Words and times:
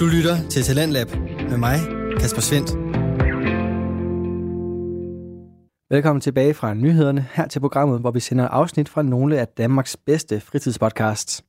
Du 0.00 0.06
lytter 0.06 0.48
til 0.50 0.62
Talentlab 0.62 1.06
med 1.50 1.56
mig, 1.56 1.78
Kasper 2.20 2.40
Svendt. 2.40 2.70
Velkommen 5.90 6.20
tilbage 6.20 6.54
fra 6.54 6.74
nyhederne 6.74 7.26
her 7.32 7.48
til 7.48 7.60
programmet, 7.60 8.00
hvor 8.00 8.10
vi 8.10 8.20
sender 8.20 8.48
afsnit 8.48 8.88
fra 8.88 9.02
nogle 9.02 9.38
af 9.38 9.48
Danmarks 9.48 9.96
bedste 9.96 10.40
fritidspodcasts. 10.40 11.44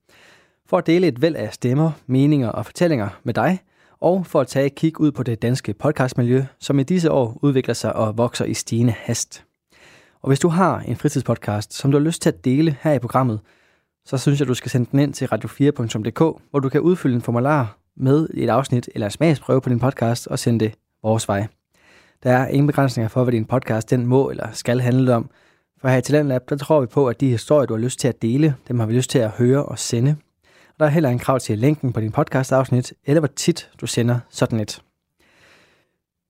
For 0.70 0.78
at 0.78 0.88
dele 0.88 1.07
et 1.07 1.21
væld 1.21 1.36
af 1.36 1.54
stemmer, 1.54 1.92
meninger 2.06 2.49
og 2.49 2.65
fortællinger 2.65 3.10
med 3.24 3.33
dig, 3.33 3.60
og 3.99 4.26
for 4.26 4.42
at 4.42 4.48
tage 4.48 4.66
et 4.66 4.76
kig 4.76 5.00
ud 5.00 5.12
på 5.12 5.24
det 5.24 5.42
danske 5.42 5.74
podcastmiljø, 5.74 6.44
som 6.60 6.79
i 6.79 6.84
disse 6.84 7.12
år 7.12 7.40
udvikler 7.42 7.74
sig 7.74 7.96
og 7.96 8.18
vokser 8.18 8.46
i 8.46 8.54
stigende 8.54 8.94
hast. 8.98 9.44
Og 10.22 10.28
hvis 10.28 10.40
du 10.40 10.48
har 10.48 10.79
en 10.79 10.96
fritidspodcast, 10.96 11.74
som 11.74 11.92
du 11.92 11.98
har 11.98 12.06
lyst 12.06 12.22
til 12.22 12.29
at 12.29 12.46
dele 12.46 12.78
her 12.82 12.94
i 12.94 13.00
programmet, 13.00 13.40
så 14.06 14.18
synes 14.18 14.40
jeg, 14.40 14.48
du 14.48 14.54
skal 14.54 14.72
sende 14.72 14.88
den 14.92 15.00
ind 15.00 15.14
til 15.14 15.26
radio4.dk, 15.26 16.20
hvor 16.50 16.59
du 16.59 16.70
kan 16.70 16.82
udfylde 16.82 17.16
en 17.16 17.22
formular 17.22 17.77
med 18.00 18.28
et 18.34 18.50
afsnit 18.50 18.90
eller 18.94 19.08
en 19.08 19.12
smagsprøve 19.12 19.62
på 19.62 19.70
din 19.70 19.80
podcast 19.80 20.28
og 20.28 20.40
sende 20.40 20.66
det 20.66 20.74
vores 21.04 21.28
vej. 21.28 21.48
Der 22.24 22.32
er 22.32 22.48
ingen 22.48 22.68
begrænsninger 22.68 23.08
for, 23.08 23.24
hvad 23.24 23.32
din 23.32 23.46
podcast 23.46 23.90
den 23.90 24.05
må 24.05 24.30
eller 24.30 24.48
skal 24.52 24.80
handle 24.80 25.16
om. 25.16 25.30
For 25.82 25.88
her 25.88 25.98
i 25.98 26.02
Talentlab, 26.02 26.41
der 26.50 26.58
tror 26.58 26.80
vi 26.80 26.86
på, 26.86 27.08
at 27.08 27.22
de 27.22 27.30
historier, 27.30 27.66
du 27.66 27.74
har 27.74 27.82
lyst 27.82 28.00
til 28.00 28.08
at 28.08 28.22
dele, 28.22 28.55
dem 28.68 28.80
har 28.80 28.86
vi 28.86 28.94
lyst 28.94 29.10
til 29.10 29.20
at 29.20 29.30
høre 29.30 29.66
og 29.66 29.80
sende. 29.80 30.16
Og 30.68 30.80
der 30.80 30.86
er 30.86 30.90
heller 30.90 31.10
en 31.10 31.20
krav 31.20 31.40
til 31.40 31.58
linken 31.58 31.94
på 31.94 32.00
din 32.00 32.12
podcast-afsnit, 32.12 32.94
eller 33.05 33.20
hvor 33.20 33.28
tit 33.36 33.70
du 33.82 33.88
sender 33.88 34.20
sådan 34.30 34.60
et. 34.60 34.82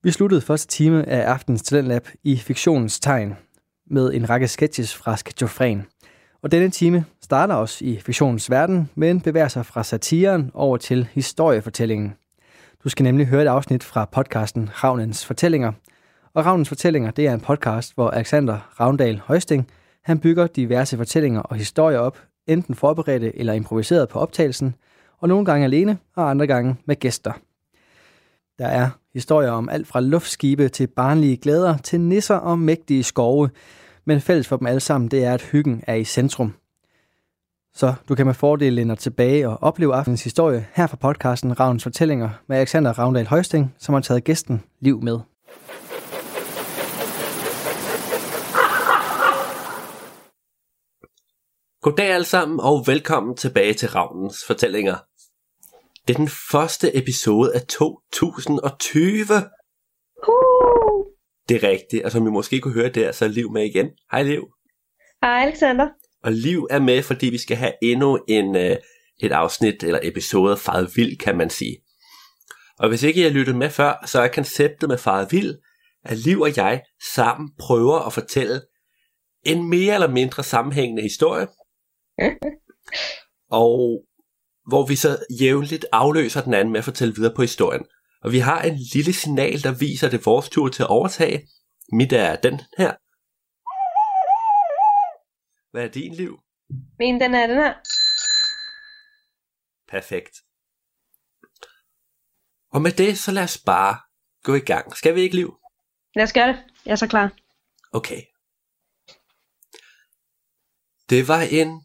Vi 0.04 0.12
sluttede 0.12 0.42
første 0.42 0.68
time 0.68 1.10
af 1.10 1.32
aftens 1.32 1.62
Talentlab 1.62 2.08
i 2.24 2.38
fiktionens 2.38 3.00
tegn 3.00 3.36
med 3.90 4.14
en 4.14 4.30
række 4.30 4.48
sketches 4.48 4.96
fra 4.96 5.18
Sketchofren. 5.18 5.86
Og 6.42 6.52
denne 6.52 6.70
time 6.70 7.06
starter 7.28 7.56
også 7.56 7.86
i 7.86 8.00
fiktionens 8.00 8.50
verden, 8.52 8.90
men 8.96 9.22
bevæger 9.22 9.48
sig 9.48 9.66
fra 9.66 9.84
satiren 9.84 10.52
over 10.54 10.78
til 10.78 11.08
historiefortællingen. 11.14 12.14
Du 12.84 12.90
skal 12.90 13.04
nemlig 13.04 13.28
høre 13.28 13.42
et 13.42 13.48
afsnit 13.48 13.84
fra 13.84 14.06
podcasten 14.06 14.70
Ravnens 14.84 15.26
Fortællinger. 15.26 15.72
Og 16.34 16.46
Ravnens 16.46 16.70
Fortællinger, 16.70 17.12
det 17.12 17.28
er 17.28 17.34
en 17.34 17.40
podcast, 17.40 17.96
hvor 17.96 18.10
Alexander 18.10 18.74
Ravndal 18.80 19.22
Højsting, 19.26 19.68
han 20.04 20.20
bygger 20.20 20.48
diverse 20.48 20.98
fortællinger 20.98 21.42
og 21.42 21.56
historier 21.56 22.00
op, 22.00 22.18
enten 22.48 22.76
forberedte 22.76 23.40
eller 23.40 23.54
improviseret 23.54 24.10
på 24.10 24.20
optagelsen, 24.20 24.76
og 25.20 25.28
nogle 25.28 25.46
gange 25.46 25.66
alene, 25.66 25.98
og 26.16 26.30
andre 26.30 26.48
gange 26.48 26.76
med 26.86 26.96
gæster. 26.96 27.32
Der 28.60 28.68
er 28.68 28.90
historier 29.14 29.52
om 29.52 29.70
alt 29.70 29.88
fra 29.88 30.00
luftskibe 30.00 30.70
til 30.70 30.88
barnlige 30.88 31.38
glæder 31.38 31.78
til 31.78 32.02
nisser 32.02 32.36
og 32.36 32.60
mægtige 32.60 33.04
skove, 33.04 33.50
men 34.06 34.22
fælles 34.22 34.48
for 34.48 34.58
dem 34.58 34.68
alle 34.68 34.80
sammen, 34.80 35.12
det 35.12 35.24
er, 35.26 35.34
at 35.34 35.42
hyggen 35.42 35.84
er 35.88 35.96
i 35.96 36.04
centrum. 36.04 36.54
Så 37.78 37.94
du 38.10 38.16
kan 38.16 38.26
med 38.26 38.34
fordel 38.34 38.74
læne 38.74 38.96
tilbage 38.96 39.50
og 39.50 39.64
opleve 39.64 39.96
aftenens 39.96 40.24
historie 40.24 40.68
her 40.74 40.88
fra 40.88 40.98
podcasten 40.98 41.60
Ravns 41.60 41.84
Fortællinger 41.84 42.30
med 42.48 42.58
Alexander 42.58 43.00
Ravndal 43.00 43.28
Højsting, 43.28 43.76
som 43.80 43.94
har 43.94 44.02
taget 44.02 44.24
gæsten 44.24 44.64
Liv 44.80 45.02
med. 45.02 45.20
Goddag 51.82 52.14
alle 52.14 52.26
sammen, 52.26 52.60
og 52.60 52.84
velkommen 52.88 53.36
tilbage 53.36 53.74
til 53.74 53.90
Ravnens 53.90 54.38
Fortællinger. 54.48 54.96
Det 56.08 56.14
er 56.14 56.18
den 56.18 56.30
første 56.52 56.98
episode 56.98 57.56
af 57.56 57.62
2020. 57.62 59.24
Uh. 60.28 61.06
Det 61.50 61.64
er 61.64 61.70
rigtigt, 61.70 62.06
og 62.06 62.12
som 62.12 62.28
I 62.28 62.30
måske 62.30 62.60
kunne 62.60 62.74
høre 62.74 62.90
der, 62.90 63.12
så 63.12 63.26
er 63.26 63.30
Liv 63.30 63.52
med 63.52 63.64
igen. 63.66 63.90
Hej 64.12 64.24
Liv. 64.24 64.44
Hej 65.24 65.42
Alexander. 65.42 65.88
Og 66.24 66.32
Liv 66.32 66.68
er 66.70 66.80
med, 66.80 67.04
fordi 67.04 67.30
vi 67.30 67.38
skal 67.38 67.58
have 67.58 67.74
endnu 67.82 68.20
en, 68.28 68.56
uh, 68.56 68.76
et 69.20 69.32
afsnit 69.32 69.84
eller 69.84 70.00
episode 70.04 70.58
faret 70.58 70.92
vild, 70.96 71.18
kan 71.18 71.38
man 71.38 71.50
sige. 71.50 71.78
Og 72.80 72.90
hvis 72.90 73.04
ikke 73.04 73.20
I 73.20 73.24
har 73.24 73.30
lyttet 73.30 73.56
med 73.56 73.70
før, 73.70 74.06
så 74.06 74.22
er 74.22 74.28
konceptet 74.28 74.90
med 74.90 74.98
faret 74.98 75.32
vild, 75.32 75.56
at 76.06 76.18
Liv 76.18 76.42
og 76.42 76.58
jeg 76.58 76.82
sammen 77.16 77.50
prøver 77.60 78.00
at 78.00 78.14
fortælle 78.14 78.62
en 79.44 79.70
mere 79.70 79.94
eller 79.94 80.08
mindre 80.08 80.44
sammenhængende 80.44 81.02
historie, 81.02 81.48
og 83.62 84.04
hvor 84.68 84.86
vi 84.86 84.96
så 84.96 85.18
jævnligt 85.42 85.86
afløser 85.92 86.42
den 86.42 86.54
anden 86.54 86.72
med 86.72 86.78
at 86.80 86.86
fortælle 86.86 87.16
videre 87.16 87.34
på 87.36 87.42
historien. 87.42 87.86
Og 88.24 88.32
vi 88.32 88.40
har 88.40 88.62
en 88.62 88.80
lille 88.94 89.14
signal, 89.14 89.64
der 89.64 89.72
viser, 89.72 90.08
at 90.08 90.12
det 90.12 90.20
er 90.20 90.24
vores 90.24 90.50
tur 90.50 90.68
til 90.68 90.84
at 90.84 90.90
overtage. 90.90 91.48
Mit 91.92 92.14
er 92.14 92.36
den 92.36 92.62
her. 92.78 92.94
Hvad 95.72 95.84
er 95.84 95.88
din 95.88 96.14
liv? 96.14 96.40
Min 97.00 97.22
den 97.22 97.36
er 97.36 97.48
den 97.48 97.58
her. 97.58 97.74
Perfekt. 99.88 100.38
Og 102.70 102.82
med 102.82 102.92
det, 102.92 103.18
så 103.18 103.32
lad 103.32 103.44
os 103.44 103.58
bare 103.58 104.00
gå 104.44 104.56
i 104.56 104.60
gang. 104.60 104.98
Skal 104.98 105.16
vi 105.16 105.22
ikke, 105.22 105.36
Liv? 105.36 105.58
Lad 106.16 106.24
os 106.24 106.34
gøre 106.34 106.48
det. 106.48 106.64
Jeg 106.86 106.92
er 106.92 106.96
så 106.96 107.08
klar. 107.08 107.32
Okay. 107.92 108.22
Det 111.10 111.28
var 111.28 111.42
en 111.42 111.84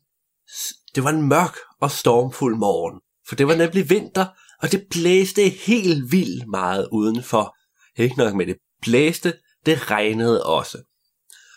det 0.94 1.04
var 1.04 1.10
en 1.10 1.28
mørk 1.28 1.56
og 1.80 1.90
stormfuld 1.90 2.56
morgen, 2.56 3.00
for 3.28 3.34
det 3.34 3.46
var 3.46 3.54
nemlig 3.54 3.90
vinter, 3.90 4.26
og 4.62 4.72
det 4.72 4.86
blæste 4.90 5.48
helt 5.48 6.12
vildt 6.12 6.48
meget 6.48 6.88
udenfor. 6.92 7.56
Ikke 7.96 8.18
nok 8.18 8.34
med 8.34 8.46
det 8.46 8.56
blæste, 8.82 9.38
det 9.66 9.90
regnede 9.90 10.46
også. 10.46 10.78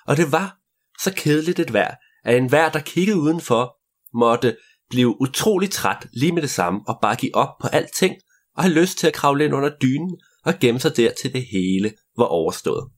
Og 0.08 0.18
det 0.18 0.32
var 0.32 0.58
så 1.02 1.14
kedeligt 1.16 1.60
et 1.60 1.74
vejr, 1.74 1.96
at 2.26 2.38
en 2.38 2.52
der 2.52 2.80
kiggede 2.80 3.20
udenfor, 3.20 3.78
måtte 4.14 4.58
blive 4.90 5.22
utrolig 5.22 5.72
træt 5.72 6.08
lige 6.14 6.32
med 6.32 6.42
det 6.42 6.50
samme 6.50 6.80
og 6.88 7.00
bare 7.02 7.16
give 7.16 7.36
op 7.36 7.50
på 7.62 7.68
alting 7.68 8.16
og 8.56 8.64
have 8.64 8.74
lyst 8.74 8.98
til 8.98 9.08
at 9.08 9.14
kravle 9.14 9.46
ind 9.46 9.54
under 9.54 9.78
dynen 9.82 10.18
og 10.46 10.54
gemme 10.60 10.80
sig 10.80 10.98
der 10.98 11.14
til 11.14 11.34
det 11.34 11.46
hele 11.46 11.94
var 12.18 12.26
overstået. 12.26 12.90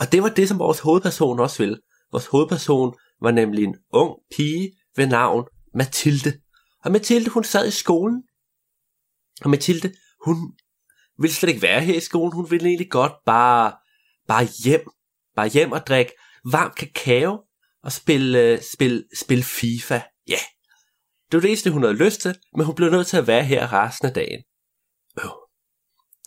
Og 0.00 0.12
det 0.12 0.22
var 0.22 0.28
det, 0.28 0.48
som 0.48 0.58
vores 0.58 0.80
hovedperson 0.80 1.40
også 1.40 1.62
ville. 1.62 1.80
Vores 2.12 2.26
hovedperson 2.26 2.94
var 3.22 3.30
nemlig 3.30 3.64
en 3.64 3.76
ung 3.92 4.16
pige 4.36 4.72
ved 4.96 5.06
navn 5.06 5.44
Mathilde. 5.74 6.32
Og 6.84 6.92
Mathilde, 6.92 7.30
hun 7.30 7.44
sad 7.44 7.68
i 7.68 7.70
skolen. 7.70 8.22
Og 9.44 9.50
Mathilde, 9.50 9.92
hun 10.24 10.36
ville 11.18 11.34
slet 11.34 11.48
ikke 11.48 11.62
være 11.62 11.80
her 11.80 11.94
i 11.94 12.00
skolen. 12.00 12.32
Hun 12.32 12.50
ville 12.50 12.66
egentlig 12.66 12.90
godt 12.90 13.12
bare, 13.26 13.72
bare 14.28 14.48
hjem. 14.64 14.90
Bare 15.36 15.48
hjem 15.48 15.72
og 15.72 15.86
drikke 15.86 16.12
varm 16.44 16.72
kakao 16.76 17.38
og 17.82 17.92
spille, 17.92 18.38
øh, 18.38 18.62
spille, 18.72 19.04
spille 19.18 19.44
FIFA. 19.44 19.94
Ja, 20.28 20.32
yeah. 20.32 20.42
det 21.30 21.36
var 21.36 21.40
det 21.40 21.48
eneste, 21.48 21.70
hun 21.70 21.82
havde 21.82 21.96
lyst 21.96 22.20
til, 22.20 22.34
men 22.56 22.66
hun 22.66 22.74
blev 22.74 22.90
nødt 22.90 23.06
til 23.06 23.16
at 23.16 23.26
være 23.26 23.44
her 23.44 23.72
resten 23.72 24.08
af 24.08 24.14
dagen. 24.14 24.42
Øh. 25.18 25.30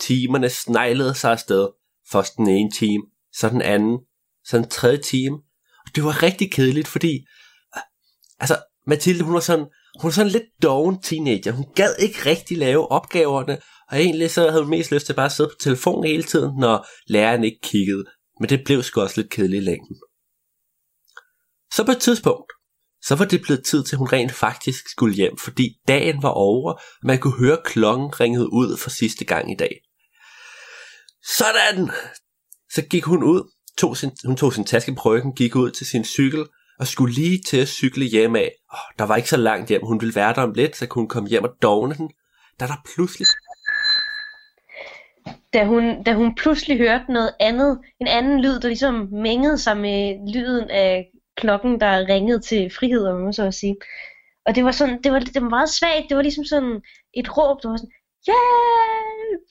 Timerne 0.01 0.49
sneglede 0.49 1.13
sig 1.13 1.31
afsted. 1.31 1.69
Først 2.11 2.37
den 2.37 2.47
ene 2.47 2.71
time, 2.71 3.03
så 3.33 3.49
den 3.49 3.61
anden, 3.61 3.99
så 4.45 4.57
den 4.57 4.69
tredje 4.69 4.97
time. 4.97 5.37
Og 5.85 5.95
det 5.95 6.03
var 6.03 6.23
rigtig 6.23 6.51
kedeligt, 6.51 6.87
fordi 6.87 7.25
altså, 8.39 8.57
Mathilde, 8.87 9.23
hun 9.23 9.33
var 9.33 9.39
sådan, 9.39 9.65
hun 10.01 10.07
var 10.07 10.11
sådan 10.11 10.31
lidt 10.31 10.43
doven 10.63 11.01
teenager. 11.01 11.51
Hun 11.51 11.65
gad 11.75 11.95
ikke 11.99 12.17
rigtig 12.25 12.57
lave 12.57 12.91
opgaverne, 12.91 13.57
og 13.91 13.97
egentlig 13.99 14.31
så 14.31 14.49
havde 14.49 14.61
hun 14.61 14.69
mest 14.69 14.91
lyst 14.91 15.05
til 15.05 15.13
bare 15.13 15.25
at 15.25 15.31
sidde 15.31 15.49
på 15.49 15.55
telefonen 15.59 16.03
hele 16.03 16.23
tiden, 16.23 16.59
når 16.59 16.87
læreren 17.07 17.43
ikke 17.43 17.59
kiggede. 17.63 18.05
Men 18.39 18.49
det 18.49 18.63
blev 18.65 18.83
sgu 18.83 19.01
også 19.01 19.21
lidt 19.21 19.31
kedeligt 19.31 19.61
i 19.61 19.65
længden. 19.65 19.95
Så 21.75 21.85
på 21.85 21.91
et 21.91 22.01
tidspunkt, 22.01 22.51
så 23.01 23.15
var 23.15 23.25
det 23.25 23.41
blevet 23.41 23.65
tid 23.65 23.83
til, 23.83 23.95
at 23.95 23.97
hun 23.97 24.07
rent 24.07 24.31
faktisk 24.31 24.89
skulle 24.89 25.15
hjem, 25.15 25.37
fordi 25.37 25.77
dagen 25.87 26.23
var 26.23 26.29
over, 26.29 26.73
og 26.73 26.79
man 27.03 27.19
kunne 27.19 27.37
høre 27.39 27.57
klokken 27.65 28.19
ringede 28.19 28.53
ud 28.53 28.77
for 28.77 28.89
sidste 28.89 29.25
gang 29.25 29.51
i 29.51 29.55
dag. 29.55 29.81
Sådan! 31.37 31.89
Så 32.69 32.81
gik 32.89 33.03
hun 33.03 33.23
ud, 33.23 33.51
tog 33.77 33.97
sin, 33.97 34.11
hun 34.25 34.35
tog 34.35 34.53
sin 34.53 34.63
taske 34.63 34.95
på 34.95 35.01
ryggen, 35.09 35.35
gik 35.35 35.55
ud 35.55 35.71
til 35.71 35.87
sin 35.87 36.05
cykel, 36.05 36.45
og 36.79 36.87
skulle 36.87 37.13
lige 37.13 37.41
til 37.47 37.57
at 37.57 37.67
cykle 37.67 38.05
hjem 38.05 38.35
af. 38.35 38.51
Oh, 38.71 38.77
der 38.99 39.05
var 39.05 39.15
ikke 39.15 39.29
så 39.29 39.37
langt 39.37 39.69
hjem. 39.69 39.85
Hun 39.85 40.01
ville 40.01 40.15
være 40.15 40.33
der 40.33 40.41
om 40.41 40.53
lidt, 40.53 40.75
så 40.75 40.87
kunne 40.87 41.01
hun 41.01 41.09
komme 41.09 41.29
hjem 41.29 41.43
og 41.43 41.55
dogne 41.61 41.95
den. 41.95 42.09
Da 42.59 42.67
der 42.67 42.81
pludselig... 42.95 43.27
Da 45.53 45.65
hun, 45.65 46.03
da 46.03 46.13
hun 46.13 46.35
pludselig 46.35 46.77
hørte 46.77 47.13
noget 47.13 47.33
andet, 47.39 47.79
en 48.01 48.07
anden 48.07 48.41
lyd, 48.41 48.59
der 48.59 48.67
ligesom 48.67 49.07
mængede 49.11 49.57
sig 49.57 49.77
med 49.77 50.33
lyden 50.33 50.69
af 50.69 51.12
klokken, 51.35 51.79
der 51.79 52.09
ringede 52.09 52.39
til 52.39 52.69
frihed, 52.69 53.07
om 53.07 53.19
man 53.19 53.33
så 53.33 53.43
at 53.43 53.53
sige. 53.53 53.75
Og 54.45 54.55
det 54.55 54.65
var 54.65 54.71
sådan, 54.71 55.01
det 55.03 55.11
var, 55.11 55.19
det 55.19 55.41
var 55.41 55.49
meget 55.49 55.69
svagt, 55.69 56.09
det 56.09 56.17
var 56.17 56.23
ligesom 56.23 56.45
sådan 56.45 56.81
et 57.13 57.37
råb, 57.37 57.63
der 57.63 57.69
var 57.69 57.77
sådan, 57.77 57.95
hjælp! 58.25 59.49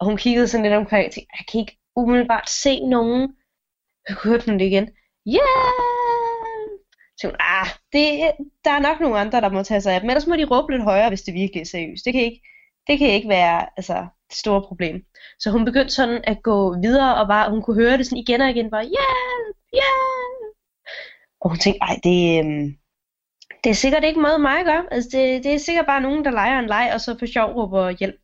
Og 0.00 0.06
hun 0.06 0.16
kiggede 0.16 0.48
sådan 0.48 0.64
lidt 0.64 0.74
omkring 0.74 1.06
og 1.06 1.12
tænkte, 1.12 1.36
jeg 1.38 1.46
kan 1.52 1.60
ikke 1.60 1.78
umiddelbart 1.96 2.50
se 2.50 2.80
nogen. 2.80 3.34
Jeg 4.08 4.16
hørte 4.24 4.46
hun 4.46 4.58
det 4.58 4.66
igen. 4.66 4.88
Hjælp! 5.26 6.68
Så 7.18 7.26
hun, 7.26 7.36
ah, 7.40 7.66
det, 7.92 8.32
der 8.64 8.70
er 8.70 8.78
nok 8.78 9.00
nogle 9.00 9.18
andre, 9.18 9.40
der 9.40 9.48
må 9.48 9.62
tage 9.62 9.80
sig 9.80 9.94
af 9.94 10.00
dem. 10.00 10.10
Ellers 10.10 10.26
må 10.26 10.36
de 10.36 10.44
råbe 10.44 10.72
lidt 10.72 10.82
højere, 10.82 11.08
hvis 11.08 11.22
det 11.22 11.34
virkelig 11.34 11.60
er 11.60 11.64
seriøst. 11.64 12.04
Det 12.04 12.12
kan 12.12 12.22
ikke, 12.22 12.42
det 12.86 12.98
kan 12.98 13.08
ikke 13.08 13.28
være 13.28 13.66
altså, 13.76 14.06
det 14.28 14.36
store 14.36 14.62
problem. 14.62 15.04
Så 15.38 15.50
hun 15.50 15.64
begyndte 15.64 15.94
sådan 15.94 16.20
at 16.24 16.42
gå 16.42 16.80
videre, 16.80 17.16
og 17.20 17.28
bare, 17.28 17.50
hun 17.50 17.62
kunne 17.62 17.82
høre 17.82 17.98
det 17.98 18.06
sådan 18.06 18.18
igen 18.24 18.40
og 18.40 18.50
igen, 18.50 18.70
bare 18.70 18.82
hjælp, 18.82 19.56
hjælp. 19.72 20.47
Og 21.40 21.50
hun 21.50 21.58
tænkte, 21.58 21.80
ej, 21.80 21.96
det, 22.04 22.38
øhm, 22.38 22.76
det 23.64 23.70
er 23.70 23.74
sikkert 23.74 24.04
ikke 24.04 24.20
meget 24.20 24.40
mig 24.40 24.58
at 24.58 24.66
gøre. 24.66 24.84
Altså, 24.90 25.08
det, 25.12 25.44
det 25.44 25.54
er 25.54 25.58
sikkert 25.58 25.86
bare 25.86 26.00
nogen, 26.00 26.24
der 26.24 26.30
leger 26.30 26.58
en 26.58 26.66
leg, 26.66 26.90
og 26.94 27.00
så 27.00 27.16
for 27.18 27.26
sjov 27.26 27.50
råber 27.50 27.90
hjælp. 27.90 28.16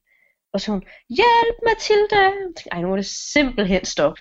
Og 0.52 0.60
så 0.60 0.70
hun, 0.72 0.82
hjælp 1.08 1.56
Mathilde! 1.66 2.22
Jeg 2.22 2.32
tænkte, 2.46 2.68
Ej, 2.72 2.80
nu 2.80 2.88
må 2.88 2.96
det 2.96 3.06
simpelthen 3.06 3.84
stoppe. 3.84 4.20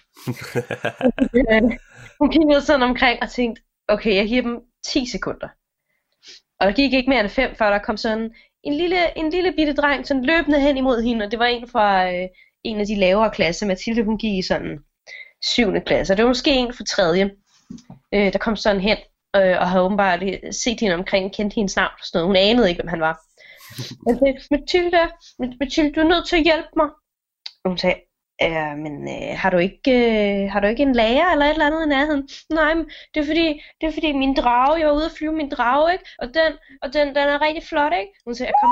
Øh, 1.35 1.77
hun 2.19 2.31
kiggede 2.31 2.61
sådan 2.61 2.89
omkring 2.89 3.19
og 3.21 3.29
tænkte, 3.29 3.61
okay, 3.87 4.15
jeg 4.15 4.27
giver 4.27 4.41
dem 4.41 4.59
10 4.85 5.05
sekunder. 5.05 5.47
Og 6.59 6.67
der 6.67 6.73
gik 6.73 6.93
ikke 6.93 7.09
mere 7.09 7.19
end 7.19 7.29
5, 7.29 7.55
før 7.55 7.69
der 7.69 7.79
kom 7.79 7.97
sådan 7.97 8.31
en 8.63 8.73
lille, 8.73 9.17
en 9.17 9.29
lille 9.29 9.51
bitte 9.51 9.73
dreng 9.73 10.07
sådan 10.07 10.25
løbende 10.25 10.59
hen 10.59 10.77
imod 10.77 11.03
hende, 11.03 11.25
og 11.25 11.31
det 11.31 11.39
var 11.39 11.45
en 11.45 11.67
fra 11.67 12.11
øh, 12.13 12.27
en 12.63 12.79
af 12.79 12.85
de 12.85 12.95
lavere 12.95 13.31
klasser. 13.31 13.67
Mathilde, 13.67 14.03
hun 14.03 14.17
gik 14.17 14.37
i 14.37 14.41
sådan 14.41 14.79
7. 15.41 15.81
klasse, 15.85 16.13
og 16.13 16.17
det 16.17 16.23
var 16.23 16.29
måske 16.29 16.51
en 16.51 16.73
fra 16.73 16.83
3. 16.83 17.29
Øh, 18.13 18.33
der 18.33 18.39
kom 18.39 18.55
sådan 18.55 18.81
hen, 18.81 18.97
øh, 19.35 19.55
og 19.59 19.69
havde 19.69 19.83
åbenbart 19.83 20.23
set 20.51 20.79
hende 20.79 20.95
omkring, 20.95 21.33
kendte 21.33 21.55
hendes 21.55 21.75
navn 21.75 21.91
og 21.99 22.05
sådan 22.05 22.17
noget. 22.17 22.27
Hun 22.27 22.35
anede 22.35 22.69
ikke, 22.69 22.81
hvem 22.81 22.89
han 22.89 23.01
var. 23.01 23.19
Jeg 24.07 24.17
sagde, 24.19 24.39
Mathilde, 24.51 25.03
Mathilde, 25.59 25.91
du 25.91 25.99
er 25.99 26.07
nødt 26.07 26.27
til 26.27 26.35
at 26.35 26.43
hjælpe 26.43 26.69
mig. 26.75 26.89
Og 27.63 27.69
hun 27.69 27.77
sagde, 27.77 27.95
Ja, 28.41 28.75
men 28.75 29.07
øh, 29.07 29.37
har, 29.37 29.49
du 29.49 29.57
ikke, 29.57 29.91
øh, 29.91 30.51
har 30.51 30.59
du 30.59 30.67
ikke 30.67 30.83
en 30.83 30.95
lærer 30.95 31.31
eller 31.31 31.45
et 31.45 31.51
eller 31.51 31.65
andet 31.65 31.85
i 31.85 31.89
nærheden? 31.89 32.29
Nej, 32.49 32.73
men 32.73 32.85
det 33.13 33.19
er 33.21 33.25
fordi, 33.25 33.61
det 33.81 33.87
er 33.87 33.93
fordi 33.93 34.11
min 34.11 34.35
drage, 34.35 34.79
jeg 34.79 34.87
var 34.87 34.93
ude 34.93 35.05
at 35.05 35.17
flyve 35.17 35.31
min 35.31 35.49
drage, 35.49 35.93
ikke? 35.93 36.05
Og 36.19 36.27
den, 36.27 36.51
og 36.81 36.93
den, 36.93 37.07
den 37.07 37.17
er 37.33 37.41
rigtig 37.41 37.63
flot, 37.63 37.93
ikke? 37.93 38.13
Hun 38.25 38.35
sagde, 38.35 38.53
kom. 38.61 38.69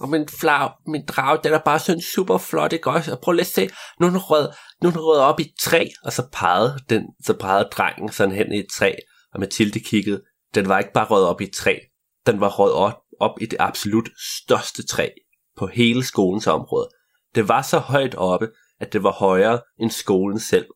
Og 0.00 0.08
min, 0.08 0.28
flag, 0.28 0.70
min 0.86 1.06
drage, 1.06 1.40
den 1.44 1.52
er 1.52 1.58
bare 1.58 1.78
sådan 1.78 2.02
super 2.02 2.38
flot, 2.38 2.72
ikke 2.72 2.90
også? 2.90 3.12
Og 3.12 3.20
prøv 3.20 3.32
lige 3.32 3.40
at 3.40 3.46
se, 3.46 3.68
nu 4.00 4.06
er 4.06 4.10
den 4.10 4.18
rød, 4.18 4.48
nu 4.82 4.88
er 4.88 4.92
den 4.92 5.00
rød 5.00 5.18
op 5.18 5.40
i 5.40 5.42
et 5.42 5.54
træ, 5.60 5.88
og 6.04 6.12
så 6.12 6.28
pegede, 6.32 6.78
den, 6.88 7.02
så 7.24 7.34
pegede 7.34 7.68
drengen 7.72 8.12
sådan 8.12 8.34
hen 8.34 8.52
i 8.52 8.58
et 8.58 8.66
træ, 8.72 8.92
og 9.34 9.40
Mathilde 9.40 9.80
kiggede. 9.80 10.22
Den 10.54 10.68
var 10.68 10.78
ikke 10.78 10.92
bare 10.92 11.06
rød 11.06 11.24
op 11.24 11.40
i 11.40 11.44
et 11.44 11.52
træ, 11.54 11.78
den 12.26 12.40
var 12.40 12.48
rød 12.48 12.72
op, 12.72 12.96
op 13.20 13.38
i 13.40 13.46
det 13.46 13.56
absolut 13.60 14.08
største 14.42 14.86
træ 14.86 15.08
på 15.56 15.66
hele 15.66 16.04
skolens 16.04 16.46
område. 16.46 16.88
Det 17.34 17.48
var 17.48 17.62
så 17.62 17.78
højt 17.78 18.14
oppe, 18.14 18.48
at 18.80 18.92
det 18.92 19.02
var 19.02 19.12
højere 19.12 19.60
end 19.78 19.90
skolen 19.90 20.40
selv. 20.40 20.66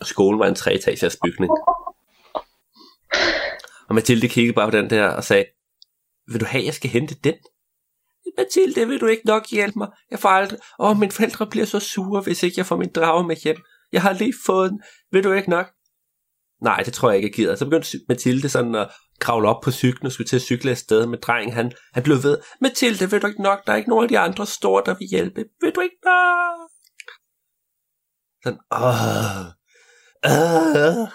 Og 0.00 0.06
skolen 0.06 0.40
var 0.40 0.46
en 0.46 0.54
treetagers 0.54 1.16
bygning. 1.24 1.52
Og 3.88 3.94
Mathilde 3.94 4.28
kiggede 4.28 4.54
bare 4.54 4.70
på 4.70 4.76
den 4.76 4.90
der 4.90 5.08
og 5.08 5.24
sagde, 5.24 5.44
vil 6.26 6.40
du 6.40 6.46
have, 6.46 6.64
jeg 6.64 6.74
skal 6.74 6.90
hente 6.90 7.14
den? 7.14 7.34
Mathilde, 8.38 8.88
vil 8.88 9.00
du 9.00 9.06
ikke 9.06 9.26
nok 9.26 9.46
hjælpe 9.50 9.78
mig? 9.78 9.88
Jeg 10.10 10.18
får 10.18 10.28
aldrig... 10.28 10.58
Åh, 10.78 10.98
mine 10.98 11.12
forældre 11.12 11.46
bliver 11.46 11.66
så 11.66 11.80
sure, 11.80 12.22
hvis 12.22 12.42
ikke 12.42 12.54
jeg 12.58 12.66
får 12.66 12.76
min 12.76 12.92
drage 12.94 13.26
med 13.26 13.36
hjem. 13.36 13.56
Jeg 13.92 14.02
har 14.02 14.12
lige 14.12 14.34
fået 14.46 14.70
den. 14.70 14.80
Vil 15.12 15.24
du 15.24 15.32
ikke 15.32 15.50
nok? 15.50 15.66
Nej, 16.62 16.82
det 16.82 16.92
tror 16.92 17.10
jeg 17.10 17.16
ikke, 17.16 17.26
jeg 17.26 17.34
gider. 17.34 17.56
Så 17.56 17.64
begyndte 17.64 18.00
Mathilde 18.08 18.48
sådan 18.48 18.74
at 18.74 18.90
kravle 19.20 19.48
op 19.48 19.62
på 19.62 19.70
cyklen 19.70 20.06
og 20.06 20.12
skulle 20.12 20.28
til 20.28 20.36
at 20.36 20.42
cykle 20.42 20.70
afsted 20.70 21.06
med 21.06 21.18
drengen. 21.18 21.52
Han, 21.52 21.72
han 21.92 22.02
blev 22.02 22.22
ved, 22.22 22.38
Mathilde, 22.60 23.10
vil 23.10 23.22
du 23.22 23.26
ikke 23.26 23.42
nok? 23.42 23.66
Der 23.66 23.72
er 23.72 23.76
ikke 23.76 23.88
nogen 23.88 24.04
af 24.04 24.08
de 24.08 24.18
andre 24.18 24.46
store, 24.46 24.82
der 24.86 24.94
vil 24.94 25.08
hjælpe. 25.10 25.44
Vil 25.60 25.72
du 25.74 25.80
ikke 25.80 25.96
nok? 26.04 26.70
Sådan, 28.44 28.58
åh, 28.72 29.46
åh. 30.24 31.08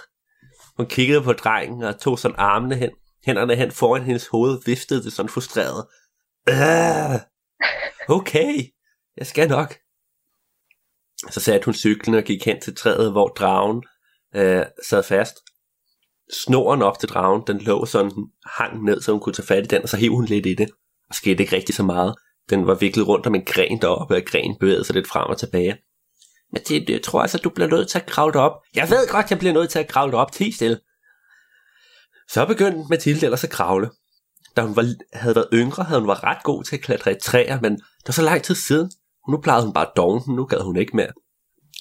Hun 0.78 0.86
kiggede 0.86 1.22
på 1.22 1.34
drengen 1.34 1.84
og 1.84 2.00
tog 2.00 2.20
sådan 2.20 2.36
armene 2.38 2.76
hen, 2.76 2.90
hænderne 3.26 3.56
hen 3.56 3.72
foran 3.72 4.04
hendes 4.04 4.28
hoved, 4.28 4.60
viftede 4.66 5.04
det 5.04 5.14
sådan 5.14 5.30
frustreret. 5.30 5.86
Øh, 6.50 7.20
okay, 8.10 8.54
jeg 9.18 9.28
skal 9.28 9.50
nok. 9.50 9.76
Så 11.30 11.40
satte 11.40 11.66
hun 11.66 11.74
cyklen 11.74 12.16
og 12.16 12.24
gik 12.24 12.46
hen 12.46 12.62
til 12.62 12.76
træet, 12.76 13.12
hvor 13.12 13.28
dragen 13.28 13.84
øh, 14.36 14.66
sad 14.90 15.04
fast. 15.04 15.36
Snoren 16.34 16.82
op 16.82 17.00
til 17.00 17.10
dragen, 17.10 17.44
den 17.48 17.62
lå 17.62 17.86
sådan, 17.86 18.12
den 18.12 18.32
hang 18.46 18.84
ned, 18.84 19.02
så 19.02 19.12
hun 19.12 19.22
kunne 19.22 19.34
tage 19.34 19.48
fat 19.48 19.64
i 19.64 19.68
den, 19.68 19.82
og 19.82 19.90
så 19.90 19.98
hævde 19.98 20.16
hun 20.16 20.26
lidt 20.26 20.46
i 20.46 20.54
det. 20.54 20.70
Og 21.10 21.16
skete 21.16 21.44
ikke 21.44 21.56
rigtig 21.56 21.76
så 21.76 21.84
meget. 21.84 22.16
Den 22.50 22.68
var 22.68 22.76
viklet 22.76 23.08
rundt 23.08 23.28
om 23.28 23.36
en 23.36 23.46
gren 23.46 23.82
deroppe, 23.82 24.16
og 24.16 24.22
grenen 24.26 24.58
bevægede 24.60 24.84
sig 24.86 24.96
lidt 24.96 25.08
frem 25.08 25.30
og 25.30 25.38
tilbage. 25.38 25.78
Men 26.52 26.62
det, 26.68 26.90
jeg 26.90 27.04
tror 27.04 27.22
altså, 27.22 27.38
du 27.38 27.50
bliver 27.50 27.68
nødt 27.68 27.90
til 27.90 28.00
at 28.00 28.06
kravle 28.06 28.40
op. 28.40 28.52
Jeg 28.76 28.90
ved 28.90 29.08
godt, 29.08 29.30
jeg 29.30 29.40
bliver 29.40 29.54
nødt 29.54 29.70
til 29.70 29.80
at 29.80 29.88
kravle 29.88 30.18
op. 30.18 30.32
til 30.32 30.54
stille. 30.54 30.80
Så 32.30 32.46
begyndte 32.46 32.90
Mathilde 32.90 33.26
ellers 33.26 33.44
at 33.44 33.50
kravle. 33.50 33.90
Da 34.56 34.62
hun 34.62 34.76
var, 34.76 34.86
havde 35.14 35.36
været 35.36 35.48
yngre, 35.54 35.84
havde 35.84 36.02
hun 36.02 36.08
været 36.08 36.24
ret 36.24 36.44
god 36.44 36.64
til 36.64 36.76
at 36.76 36.82
klatre 36.82 37.12
i 37.12 37.20
træer, 37.22 37.62
men 37.62 37.72
det 37.74 38.08
var 38.08 38.12
så 38.12 38.22
lang 38.22 38.44
tid 38.44 38.56
siden. 38.56 38.92
Nu 39.30 39.42
plejede 39.42 39.64
hun 39.64 39.74
bare 39.74 39.88
doven, 39.96 40.36
nu 40.36 40.46
gad 40.46 40.60
hun 40.60 40.78
ikke 40.78 40.96
mere. 40.96 41.12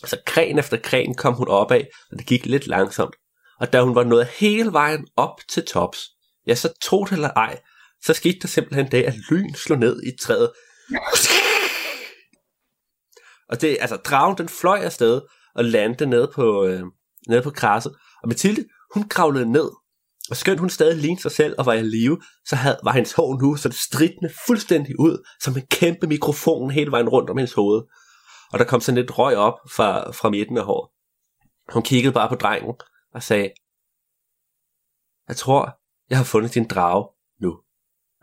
Så 0.04 0.18
gren 0.26 0.58
efter 0.58 0.76
gren 0.76 1.14
kom 1.14 1.34
hun 1.34 1.48
op 1.48 1.70
af, 1.70 1.88
og 2.10 2.18
det 2.18 2.26
gik 2.26 2.46
lidt 2.46 2.66
langsomt. 2.66 3.14
Og 3.60 3.72
da 3.72 3.82
hun 3.82 3.94
var 3.94 4.04
nået 4.04 4.26
hele 4.26 4.72
vejen 4.72 5.06
op 5.16 5.40
til 5.48 5.64
tops, 5.64 6.00
ja, 6.46 6.54
så 6.54 6.72
tog 6.82 7.06
det 7.06 7.12
eller 7.12 7.30
ej, 7.30 7.60
så 8.04 8.14
skete 8.14 8.38
der 8.42 8.48
simpelthen 8.48 8.90
det, 8.90 9.02
at 9.02 9.14
lyn 9.30 9.54
slog 9.54 9.78
ned 9.78 10.02
i 10.02 10.16
træet. 10.22 10.52
Og 13.48 13.60
det, 13.60 13.76
altså, 13.80 13.96
dragen 13.96 14.38
den 14.38 14.48
fløj 14.48 14.78
afsted 14.78 15.20
og 15.54 15.64
landede 15.64 16.10
nede 16.10 16.30
på, 16.34 16.64
øh, 16.64 16.82
nede 17.28 17.42
på 17.42 17.50
krasset. 17.50 17.94
Og 18.22 18.28
Mathilde, 18.28 18.64
hun 18.94 19.08
kravlede 19.08 19.52
ned. 19.52 19.70
Og 20.30 20.36
skønt 20.36 20.60
hun 20.60 20.70
stadig 20.70 20.96
lignede 20.96 21.22
sig 21.22 21.30
selv 21.30 21.54
og 21.58 21.66
var 21.66 21.72
i 21.72 21.82
live, 21.82 22.20
så 22.46 22.56
havde, 22.56 22.78
var 22.84 22.92
hendes 22.92 23.12
hår 23.12 23.40
nu 23.42 23.56
så 23.56 23.70
stridende 23.72 24.30
fuldstændig 24.46 25.00
ud, 25.00 25.26
som 25.40 25.56
en 25.56 25.66
kæmpe 25.66 26.06
mikrofon 26.06 26.70
hele 26.70 26.90
vejen 26.90 27.08
rundt 27.08 27.30
om 27.30 27.36
hendes 27.36 27.52
hoved. 27.52 27.82
Og 28.52 28.58
der 28.58 28.64
kom 28.64 28.80
sådan 28.80 29.00
lidt 29.00 29.18
røg 29.18 29.36
op 29.36 29.58
fra, 29.70 30.10
fra 30.10 30.30
midten 30.30 30.58
af 30.58 30.64
håret. 30.64 30.90
Hun 31.72 31.82
kiggede 31.82 32.12
bare 32.12 32.28
på 32.28 32.34
drengen 32.34 32.74
og 33.14 33.22
sagde, 33.22 33.50
Jeg 35.28 35.36
tror, 35.36 35.78
jeg 36.10 36.18
har 36.18 36.24
fundet 36.24 36.54
din 36.54 36.68
drage 36.68 37.08
nu. 37.40 37.50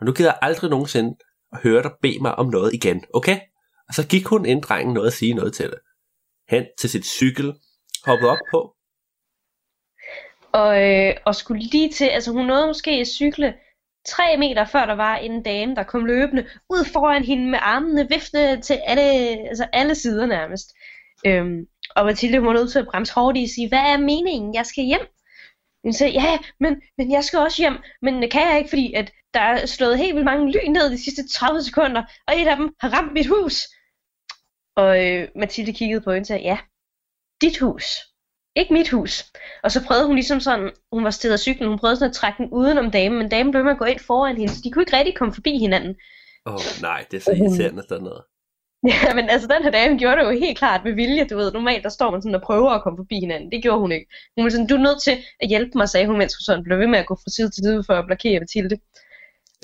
Og 0.00 0.06
nu 0.06 0.12
gider 0.12 0.30
jeg 0.30 0.38
aldrig 0.42 0.70
nogensinde 0.70 1.16
at 1.52 1.62
høre 1.62 1.82
dig 1.82 1.92
bede 2.02 2.22
mig 2.22 2.34
om 2.34 2.46
noget 2.46 2.74
igen, 2.74 3.04
okay? 3.14 3.40
Og 3.88 3.94
så 3.94 4.06
gik 4.06 4.26
hun 4.26 4.46
ind 4.46 4.62
drengen 4.62 4.94
noget 4.94 5.06
at 5.06 5.12
sige 5.12 5.34
noget 5.34 5.54
til 5.54 5.70
det. 5.70 5.78
Hen 6.48 6.64
til 6.78 6.90
sit 6.90 7.06
cykel, 7.06 7.54
hoppede 8.04 8.30
op 8.30 8.38
på. 8.50 8.76
Og, 10.52 10.82
øh, 10.82 11.14
og 11.24 11.34
skulle 11.34 11.62
lige 11.62 11.90
til, 11.90 12.04
altså 12.04 12.32
hun 12.32 12.46
nåede 12.46 12.66
måske 12.66 12.90
at 12.90 13.06
cykle 13.06 13.54
tre 14.06 14.36
meter 14.36 14.64
før 14.64 14.86
der 14.86 14.94
var 14.94 15.16
en 15.16 15.42
dame, 15.42 15.74
der 15.74 15.82
kom 15.82 16.04
løbende 16.04 16.46
ud 16.70 16.84
foran 16.92 17.24
hende 17.24 17.50
med 17.50 17.58
armene 17.62 18.08
vifte 18.08 18.60
til 18.60 18.80
alle, 18.86 19.02
altså 19.48 19.66
alle 19.72 19.94
sider 19.94 20.26
nærmest. 20.26 20.74
Øhm, 21.26 21.66
og 21.96 22.04
Mathilde 22.06 22.42
var 22.42 22.52
nødt 22.52 22.72
til 22.72 22.78
at 22.78 22.86
bremse 22.86 23.14
hårdt 23.14 23.38
i 23.38 23.42
og 23.42 23.48
sige, 23.54 23.68
hvad 23.68 23.78
er 23.78 23.96
meningen? 23.96 24.54
Jeg 24.54 24.66
skal 24.66 24.84
hjem. 24.84 25.06
Hun 25.84 25.92
sagde, 25.92 26.12
ja, 26.12 26.38
men, 26.60 26.82
men 26.98 27.12
jeg 27.12 27.24
skal 27.24 27.38
også 27.38 27.62
hjem, 27.62 27.76
men 28.02 28.22
det 28.22 28.30
kan 28.30 28.48
jeg 28.50 28.58
ikke, 28.58 28.70
fordi 28.70 28.92
at 28.92 29.12
der 29.34 29.40
er 29.40 29.66
slået 29.66 29.98
helt 29.98 30.14
vildt 30.14 30.24
mange 30.24 30.52
lyn 30.52 30.72
ned 30.72 30.90
de 30.90 31.04
sidste 31.04 31.28
30 31.28 31.62
sekunder, 31.62 32.02
og 32.26 32.40
et 32.40 32.48
af 32.48 32.56
dem 32.56 32.74
har 32.80 32.88
ramt 32.88 33.12
mit 33.12 33.26
hus. 33.26 33.62
Og 34.76 35.06
øh, 35.06 35.28
Mathilde 35.36 35.72
kiggede 35.72 36.00
på 36.00 36.12
hende 36.12 36.22
og 36.22 36.26
sagde, 36.26 36.42
ja, 36.42 36.58
dit 37.40 37.58
hus. 37.58 38.11
Ikke 38.56 38.72
mit 38.72 38.90
hus. 38.90 39.32
Og 39.62 39.72
så 39.72 39.84
prøvede 39.86 40.06
hun 40.06 40.14
ligesom 40.14 40.40
sådan, 40.40 40.70
hun 40.92 41.04
var 41.04 41.10
stedet 41.10 41.32
af 41.32 41.38
cyklen, 41.38 41.68
hun 41.68 41.78
prøvede 41.78 41.96
sådan 41.96 42.10
at 42.10 42.16
trække 42.16 42.38
den 42.38 42.48
udenom 42.52 42.90
damen, 42.90 43.18
men 43.18 43.28
damen 43.28 43.50
blev 43.50 43.64
med 43.64 43.72
at 43.72 43.78
gå 43.78 43.84
ind 43.84 44.00
foran 44.00 44.36
hende, 44.36 44.52
så 44.52 44.60
de 44.64 44.70
kunne 44.70 44.82
ikke 44.82 44.96
rigtig 44.96 45.16
komme 45.16 45.34
forbi 45.34 45.58
hinanden. 45.58 45.96
Åh 46.46 46.54
oh, 46.54 46.60
nej, 46.82 47.04
det 47.10 47.16
er 47.16 47.20
så 47.20 47.32
irriterende 47.32 47.82
sådan 47.88 48.04
noget. 48.04 48.22
Ja, 48.92 49.14
men 49.14 49.30
altså 49.30 49.48
den 49.48 49.62
her 49.62 49.70
dame 49.70 49.98
gjorde 49.98 50.16
det 50.16 50.24
jo 50.24 50.30
helt 50.30 50.58
klart 50.58 50.84
med 50.84 50.92
vilje, 50.92 51.26
du 51.26 51.36
ved. 51.36 51.52
Normalt 51.52 51.84
der 51.84 51.88
står 51.88 52.10
man 52.10 52.22
sådan 52.22 52.34
og 52.34 52.42
prøver 52.42 52.70
at 52.70 52.82
komme 52.82 52.96
forbi 52.96 53.20
hinanden. 53.20 53.52
Det 53.52 53.62
gjorde 53.62 53.80
hun 53.80 53.92
ikke. 53.92 54.06
Hun 54.36 54.44
var 54.44 54.50
sådan, 54.50 54.66
du 54.66 54.74
er 54.74 54.78
nødt 54.78 55.02
til 55.02 55.16
at 55.40 55.48
hjælpe 55.48 55.78
mig, 55.78 55.88
sagde 55.88 56.06
hun, 56.06 56.18
mens 56.18 56.34
hun 56.34 56.44
sådan 56.44 56.64
blev 56.64 56.78
ved 56.78 56.86
med 56.86 56.98
at 56.98 57.06
gå 57.06 57.14
fra 57.14 57.30
side 57.30 57.50
til 57.50 57.64
side 57.64 57.84
for 57.86 57.94
at 57.94 58.06
blokere 58.06 58.40
Mathilde. 58.40 58.76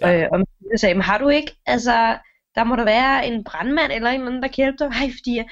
Ja. 0.01 0.23
Øh, 0.23 0.29
og 0.33 0.39
Mathilde 0.39 0.79
sagde, 0.79 0.95
men 0.95 1.03
har 1.03 1.19
du 1.19 1.29
ikke, 1.29 1.53
altså, 1.67 2.19
der 2.55 2.65
må 2.65 2.77
der 2.77 2.85
være 2.85 3.27
en 3.27 3.45
brandmand 3.45 3.93
eller 3.93 4.11
en 4.11 4.15
eller 4.15 4.27
anden, 4.27 4.43
der 4.43 4.49
kan 4.49 4.63
hjælpe 4.63 4.79
dig. 4.79 4.89
Nej, 4.99 5.11
fordi 5.19 5.43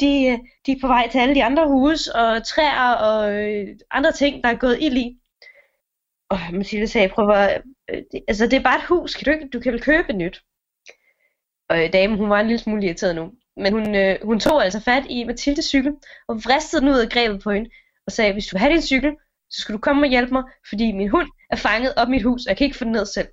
de, 0.00 0.26
øh, 0.26 0.38
de 0.66 0.72
er 0.72 0.80
på 0.80 0.86
vej 0.86 1.08
til 1.08 1.18
alle 1.18 1.34
de 1.34 1.44
andre 1.44 1.68
huse 1.68 2.14
og 2.14 2.46
træer 2.46 2.92
og 2.94 3.32
øh, 3.32 3.68
andre 3.90 4.12
ting, 4.12 4.44
der 4.44 4.50
er 4.50 4.54
gået 4.56 4.78
ild 4.80 4.96
i. 4.96 5.16
Og 6.28 6.38
Mathilde 6.52 6.86
sagde, 6.86 7.08
prøv 7.08 7.30
at, 7.30 7.62
øh, 7.90 8.02
altså 8.28 8.46
det 8.46 8.52
er 8.52 8.62
bare 8.62 8.78
et 8.78 8.84
hus, 8.88 9.14
kan 9.14 9.24
du 9.24 9.30
ikke, 9.30 9.48
du 9.48 9.60
kan 9.60 9.72
vel 9.72 9.82
købe 9.82 10.10
et 10.10 10.16
nyt. 10.16 10.42
Og 11.68 11.84
øh, 11.84 11.92
damen, 11.92 12.18
hun 12.18 12.30
var 12.30 12.40
en 12.40 12.46
lille 12.46 12.62
smule 12.62 12.84
irriteret 12.84 13.14
nu. 13.16 13.32
Men 13.56 13.72
hun, 13.72 13.94
øh, 13.94 14.16
hun 14.22 14.40
tog 14.40 14.64
altså 14.64 14.80
fat 14.80 15.04
i 15.08 15.24
Mathildes 15.24 15.64
cykel, 15.64 15.92
og 16.28 16.36
vristede 16.36 16.82
den 16.82 16.90
ud 16.90 16.98
af 16.98 17.08
grebet 17.08 17.42
på 17.42 17.50
hende, 17.50 17.70
og 18.06 18.12
sagde, 18.12 18.32
hvis 18.32 18.46
du 18.46 18.54
vil 18.56 18.60
have 18.60 18.72
din 18.72 18.82
cykel, 18.82 19.12
så 19.50 19.60
skal 19.60 19.74
du 19.74 19.78
komme 19.78 20.06
og 20.06 20.10
hjælpe 20.10 20.32
mig, 20.32 20.42
fordi 20.68 20.92
min 20.92 21.08
hund 21.08 21.28
er 21.50 21.56
fanget 21.56 21.94
op 21.96 22.08
i 22.08 22.10
mit 22.10 22.22
hus, 22.22 22.46
og 22.46 22.48
jeg 22.48 22.56
kan 22.56 22.64
ikke 22.64 22.78
få 22.78 22.84
den 22.84 22.92
ned 22.92 23.06
selv. 23.06 23.28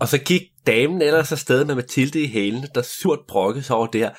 Og 0.00 0.08
så 0.08 0.18
gik 0.18 0.42
damen 0.66 1.02
ellers 1.02 1.32
afsted 1.32 1.64
med 1.64 1.74
Mathilde 1.74 2.20
i 2.20 2.26
hælene, 2.26 2.68
der 2.74 2.82
surt 2.82 3.18
brokkes 3.28 3.70
over 3.70 3.86
det 3.86 4.00
her. 4.00 4.10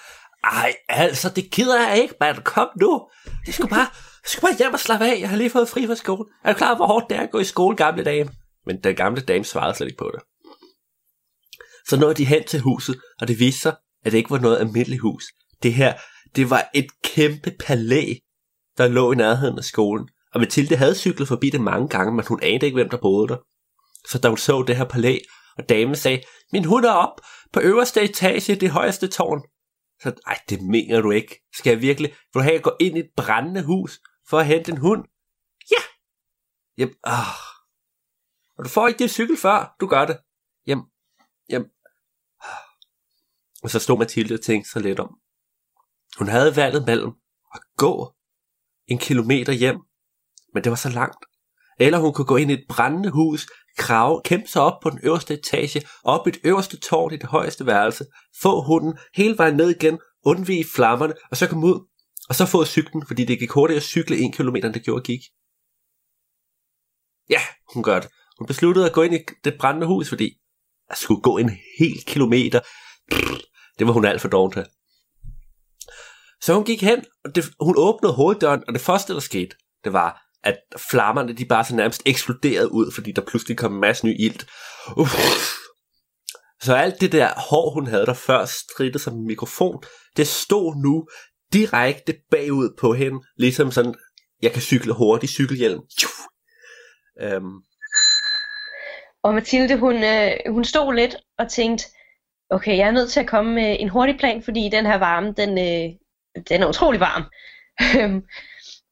Ej, 0.43 0.73
altså, 0.89 1.29
det 1.29 1.51
gider 1.51 1.87
jeg 1.87 2.01
ikke, 2.01 2.15
mand. 2.19 2.37
Kom 2.37 2.67
nu. 2.81 3.07
Det 3.45 3.53
skal 3.53 3.67
bare, 3.67 3.79
jeg 3.79 4.25
skal 4.25 4.41
bare 4.41 4.57
hjem 4.57 4.73
og 4.73 4.79
slappe 4.79 5.05
af. 5.05 5.19
Jeg 5.19 5.29
har 5.29 5.37
lige 5.37 5.49
fået 5.49 5.69
fri 5.69 5.87
fra 5.87 5.95
skole. 5.95 6.25
Er 6.43 6.53
du 6.53 6.57
klar, 6.57 6.75
hvor 6.75 6.87
hårdt 6.87 7.05
det 7.09 7.17
er 7.17 7.21
at 7.21 7.31
gå 7.31 7.39
i 7.39 7.43
skole, 7.43 7.75
gamle 7.75 8.03
dame? 8.03 8.29
Men 8.65 8.83
den 8.83 8.95
gamle 8.95 9.21
dame 9.21 9.43
svarede 9.43 9.75
slet 9.75 9.87
ikke 9.87 9.97
på 9.97 10.11
det. 10.13 10.21
Så 11.87 11.99
nåede 11.99 12.15
de 12.15 12.25
hen 12.25 12.43
til 12.43 12.59
huset, 12.59 13.01
og 13.21 13.27
det 13.27 13.39
viste 13.39 13.61
sig, 13.61 13.75
at 14.05 14.11
det 14.11 14.17
ikke 14.17 14.31
var 14.31 14.39
noget 14.39 14.59
almindeligt 14.59 15.01
hus. 15.01 15.23
Det 15.63 15.73
her, 15.73 15.93
det 16.35 16.49
var 16.49 16.69
et 16.73 16.87
kæmpe 17.03 17.51
palæ, 17.59 18.13
der 18.77 18.87
lå 18.87 19.11
i 19.11 19.15
nærheden 19.15 19.57
af 19.57 19.63
skolen. 19.63 20.09
Og 20.33 20.39
Mathilde 20.39 20.75
havde 20.75 20.95
cyklet 20.95 21.27
forbi 21.27 21.49
det 21.49 21.61
mange 21.61 21.87
gange, 21.87 22.13
men 22.13 22.25
hun 22.27 22.39
anede 22.43 22.65
ikke, 22.65 22.75
hvem 22.75 22.89
der 22.89 22.97
boede 22.97 23.27
der. 23.27 23.37
Så 24.09 24.17
da 24.17 24.27
hun 24.27 24.37
så 24.37 24.63
det 24.67 24.77
her 24.77 24.83
palæ, 24.83 25.17
og 25.57 25.69
damen 25.69 25.95
sagde, 25.95 26.23
min 26.51 26.65
hund 26.65 26.85
er 26.85 26.91
op 26.91 27.21
på 27.53 27.59
øverste 27.59 28.01
etage 28.01 28.53
i 28.53 28.59
det 28.59 28.69
højeste 28.69 29.07
tårn. 29.07 29.41
Så, 30.01 30.13
ej, 30.27 30.39
det 30.49 30.61
mener 30.61 31.01
du 31.01 31.11
ikke. 31.11 31.41
Skal 31.53 31.71
jeg 31.71 31.81
virkelig, 31.81 32.09
vil 32.09 32.39
du 32.39 32.43
have 32.43 32.55
at 32.55 32.63
gå 32.63 32.75
ind 32.79 32.97
i 32.97 32.99
et 32.99 33.09
brændende 33.17 33.63
hus 33.63 34.01
for 34.29 34.39
at 34.39 34.45
hente 34.45 34.71
en 34.71 34.77
hund? 34.77 35.05
Ja! 35.71 35.83
Jamen, 36.77 36.95
åh. 37.07 37.51
Og 38.57 38.65
du 38.65 38.69
får 38.69 38.87
ikke 38.87 38.99
det 38.99 39.11
cykel 39.11 39.37
før, 39.37 39.75
du 39.79 39.87
gør 39.87 40.05
det. 40.05 40.17
Jamen, 40.67 40.85
jamen. 41.49 41.69
Ah. 42.41 42.47
Og 43.63 43.69
så 43.69 43.79
stod 43.79 43.97
Mathilde 43.97 44.33
og 44.33 44.41
tænkte 44.41 44.71
sig 44.71 44.81
lidt 44.81 44.99
om. 44.99 45.19
Hun 46.17 46.27
havde 46.27 46.55
valget 46.55 46.85
mellem 46.85 47.11
at 47.53 47.61
gå 47.77 48.15
en 48.87 48.97
kilometer 48.97 49.53
hjem, 49.53 49.79
men 50.53 50.63
det 50.63 50.69
var 50.69 50.75
så 50.75 50.89
langt. 50.89 51.25
Eller 51.85 51.99
hun 51.99 52.13
kunne 52.13 52.25
gå 52.25 52.35
ind 52.35 52.51
i 52.51 52.53
et 52.53 52.65
brændende 52.69 53.09
hus, 53.09 53.47
krave, 53.77 54.21
kæmpe 54.25 54.47
sig 54.47 54.61
op 54.61 54.79
på 54.83 54.89
den 54.89 54.99
øverste 55.03 55.33
etage, 55.33 55.81
op 56.03 56.27
i 56.27 56.31
det 56.31 56.41
øverste 56.43 56.79
tårn 56.79 57.13
i 57.13 57.17
det 57.17 57.29
højeste 57.29 57.65
værelse, 57.65 58.05
få 58.41 58.61
hunden 58.61 58.97
hele 59.15 59.37
vejen 59.37 59.55
ned 59.55 59.69
igen, 59.69 59.99
undvige 60.25 60.65
flammerne, 60.75 61.13
og 61.31 61.37
så 61.37 61.47
komme 61.47 61.67
ud, 61.67 61.87
og 62.29 62.35
så 62.35 62.45
få 62.45 62.65
cyklen, 62.65 63.07
fordi 63.07 63.25
det 63.25 63.39
gik 63.39 63.51
hurtigere 63.51 63.77
at 63.77 63.83
cykle 63.83 64.17
en 64.17 64.31
kilometer, 64.31 64.67
end 64.67 64.73
det 64.73 64.83
gjorde 64.83 65.03
gik. 65.03 65.19
Ja, 67.29 67.41
hun 67.73 67.83
gør 67.83 67.99
det. 67.99 68.09
Hun 68.39 68.47
besluttede 68.47 68.85
at 68.85 68.93
gå 68.93 69.01
ind 69.01 69.13
i 69.13 69.19
det 69.43 69.57
brændende 69.59 69.87
hus, 69.87 70.09
fordi 70.09 70.37
at 70.89 70.97
skulle 70.97 71.21
gå 71.21 71.37
en 71.37 71.51
hel 71.79 72.03
kilometer, 72.07 72.59
det 73.79 73.87
var 73.87 73.93
hun 73.93 74.05
alt 74.05 74.21
for 74.21 74.27
doven 74.27 74.51
til. 74.51 74.65
Så 76.41 76.53
hun 76.53 76.63
gik 76.63 76.81
hen, 76.81 77.05
og 77.23 77.35
det, 77.35 77.45
hun 77.59 77.75
åbnede 77.77 78.13
hoveddøren, 78.13 78.63
og 78.67 78.73
det 78.73 78.81
første, 78.81 79.13
der 79.13 79.19
skete, 79.19 79.55
det 79.83 79.93
var, 79.93 80.30
at 80.43 80.57
flammerne, 80.91 81.33
de 81.33 81.45
bare 81.45 81.65
så 81.65 81.75
nærmest 81.75 82.01
eksploderede 82.05 82.71
ud, 82.71 82.91
fordi 82.95 83.11
der 83.11 83.21
pludselig 83.21 83.57
kom 83.57 83.73
en 83.73 83.81
masse 83.81 84.05
ny 84.05 84.15
ilt. 84.19 84.45
Uff. 84.97 85.15
Så 86.61 86.75
alt 86.75 87.01
det 87.01 87.11
der 87.11 87.29
hår, 87.49 87.73
hun 87.73 87.87
havde 87.87 88.05
der 88.05 88.13
før 88.13 88.45
stridtet 88.45 89.01
som 89.01 89.13
en 89.13 89.27
mikrofon, 89.27 89.83
det 90.17 90.27
stod 90.27 90.75
nu 90.75 91.07
direkte 91.53 92.15
bagud 92.31 92.75
på 92.79 92.93
hende, 92.93 93.19
ligesom 93.37 93.71
sådan, 93.71 93.95
jeg 94.41 94.51
kan 94.51 94.61
cykle 94.61 94.93
hurtigt, 94.93 95.31
cykelhjelm. 95.31 95.81
Øhm. 97.21 97.61
Og 99.23 99.33
Mathilde, 99.33 99.77
hun, 99.77 100.03
øh, 100.03 100.31
hun 100.49 100.65
stod 100.65 100.93
lidt 100.93 101.15
og 101.37 101.49
tænkte, 101.49 101.85
okay, 102.49 102.77
jeg 102.77 102.87
er 102.87 102.91
nødt 102.91 103.11
til 103.11 103.19
at 103.19 103.27
komme 103.27 103.55
med 103.55 103.77
en 103.79 103.89
hurtig 103.89 104.17
plan, 104.19 104.43
fordi 104.43 104.69
den 104.71 104.85
her 104.85 104.97
varme, 104.97 105.33
den, 105.37 105.49
øh, 105.49 105.89
den 106.49 106.63
er 106.63 106.67
utrolig 106.67 106.99
varm. 106.99 107.23
Øhm, 107.99 108.21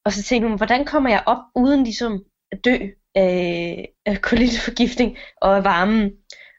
og 0.10 0.14
så 0.14 0.24
tænkte 0.24 0.48
hun, 0.48 0.58
hvordan 0.58 0.86
kommer 0.86 1.10
jeg 1.10 1.24
op 1.26 1.38
uden 1.56 1.84
ligesom 1.84 2.24
at 2.52 2.66
dø 2.66 2.78
af, 3.16 3.90
af 4.06 4.22
koliteforgiftning 4.30 5.18
og 5.42 5.56
af 5.56 5.64
varmen? 5.64 6.12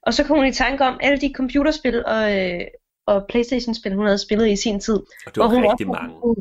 Og 0.07 0.15
så 0.15 0.25
kom 0.25 0.37
hun 0.37 0.47
i 0.47 0.53
tanke 0.53 0.85
om 0.85 0.99
alle 1.03 1.21
de 1.21 1.33
computerspil 1.37 2.05
og, 2.05 2.39
øh, 2.39 2.61
og 3.07 3.27
Playstation-spil, 3.29 3.95
hun 3.95 4.07
havde 4.07 4.19
spillet 4.19 4.49
i 4.49 4.57
sin 4.57 4.81
tid. 4.81 4.95
Og 5.27 5.35
det 5.35 5.37
var 5.37 5.47
hun 5.47 5.57
rigtig 5.57 5.87
også, 5.89 6.01
mange. 6.03 6.37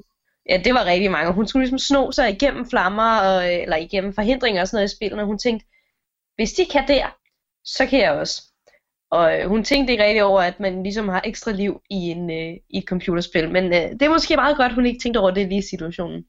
Ja, 0.49 0.61
det 0.63 0.73
var 0.73 0.85
rigtig 0.85 1.11
mange. 1.11 1.33
Hun 1.33 1.47
skulle 1.47 1.63
ligesom 1.63 1.79
sno 1.79 2.11
sig 2.11 2.29
igennem 2.29 2.69
flammer, 2.69 3.19
og, 3.19 3.53
øh, 3.53 3.61
eller 3.61 3.77
igennem 3.77 4.13
forhindringer 4.13 4.61
og 4.61 4.67
sådan 4.67 4.77
noget 4.77 4.91
i 4.91 4.95
spillene. 4.95 5.25
Hun 5.25 5.37
tænkte, 5.37 5.65
hvis 6.35 6.53
de 6.53 6.65
kan 6.65 6.87
der, 6.87 7.17
så 7.65 7.85
kan 7.85 7.99
jeg 7.99 8.11
også. 8.11 8.41
Og 9.11 9.39
øh, 9.39 9.47
hun 9.47 9.63
tænkte 9.63 9.91
ikke 9.91 10.03
rigtig 10.03 10.23
over, 10.23 10.41
at 10.41 10.59
man 10.59 10.83
ligesom 10.83 11.09
har 11.09 11.21
ekstra 11.25 11.51
liv 11.51 11.81
i, 11.89 11.95
en, 11.95 12.29
øh, 12.29 12.57
i 12.69 12.77
et 12.77 12.83
computerspil. 12.87 13.51
Men 13.51 13.65
øh, 13.65 13.91
det 13.91 14.01
er 14.01 14.09
måske 14.09 14.35
meget 14.35 14.57
godt, 14.57 14.73
hun 14.73 14.85
ikke 14.85 14.99
tænkte 14.99 15.17
over 15.19 15.31
det 15.31 15.47
lige 15.47 15.59
i 15.59 15.69
situationen. 15.69 16.25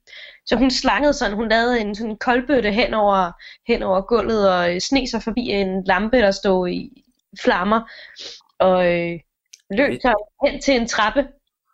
Så 0.47 0.57
hun 0.57 0.71
slangede 0.71 1.13
sådan, 1.13 1.37
hun 1.37 1.49
lavede 1.49 1.81
en 1.81 1.95
sådan 1.95 2.17
koldbøtte 2.17 2.73
hen 2.73 2.95
over, 2.95 3.33
hen 3.69 3.83
over 3.83 4.01
gulvet 4.01 4.55
og 4.55 4.75
øh, 4.75 4.81
sne 4.81 5.09
sig 5.09 5.23
forbi 5.23 5.41
en 5.41 5.85
lampe, 5.85 6.17
der 6.17 6.31
stod 6.31 6.69
i 6.69 7.05
flammer. 7.41 7.81
Og 8.59 8.87
øh, 8.87 9.21
løb 9.71 10.01
sig 10.03 10.15
hen 10.47 10.61
til 10.61 10.77
en 10.77 10.87
trappe. 10.87 11.27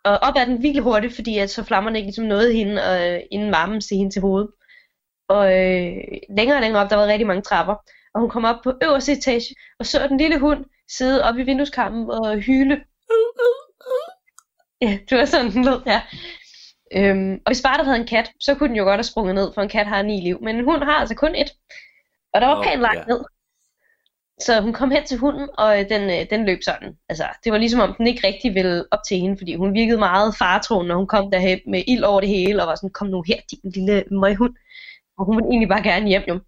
Og 0.05 0.19
op 0.19 0.35
ad 0.37 0.47
den 0.47 0.63
virkelig 0.63 0.83
hurtigt, 0.83 1.15
fordi 1.15 1.39
at 1.39 1.51
så 1.51 1.65
flammerne 1.65 1.99
ikke 1.99 2.07
ligesom 2.07 2.25
nåede 2.25 2.53
hende, 2.53 2.83
og, 2.83 3.13
øh, 3.13 3.21
inden 3.31 3.53
varmen 3.53 3.81
se 3.81 3.97
hende 3.97 4.13
til 4.13 4.23
hovedet. 4.23 4.51
Og 5.29 5.45
øh, 5.47 5.97
længere 6.37 6.57
og 6.57 6.63
længere 6.63 6.83
op, 6.83 6.91
der 6.91 6.97
var 6.97 7.07
rigtig 7.07 7.27
mange 7.27 7.43
trapper. 7.43 7.75
Og 8.15 8.21
hun 8.21 8.31
kom 8.31 8.45
op 8.45 8.57
på 8.65 8.73
øverste 8.85 9.13
etage 9.13 9.55
og 9.79 9.87
så 9.87 10.07
den 10.09 10.19
lille 10.19 10.39
hund 10.39 10.65
sidde 10.89 11.25
oppe 11.25 11.41
i 11.41 11.45
vindueskarmen 11.45 12.11
og 12.11 12.39
hyle. 12.39 12.85
Ja, 14.81 14.99
det 15.11 15.19
var 15.19 15.25
sådan, 15.25 15.53
den 15.53 15.65
lød, 15.65 15.83
ja. 15.87 16.03
Øhm, 16.93 17.33
og 17.33 17.51
hvis 17.51 17.63
bare 17.63 17.79
der 17.79 17.85
havde 17.85 17.99
en 17.99 18.07
kat, 18.07 18.33
så 18.41 18.55
kunne 18.55 18.69
den 18.69 18.77
jo 18.77 18.85
godt 18.85 18.97
have 18.97 19.05
sprunget 19.05 19.35
ned, 19.35 19.53
for 19.55 19.63
en 19.63 19.69
kat 19.69 19.87
har 19.87 20.03
ni 20.03 20.21
liv. 20.21 20.39
Men 20.43 20.57
en 20.57 20.65
hund 20.65 20.83
har 20.83 20.93
altså 20.93 21.15
kun 21.15 21.35
et. 21.35 21.51
Og 22.35 22.41
der 22.41 22.47
var 22.47 22.59
Åh, 22.59 22.65
pænt 22.65 22.81
langt 22.81 22.99
ja. 22.99 23.05
ned. 23.15 23.25
Så 24.41 24.61
hun 24.61 24.73
kom 24.73 24.91
hen 24.91 25.05
til 25.05 25.19
hunden, 25.19 25.49
og 25.59 25.81
øh, 25.81 25.89
den, 25.89 26.03
øh, 26.11 26.31
den 26.31 26.47
løb 26.47 26.59
sådan. 26.65 26.97
Altså, 27.09 27.27
det 27.45 27.53
var 27.53 27.59
ligesom 27.59 27.81
om 27.81 27.95
den 27.95 28.07
ikke 28.07 28.27
rigtig 28.27 28.55
ville 28.55 28.85
op 28.91 28.99
til 29.09 29.19
hende, 29.19 29.39
fordi 29.39 29.55
hun 29.55 29.75
virkede 29.75 29.99
meget 29.99 30.37
faretroende, 30.39 30.89
når 30.89 30.97
hun 30.97 31.07
kom 31.07 31.31
derhen 31.31 31.61
med 31.67 31.83
ild 31.87 32.05
over 32.05 32.21
det 32.21 32.29
hele, 32.29 32.63
og 32.63 32.69
var 32.69 32.75
sådan, 32.75 32.91
kom 32.91 33.07
nu 33.07 33.23
her, 33.23 33.37
din 33.51 33.71
lille 33.71 34.05
møghund. 34.11 34.55
Og 35.19 35.25
hun 35.25 35.37
ville 35.37 35.51
egentlig 35.51 35.69
bare 35.69 35.83
gerne 35.83 36.09
hjem, 36.09 36.23
jo. 36.29 36.41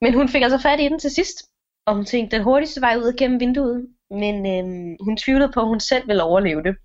Men 0.00 0.14
hun 0.14 0.28
fik 0.28 0.42
altså 0.42 0.58
fat 0.58 0.80
i 0.80 0.88
den 0.88 0.98
til 0.98 1.10
sidst, 1.10 1.42
og 1.86 1.94
hun 1.94 2.04
tænkte, 2.04 2.36
den 2.36 2.44
hurtigste 2.44 2.80
vej 2.80 2.96
ud 2.96 3.16
gennem 3.18 3.40
vinduet. 3.40 3.86
Men 4.10 4.46
øhm, 4.46 4.96
hun 5.00 5.16
tvivlede 5.16 5.52
på, 5.54 5.60
at 5.60 5.66
hun 5.66 5.80
selv 5.80 6.08
ville 6.08 6.22
overleve 6.22 6.62
det. 6.62 6.76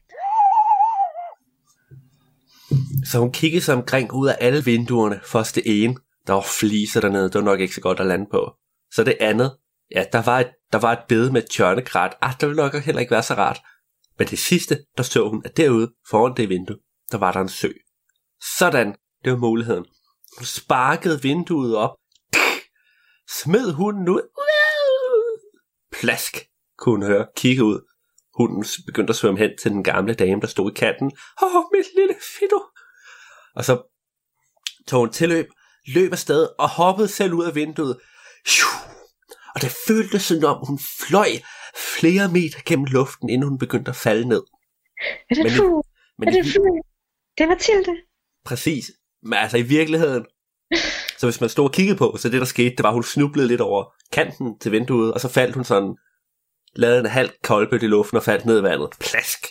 Så 3.05 3.19
hun 3.19 3.31
kiggede 3.31 3.63
sig 3.63 3.75
omkring 3.75 4.13
ud 4.13 4.27
af 4.27 4.37
alle 4.39 4.63
vinduerne. 4.63 5.19
Først 5.23 5.55
det 5.55 5.83
ene, 5.83 5.95
der 6.27 6.33
var 6.33 6.47
fliser 6.59 7.01
dernede, 7.01 7.23
det 7.23 7.35
var 7.35 7.41
nok 7.41 7.59
ikke 7.59 7.75
så 7.75 7.81
godt 7.81 7.99
at 7.99 8.05
lande 8.05 8.27
på. 8.31 8.55
Så 8.93 9.03
det 9.03 9.17
andet, 9.19 9.57
ja, 9.95 10.05
der 10.13 10.21
var 10.21 10.39
et, 10.39 10.49
der 10.71 10.77
var 10.79 10.91
et 10.91 11.03
bed 11.07 11.29
med 11.29 11.41
tjørnekrat. 11.41 12.13
Ah, 12.21 12.33
det 12.39 12.47
ville 12.49 12.61
nok 12.63 12.75
heller 12.75 12.99
ikke 12.99 13.11
være 13.11 13.23
så 13.23 13.33
rart. 13.33 13.61
Men 14.17 14.27
det 14.27 14.39
sidste, 14.39 14.77
der 14.97 15.03
så 15.03 15.29
hun, 15.29 15.41
at 15.45 15.57
derude 15.57 15.93
foran 16.09 16.33
det 16.37 16.49
vindue, 16.49 16.77
der 17.11 17.17
var 17.17 17.31
der 17.31 17.39
en 17.39 17.49
sø. 17.49 17.69
Sådan, 18.59 18.95
det 19.23 19.31
var 19.31 19.37
muligheden. 19.37 19.85
Hun 20.37 20.45
sparkede 20.45 21.21
vinduet 21.21 21.75
op, 21.75 21.95
smed 23.29 23.73
hunden 23.73 24.09
ud. 24.09 24.21
Plask, 26.01 26.37
kunne 26.77 26.95
hun 26.95 27.03
høre, 27.03 27.27
kigge 27.35 27.63
ud. 27.63 27.79
Hunden 28.37 28.65
begyndte 28.85 29.11
at 29.11 29.15
svømme 29.15 29.39
hen 29.39 29.51
til 29.61 29.71
den 29.71 29.83
gamle 29.83 30.13
dame, 30.13 30.41
der 30.41 30.47
stod 30.47 30.71
i 30.71 30.73
kanten. 30.73 31.11
Åh, 31.43 31.55
oh, 31.55 31.63
mit 31.73 31.85
lille 31.97 32.15
Fido. 32.33 32.59
Og 33.55 33.65
så 33.65 33.73
tog 34.87 34.99
hun 34.99 35.11
tilløb, 35.11 35.47
løb 35.87 36.11
afsted 36.11 36.47
og 36.59 36.69
hoppede 36.69 37.07
selv 37.07 37.33
ud 37.33 37.45
af 37.45 37.55
vinduet. 37.55 37.99
Og 39.55 39.61
det 39.61 39.75
føltes 39.87 40.21
som 40.21 40.43
om, 40.45 40.65
hun 40.67 40.79
fløj 40.99 41.29
flere 41.95 42.27
meter 42.31 42.59
gennem 42.65 42.85
luften, 42.85 43.29
inden 43.29 43.49
hun 43.49 43.57
begyndte 43.57 43.89
at 43.89 43.95
falde 43.95 44.27
ned. 44.27 44.43
Er 45.29 45.35
det 45.35 45.51
fugl? 45.51 45.83
Er 46.27 46.31
det 46.31 46.45
fugl? 46.53 46.81
Det 47.37 47.43
er 47.43 47.47
Mathilde. 47.47 47.95
præcis. 48.45 48.91
Men 49.23 49.33
altså 49.33 49.57
i 49.57 49.61
virkeligheden, 49.61 50.25
så 51.21 51.27
hvis 51.27 51.41
man 51.41 51.49
stod 51.49 51.65
og 51.65 51.71
kiggede 51.71 51.97
på, 51.97 52.15
så 52.19 52.29
det 52.29 52.39
der 52.39 52.45
skete, 52.45 52.75
det 52.75 52.83
var, 52.83 52.89
at 52.89 52.93
hun 52.93 53.03
snublede 53.03 53.47
lidt 53.47 53.61
over 53.61 53.93
kanten 54.11 54.59
til 54.59 54.71
vinduet, 54.71 55.13
og 55.13 55.21
så 55.21 55.27
faldt 55.27 55.55
hun 55.55 55.63
sådan, 55.63 55.95
lavede 56.75 56.99
en 56.99 57.05
halv 57.05 57.29
koldbøtte 57.43 57.85
i 57.85 57.89
luften 57.89 58.17
og 58.17 58.23
faldt 58.23 58.45
ned 58.45 58.59
i 58.59 58.63
vandet. 58.63 58.89
Plask. 58.99 59.45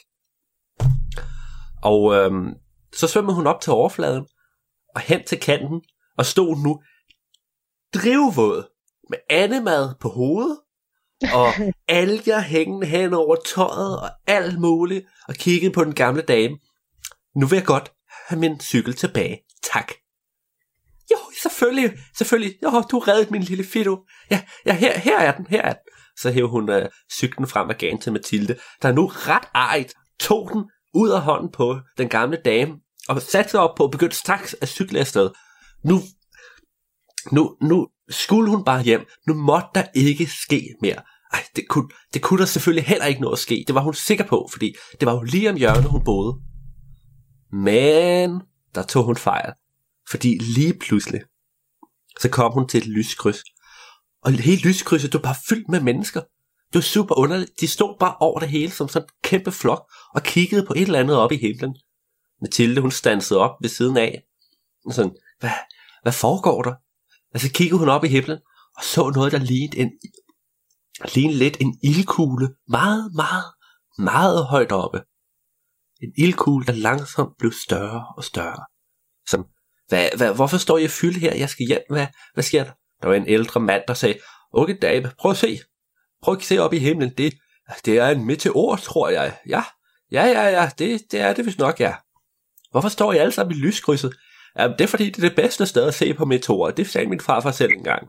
Og 1.83 2.15
øhm, 2.15 2.55
så 2.93 3.07
svømmede 3.07 3.35
hun 3.35 3.47
op 3.47 3.61
til 3.61 3.73
overfladen, 3.73 4.27
og 4.95 5.01
hen 5.01 5.25
til 5.25 5.41
kanten, 5.41 5.83
og 6.19 6.27
stod 6.27 6.57
nu 6.57 6.83
drivvåd 7.95 8.65
med 9.11 9.19
andemad 9.31 9.95
på 10.01 10.09
hovedet, 10.09 10.59
og 11.35 11.49
alger 11.89 12.41
hængende 12.41 12.87
hen 12.87 13.15
over 13.15 13.37
tøjet 13.55 14.01
og 14.01 14.11
alt 14.27 14.61
muligt, 14.61 15.07
og 15.29 15.35
kiggede 15.35 15.73
på 15.73 15.85
den 15.85 15.95
gamle 15.95 16.23
dame. 16.23 16.59
Nu 17.37 17.47
vil 17.47 17.57
jeg 17.57 17.67
godt 17.67 17.93
have 18.29 18.41
min 18.41 18.61
cykel 18.61 18.95
tilbage. 18.95 19.41
Tak. 19.63 19.93
Selvfølgelig, 21.43 21.99
selvfølgelig. 22.17 22.55
Jo, 22.63 22.85
du 22.91 22.99
reddede 22.99 23.31
min 23.31 23.43
lille 23.43 23.65
Fido. 23.65 23.99
Ja, 24.31 24.43
ja 24.67 24.75
her, 24.75 24.99
her 24.99 25.19
er 25.19 25.37
den, 25.37 25.47
her 25.47 25.63
er 25.63 25.73
den. 25.73 25.83
Så 26.21 26.31
hæver 26.31 26.49
hun 26.49 26.71
øh, 26.71 26.89
cyklen 27.13 27.47
frem 27.47 27.69
og 27.69 27.75
gav 27.75 27.99
til 27.99 28.13
Mathilde, 28.13 28.57
der 28.83 28.93
nu 28.93 29.07
ret 29.07 29.49
ejet 29.55 29.93
tog 30.21 30.51
den 30.53 30.65
ud 30.95 31.11
af 31.11 31.21
hånden 31.21 31.53
på 31.53 31.81
den 31.99 32.09
gamle 32.09 32.39
dame, 32.45 32.73
og 33.09 33.23
satte 33.23 33.51
sig 33.51 33.61
op 33.61 33.77
på 33.77 33.85
og 33.85 33.91
begyndte 33.91 34.17
straks 34.17 34.57
at 34.61 34.69
cykle 34.69 34.99
afsted. 34.99 35.31
Nu, 35.85 36.01
nu, 37.33 37.57
nu 37.63 37.89
skulle 38.09 38.51
hun 38.51 38.65
bare 38.65 38.83
hjem. 38.83 39.07
Nu 39.27 39.35
måtte 39.35 39.69
der 39.75 39.85
ikke 39.95 40.27
ske 40.27 40.69
mere. 40.83 41.03
Ej, 41.33 41.45
det 41.57 41.69
kunne, 41.69 41.89
det 42.15 42.23
kunne 42.23 42.41
der 42.41 42.47
selvfølgelig 42.47 42.87
heller 42.87 43.07
ikke 43.07 43.21
noget 43.21 43.37
at 43.37 43.39
ske. 43.39 43.65
Det 43.67 43.75
var 43.75 43.81
hun 43.81 43.95
sikker 43.95 44.27
på, 44.27 44.49
fordi 44.53 44.75
det 45.01 45.07
var 45.07 45.13
jo 45.13 45.23
lige 45.23 45.51
om 45.51 45.57
hjørnet, 45.57 45.85
hun 45.85 46.05
boede. 46.05 46.35
Men 47.53 48.41
der 48.75 48.83
tog 48.83 49.05
hun 49.05 49.17
fejl. 49.17 49.53
Fordi 50.11 50.39
lige 50.39 50.75
pludselig, 50.81 51.21
så 52.21 52.29
kom 52.29 52.53
hun 52.53 52.69
til 52.69 52.79
et 52.79 52.87
lyskryds. 52.87 53.43
Og 54.23 54.33
hele 54.33 54.63
lyskrydset, 54.63 55.13
det 55.13 55.23
var 55.23 55.29
bare 55.29 55.43
fyldt 55.49 55.69
med 55.69 55.81
mennesker. 55.81 56.21
Det 56.73 56.75
var 56.75 56.81
super 56.81 57.19
underligt. 57.19 57.61
De 57.61 57.69
stod 57.69 57.97
bare 58.01 58.17
over 58.21 58.41
det 58.41 58.49
hele 58.49 58.73
som 58.73 58.89
sådan 58.89 59.09
en 59.09 59.15
kæmpe 59.23 59.53
flok, 59.53 59.91
og 60.15 60.23
kiggede 60.23 60.67
på 60.67 60.73
et 60.73 60.83
eller 60.83 61.01
andet 61.01 61.17
op 61.17 61.33
i 61.33 61.37
himlen. 61.37 61.77
Mathilde, 62.41 62.81
hun 62.81 62.91
stansede 62.91 63.41
op 63.41 63.57
ved 63.63 63.69
siden 63.69 63.97
af. 63.97 64.23
Og 64.87 64.95
sådan, 64.95 65.17
hvad, 65.41 65.51
hvad 66.03 66.13
foregår 66.13 66.63
der? 66.63 66.75
Og 67.35 67.41
så 67.41 67.53
kiggede 67.53 67.79
hun 67.79 67.89
op 67.89 68.05
i 68.05 68.09
himlen, 68.09 68.39
og 68.77 68.85
så 68.85 69.11
noget, 69.11 69.33
der 69.33 69.39
lignede 69.39 69.79
en, 69.79 69.91
lignede 71.15 71.39
lidt 71.39 71.57
en 71.61 71.79
ildkugle, 71.83 72.49
meget, 72.69 73.15
meget, 73.15 73.45
meget 73.99 74.47
højt 74.47 74.73
oppe. 74.73 75.03
En 76.03 76.13
ildkugle, 76.17 76.67
der 76.67 76.73
langsomt 76.73 77.37
blev 77.39 77.53
større 77.53 78.07
og 78.17 78.25
større. 78.25 78.65
Som, 79.29 79.47
hvad, 79.91 80.09
hvad, 80.17 80.35
hvorfor 80.35 80.57
står 80.57 80.79
jeg 80.79 80.91
fyldt 80.91 81.17
her? 81.17 81.35
Jeg 81.35 81.49
skal 81.49 81.67
hjem. 81.67 81.81
Hvad, 81.91 82.07
hvad 82.35 82.45
sker 82.45 82.65
der? 82.65 82.71
Der 83.03 83.09
var 83.09 83.15
en 83.15 83.29
ældre 83.29 83.61
mand, 83.61 83.83
der 83.89 83.95
sagde, 83.95 84.19
okay 84.53 84.77
dame, 84.83 85.13
prøv 85.19 85.31
at 85.31 85.37
se. 85.37 85.61
Prøv 86.23 86.35
at 86.35 86.43
se 86.43 86.59
op 86.59 86.73
i 86.73 86.79
himlen. 86.79 87.13
Det, 87.19 87.35
det 87.85 87.99
er 87.99 88.09
en 88.09 88.27
meteor, 88.27 88.77
tror 88.77 89.09
jeg. 89.09 89.37
Ja, 89.49 89.65
ja, 90.13 90.25
ja, 90.25 90.49
ja, 90.49 90.71
det, 90.79 91.01
det 91.13 91.21
er 91.21 91.33
det 91.33 91.47
vist 91.47 91.59
nok, 91.59 91.81
ja. 91.81 91.95
Hvorfor 92.71 92.89
står 92.89 93.13
I 93.13 93.17
alle 93.17 93.33
sammen 93.33 93.57
i 93.57 93.61
lyskrydset? 93.61 94.13
Jamen, 94.59 94.79
det 94.79 94.85
er 94.85 94.89
fordi, 94.89 95.11
det 95.11 95.25
er 95.25 95.29
det 95.29 95.37
bedste 95.37 95.67
sted 95.67 95.89
at 95.89 95.95
se 95.95 96.15
på 96.15 96.25
meteorer. 96.25 96.71
Det 96.71 96.91
sagde 96.91 97.09
min 97.09 97.21
farfar 97.21 97.51
selv 97.51 97.73
engang. 97.73 98.09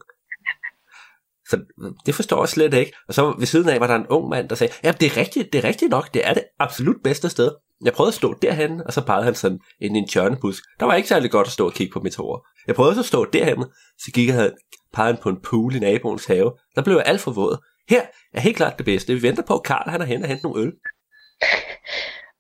Så 1.50 1.62
det 2.06 2.16
forstår 2.16 2.42
jeg 2.42 2.50
slet 2.50 2.74
ikke. 2.74 2.94
Og 3.08 3.14
så 3.14 3.36
ved 3.38 3.46
siden 3.46 3.70
af 3.70 3.80
var 3.80 3.88
der 3.88 3.96
en 3.96 4.08
ung 4.08 4.30
mand, 4.30 4.50
der 4.50 4.56
sagde, 4.56 4.74
ja, 4.84 4.92
det 4.92 5.06
er 5.06 5.18
rigtigt, 5.18 5.54
det 5.54 5.64
er 5.64 5.68
rigtigt 5.68 5.92
nok, 5.92 6.14
det 6.14 6.28
er 6.28 6.34
det 6.34 6.44
absolut 6.60 7.04
bedste 7.04 7.30
sted. 7.30 7.52
Jeg 7.86 7.94
prøvede 7.94 8.10
at 8.10 8.14
stå 8.14 8.34
derhen, 8.42 8.82
og 8.86 8.94
så 8.94 9.06
pegede 9.06 9.24
han 9.24 9.36
sådan 9.36 9.60
ind 9.82 9.98
i 9.98 10.00
en 10.00 10.08
tjørnebusk. 10.08 10.64
Der 10.80 10.86
var 10.86 10.96
ikke 10.96 11.10
særlig 11.10 11.32
godt 11.32 11.48
at 11.48 11.54
stå 11.54 11.66
og 11.66 11.74
kigge 11.74 11.94
på 11.94 12.00
meteorer. 12.00 12.40
Jeg 12.68 12.76
prøvede 12.76 12.96
så 12.96 13.02
at 13.02 13.06
stå 13.06 13.26
derhen, 13.26 13.66
så 14.00 14.12
gik 14.14 14.30
jeg 14.30 14.52
pegede 14.94 15.18
på 15.22 15.30
en 15.30 15.42
pool 15.44 15.76
i 15.76 15.80
naboens 15.80 16.26
have. 16.26 16.52
Der 16.76 16.84
blev 16.84 16.96
jeg 16.96 17.06
alt 17.06 17.22
for 17.22 17.32
våd. 17.32 17.58
Her 17.90 18.02
er 18.34 18.40
helt 18.40 18.58
klart 18.58 18.78
det 18.78 18.86
bedste. 18.86 19.14
Vi 19.14 19.22
venter 19.22 19.44
på, 19.44 19.54
at 19.56 19.64
Karl 19.64 19.90
han 19.90 20.02
er 20.02 20.06
hen 20.06 20.22
og 20.22 20.28
hente 20.28 20.44
nogle 20.44 20.62
øl. 20.62 20.72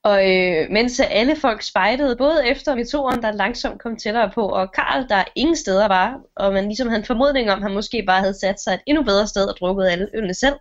Og 0.03 0.31
øh, 0.31 0.69
mens 0.71 0.99
alle 0.99 1.35
folk 1.35 1.61
spejtede, 1.61 2.15
både 2.15 2.47
efter 2.47 2.75
meteoren, 2.75 3.21
der 3.21 3.31
langsomt 3.31 3.81
kom 3.81 3.97
tættere 3.97 4.31
på, 4.35 4.47
og 4.47 4.71
Karl, 4.71 5.09
der 5.09 5.23
ingen 5.35 5.55
steder 5.55 5.87
var, 5.87 6.19
og 6.35 6.53
man 6.53 6.63
ligesom 6.63 6.87
havde 6.87 6.99
en 6.99 7.05
formodning 7.05 7.51
om, 7.51 7.57
at 7.57 7.63
han 7.63 7.73
måske 7.73 8.03
bare 8.07 8.19
havde 8.19 8.39
sat 8.39 8.59
sig 8.59 8.73
et 8.73 8.81
endnu 8.87 9.03
bedre 9.03 9.27
sted 9.27 9.45
og 9.45 9.57
drukket 9.59 9.87
alle 9.87 10.07
ølene 10.15 10.33
selv. 10.33 10.55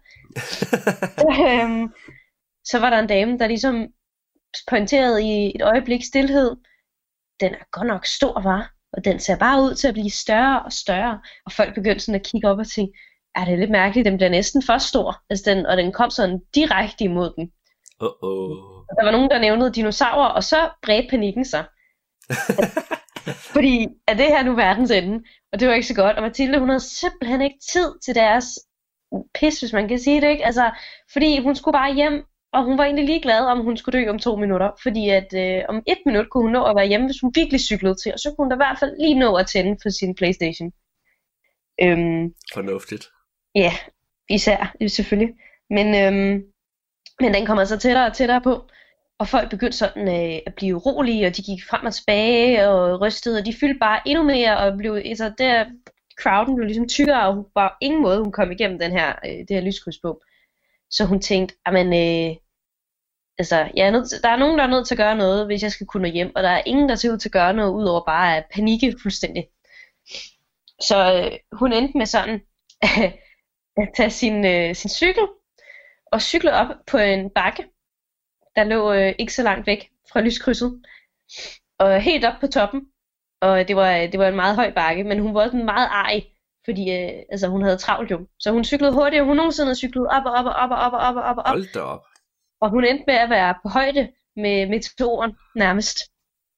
øhm, 1.31 1.93
så 2.65 2.79
var 2.81 2.91
der 2.91 2.99
en 2.99 3.07
dame, 3.07 3.39
der 3.39 3.47
ligesom 3.47 3.87
pointerede 4.69 5.25
i 5.25 5.53
et 5.55 5.63
øjeblik 5.63 6.05
stillhed, 6.05 6.57
den 7.41 7.55
er 7.55 7.71
godt 7.73 7.87
nok 7.87 8.07
stor, 8.07 8.43
var, 8.43 8.73
og 8.93 9.05
den 9.05 9.21
ser 9.21 9.37
bare 9.37 9.63
ud 9.63 9.75
til 9.75 9.89
at 9.89 9.95
blive 9.95 10.11
større 10.11 10.63
og 10.63 10.73
større, 10.73 11.21
og 11.47 11.53
folk 11.53 11.75
begyndte 11.75 12.05
sådan 12.05 12.21
at 12.21 12.27
kigge 12.27 12.49
op 12.49 12.59
og 12.59 12.69
tænke, 12.69 12.99
er 13.35 13.45
det 13.45 13.59
lidt 13.59 13.71
mærkeligt, 13.71 14.05
den 14.05 14.17
bliver 14.17 14.31
næsten 14.31 14.63
for 14.63 14.79
stor, 14.79 15.23
altså 15.31 15.51
den, 15.51 15.67
og 15.67 15.77
den 15.77 15.93
kom 15.93 16.11
sådan 16.11 16.41
direkte 16.55 17.05
imod 17.05 17.33
den. 17.37 17.53
Uh-oh. 18.03 18.87
Der 18.97 19.05
var 19.05 19.11
nogen, 19.11 19.31
der 19.31 19.39
nævnede 19.39 19.73
dinosaurer, 19.73 20.29
og 20.29 20.45
så 20.45 20.71
bredte 20.83 21.09
panikken 21.11 21.45
sig. 21.45 21.65
Fordi 23.55 23.89
er 24.07 24.15
det 24.15 24.27
her 24.27 24.43
nu 24.43 24.55
verdens 24.55 24.91
ende? 24.91 25.25
Og 25.53 25.61
det 25.61 25.69
var 25.69 25.75
ikke 25.75 25.87
så 25.87 25.95
godt. 25.95 26.17
Og 26.17 26.23
Mathilde, 26.23 26.59
hun 26.59 26.69
havde 26.69 26.81
simpelthen 26.81 27.43
ikke 27.43 27.59
tid 27.73 27.99
til 28.05 28.15
deres 28.15 28.47
pis, 29.35 29.61
hvis 29.61 29.73
man 29.73 29.89
kan 29.89 29.99
sige 29.99 30.21
det, 30.21 30.29
ikke? 30.29 30.47
Altså, 30.47 30.71
fordi 31.13 31.43
hun 31.43 31.57
skulle 31.57 31.73
bare 31.73 31.95
hjem, 31.95 32.25
og 32.53 32.65
hun 32.65 32.79
var 32.79 32.85
egentlig 32.85 33.07
ligeglad, 33.07 33.47
om 33.47 33.61
hun 33.61 33.77
skulle 33.77 33.99
dø 34.01 34.11
om 34.11 34.19
to 34.19 34.37
minutter. 34.37 34.71
Fordi 34.83 35.09
at 35.09 35.35
øh, 35.37 35.65
om 35.69 35.83
et 35.87 35.99
minut 36.07 36.31
kunne 36.31 36.43
hun 36.43 36.53
nå 36.53 36.65
at 36.65 36.77
være 36.77 36.87
hjemme, 36.89 37.07
hvis 37.07 37.21
hun 37.21 37.33
virkelig 37.35 37.61
cyklede 37.61 37.95
til, 38.03 38.13
og 38.13 38.19
så 38.19 38.29
kunne 38.29 38.45
hun 38.45 38.51
da 38.51 38.57
i 38.57 38.65
hvert 38.65 38.79
fald 38.79 38.97
lige 39.01 39.19
nå 39.19 39.35
at 39.35 39.47
tænde 39.47 39.77
for 39.83 39.91
sin 39.91 40.15
Playstation. 40.15 40.73
Øhm, 41.83 42.35
Fornuftigt. 42.55 43.05
Ja, 43.55 43.73
især, 44.29 44.75
selvfølgelig. 44.89 45.35
Men, 45.71 45.87
øhm, 45.87 46.45
men 47.21 47.35
den 47.35 47.47
kommer 47.47 47.65
så 47.65 47.79
tættere 47.79 48.07
og 48.07 48.15
tættere 48.15 48.41
på, 48.41 48.69
og 49.19 49.29
folk 49.29 49.51
begyndte 49.51 49.79
sådan 49.79 50.09
øh, 50.09 50.41
at 50.47 50.55
blive 50.55 50.77
urolige, 50.77 51.27
og 51.27 51.37
de 51.37 51.43
gik 51.43 51.65
frem 51.71 51.87
og 51.87 51.95
tilbage 51.95 52.69
og 52.69 53.01
rystede, 53.01 53.39
og 53.39 53.47
de 53.47 53.55
fyldte 53.61 53.79
bare 53.79 54.01
endnu 54.07 54.25
mere, 54.25 54.59
og 54.59 54.79
blev, 54.79 54.95
altså 54.95 55.33
der, 55.39 55.65
crowden 56.23 56.57
blev 56.57 56.67
ligesom 56.67 56.89
tykkere, 56.89 57.27
og 57.27 57.35
hun 57.35 57.45
var 57.55 57.77
ingen 57.81 58.03
måde, 58.03 58.19
hun 58.19 58.33
kom 58.33 58.51
igennem 58.53 58.79
den 58.79 58.93
her, 58.93 59.09
øh, 59.27 59.39
det 59.39 59.51
her 59.51 59.61
lyskryds 59.61 59.99
på. 60.03 60.23
Så 60.91 61.05
hun 61.05 61.21
tænkte, 61.21 61.55
men 61.73 61.87
øh, 61.87 62.37
altså, 63.39 63.71
jeg 63.77 63.87
er 63.87 63.91
nødt 63.91 64.09
til, 64.09 64.23
der 64.23 64.29
er 64.29 64.37
nogen, 64.37 64.59
der 64.59 64.65
er 64.65 64.71
nødt 64.71 64.87
til 64.87 64.95
at 64.95 64.99
gøre 64.99 65.17
noget, 65.17 65.47
hvis 65.47 65.63
jeg 65.63 65.73
skal 65.73 65.87
kunne 65.87 66.09
nå 66.09 66.13
hjem, 66.13 66.33
og 66.37 66.43
der 66.43 66.49
er 66.49 66.63
ingen, 66.67 66.89
der 66.89 66.95
ser 66.95 67.13
ud 67.13 67.19
til 67.19 67.29
at 67.29 67.33
gøre 67.33 67.55
noget, 67.55 67.73
udover 67.73 68.05
bare 68.05 68.37
at 68.37 68.47
panikke 68.55 68.97
fuldstændig. 69.03 69.49
Så 70.81 70.97
øh, 71.15 71.59
hun 71.59 71.73
endte 71.73 71.99
med 71.99 72.07
sådan, 72.07 72.41
at 73.83 73.89
tage 73.97 74.11
sin, 74.11 74.45
øh, 74.47 74.75
sin 74.75 74.91
cykel 74.91 75.27
og 76.13 76.23
cykle 76.23 76.53
op 76.53 76.67
på 76.87 76.99
en 76.99 77.31
bakke, 77.31 77.65
der 78.57 78.65
lå 78.65 78.93
øh, 78.93 79.15
ikke 79.19 79.35
så 79.35 79.43
langt 79.43 79.67
væk 79.67 79.91
fra 80.13 80.21
lyskrydset, 80.21 80.83
og 81.79 82.01
helt 82.01 82.25
op 82.25 82.41
på 82.41 82.47
toppen. 82.47 82.87
Og 83.41 83.69
det 83.69 83.77
var, 83.77 83.93
det 84.07 84.19
var 84.19 84.29
en 84.29 84.37
meget 84.37 84.57
høj 84.57 84.75
bakke, 84.75 85.05
men 85.05 85.19
hun 85.19 85.35
var 85.35 85.43
også 85.43 85.57
meget 85.57 85.89
ej, 85.89 86.23
fordi 86.71 86.85
øh, 86.91 87.23
altså, 87.33 87.49
hun 87.49 87.63
havde 87.63 87.77
travlt 87.77 88.11
jo. 88.11 88.27
Så 88.39 88.51
hun 88.51 88.65
cyklede 88.65 88.93
hurtigt, 88.93 89.25
hun 89.25 89.37
nogensinde 89.37 89.75
cyklede 89.75 90.07
op 90.07 90.23
og 90.27 90.33
op 90.33 90.47
og 90.47 90.53
op 90.53 90.71
og 90.71 90.79
op 90.79 90.93
og 90.93 90.99
op 90.99 91.17
og 91.17 91.23
op. 91.23 91.37
Og, 91.37 91.43
op. 91.43 91.49
Hold 91.49 91.73
da 91.75 91.81
op. 91.81 92.03
og 92.61 92.71
hun 92.71 92.85
endte 92.85 93.05
med 93.07 93.15
at 93.15 93.31
være 93.31 93.55
på 93.63 93.69
højde 93.69 94.09
med 94.37 94.69
meteoren 94.69 95.33
nærmest. 95.55 95.99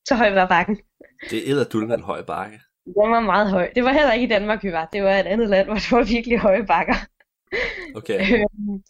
Så 0.09 0.15
høj 0.15 0.35
var 0.35 0.47
bakken. 0.47 0.79
Det 1.31 1.39
er 1.39 1.53
edderdullende 1.53 1.95
en 1.95 2.03
høj 2.03 2.23
bakke. 2.23 2.61
Den 2.85 3.11
var 3.11 3.21
meget 3.21 3.51
høj. 3.51 3.71
Det 3.75 3.85
var 3.85 3.93
heller 3.93 4.13
ikke 4.13 4.27
i 4.27 4.29
Danmark, 4.29 4.65
vi 4.65 4.73
var. 4.73 4.89
Det 4.93 5.03
var 5.03 5.11
et 5.11 5.27
andet 5.27 5.49
land, 5.49 5.67
hvor 5.67 5.75
det 5.75 5.93
var 5.93 6.03
virkelig 6.03 6.39
høje 6.39 6.67
bakker. 6.67 6.95
Okay. 7.95 8.21
Øhm, 8.35 8.83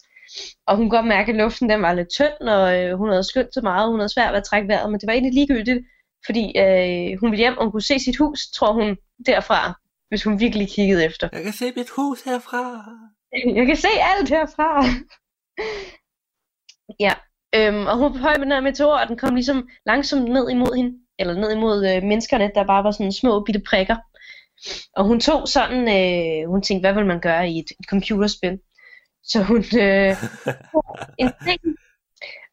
og 0.66 0.76
hun 0.76 0.90
kunne 0.90 0.98
godt 0.98 1.06
mærke, 1.06 1.32
at 1.32 1.38
luften 1.38 1.70
den 1.70 1.82
var 1.82 1.92
lidt 1.92 2.10
tynd, 2.10 2.48
og 2.48 2.78
øh, 2.78 2.98
hun 2.98 3.08
havde 3.08 3.24
skyndt 3.24 3.54
så 3.54 3.60
meget, 3.60 3.90
hun 3.90 4.00
havde 4.00 4.12
svært 4.12 4.32
ved 4.32 4.38
at 4.38 4.44
trække 4.44 4.68
vejret, 4.68 4.90
men 4.90 5.00
det 5.00 5.06
var 5.06 5.12
egentlig 5.12 5.34
ligegyldigt, 5.34 5.80
fordi 6.26 6.44
øh, 6.58 7.20
hun 7.20 7.30
ville 7.30 7.42
hjem, 7.42 7.58
og 7.58 7.64
hun 7.64 7.72
kunne 7.72 7.82
se 7.90 7.98
sit 7.98 8.16
hus, 8.16 8.40
tror 8.56 8.72
hun, 8.72 8.96
derfra, 9.26 9.80
hvis 10.12 10.24
hun 10.24 10.40
virkelig 10.40 10.68
kiggede 10.68 11.04
efter. 11.04 11.28
Jeg 11.32 11.42
kan 11.42 11.52
se 11.52 11.72
mit 11.76 11.90
hus 11.90 12.22
herfra. 12.22 12.62
Jeg 13.58 13.66
kan 13.66 13.76
se 13.76 13.88
alt 14.12 14.28
herfra. 14.28 14.84
ja, 17.06 17.14
øhm, 17.54 17.86
og 17.86 17.94
hun 17.96 18.04
var 18.04 18.12
på 18.12 18.18
høj 18.18 18.36
med 18.36 18.44
den 18.44 18.52
her 18.52 18.60
meteor, 18.60 18.98
og 18.98 19.08
den 19.08 19.18
kom 19.18 19.34
ligesom 19.34 19.68
langsomt 19.86 20.28
ned 20.28 20.50
imod 20.50 20.76
hende, 20.76 20.98
eller 21.18 21.34
ned 21.34 21.52
imod 21.52 21.78
øh, 21.90 22.02
menneskerne, 22.02 22.50
der 22.54 22.66
bare 22.66 22.84
var 22.84 22.90
sådan 22.90 23.12
små 23.12 23.44
bitte 23.44 23.62
prikker. 23.68 23.96
Og 24.96 25.04
hun 25.04 25.20
tog 25.20 25.48
sådan, 25.48 25.80
øh, 25.98 26.48
hun 26.48 26.62
tænkte, 26.62 26.86
hvad 26.86 26.94
vil 26.94 27.06
man 27.06 27.20
gøre 27.20 27.48
i 27.48 27.58
et, 27.58 27.70
et 27.80 27.86
computerspil? 27.88 28.58
Så 29.22 29.42
hun 29.42 29.64
øh, 29.86 30.12
en 31.18 31.32
ting, 31.46 31.60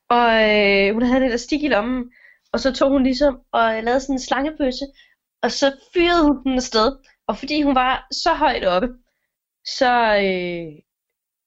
og 0.09 0.27
øh, 0.49 0.93
hun 0.93 1.03
havde 1.03 1.21
en 1.21 1.29
elastik 1.29 1.63
i 1.63 1.67
lommen, 1.67 2.03
og 2.53 2.59
så 2.59 2.73
tog 2.73 2.89
hun 2.91 3.03
ligesom 3.03 3.39
og 3.51 3.83
lavede 3.83 3.99
sådan 3.99 4.15
en 4.15 4.19
slangebøsse, 4.19 4.85
og 5.43 5.51
så 5.51 5.67
fyrede 5.93 6.23
hun 6.27 6.43
den 6.43 6.55
afsted. 6.55 6.91
Og 7.29 7.37
fordi 7.37 7.61
hun 7.61 7.75
var 7.75 8.07
så 8.11 8.33
højt 8.33 8.65
oppe, 8.65 8.87
så 9.77 9.91
øh, 10.25 10.67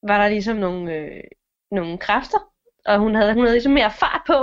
var 0.08 0.18
der 0.22 0.28
ligesom 0.28 0.56
nogle, 0.56 0.94
øh, 0.96 1.24
nogle 1.70 1.98
kræfter, 1.98 2.38
og 2.86 2.98
hun 2.98 3.14
havde, 3.14 3.34
hun 3.34 3.42
havde 3.42 3.54
ligesom 3.54 3.72
mere 3.72 3.92
fart 4.02 4.22
på, 4.26 4.38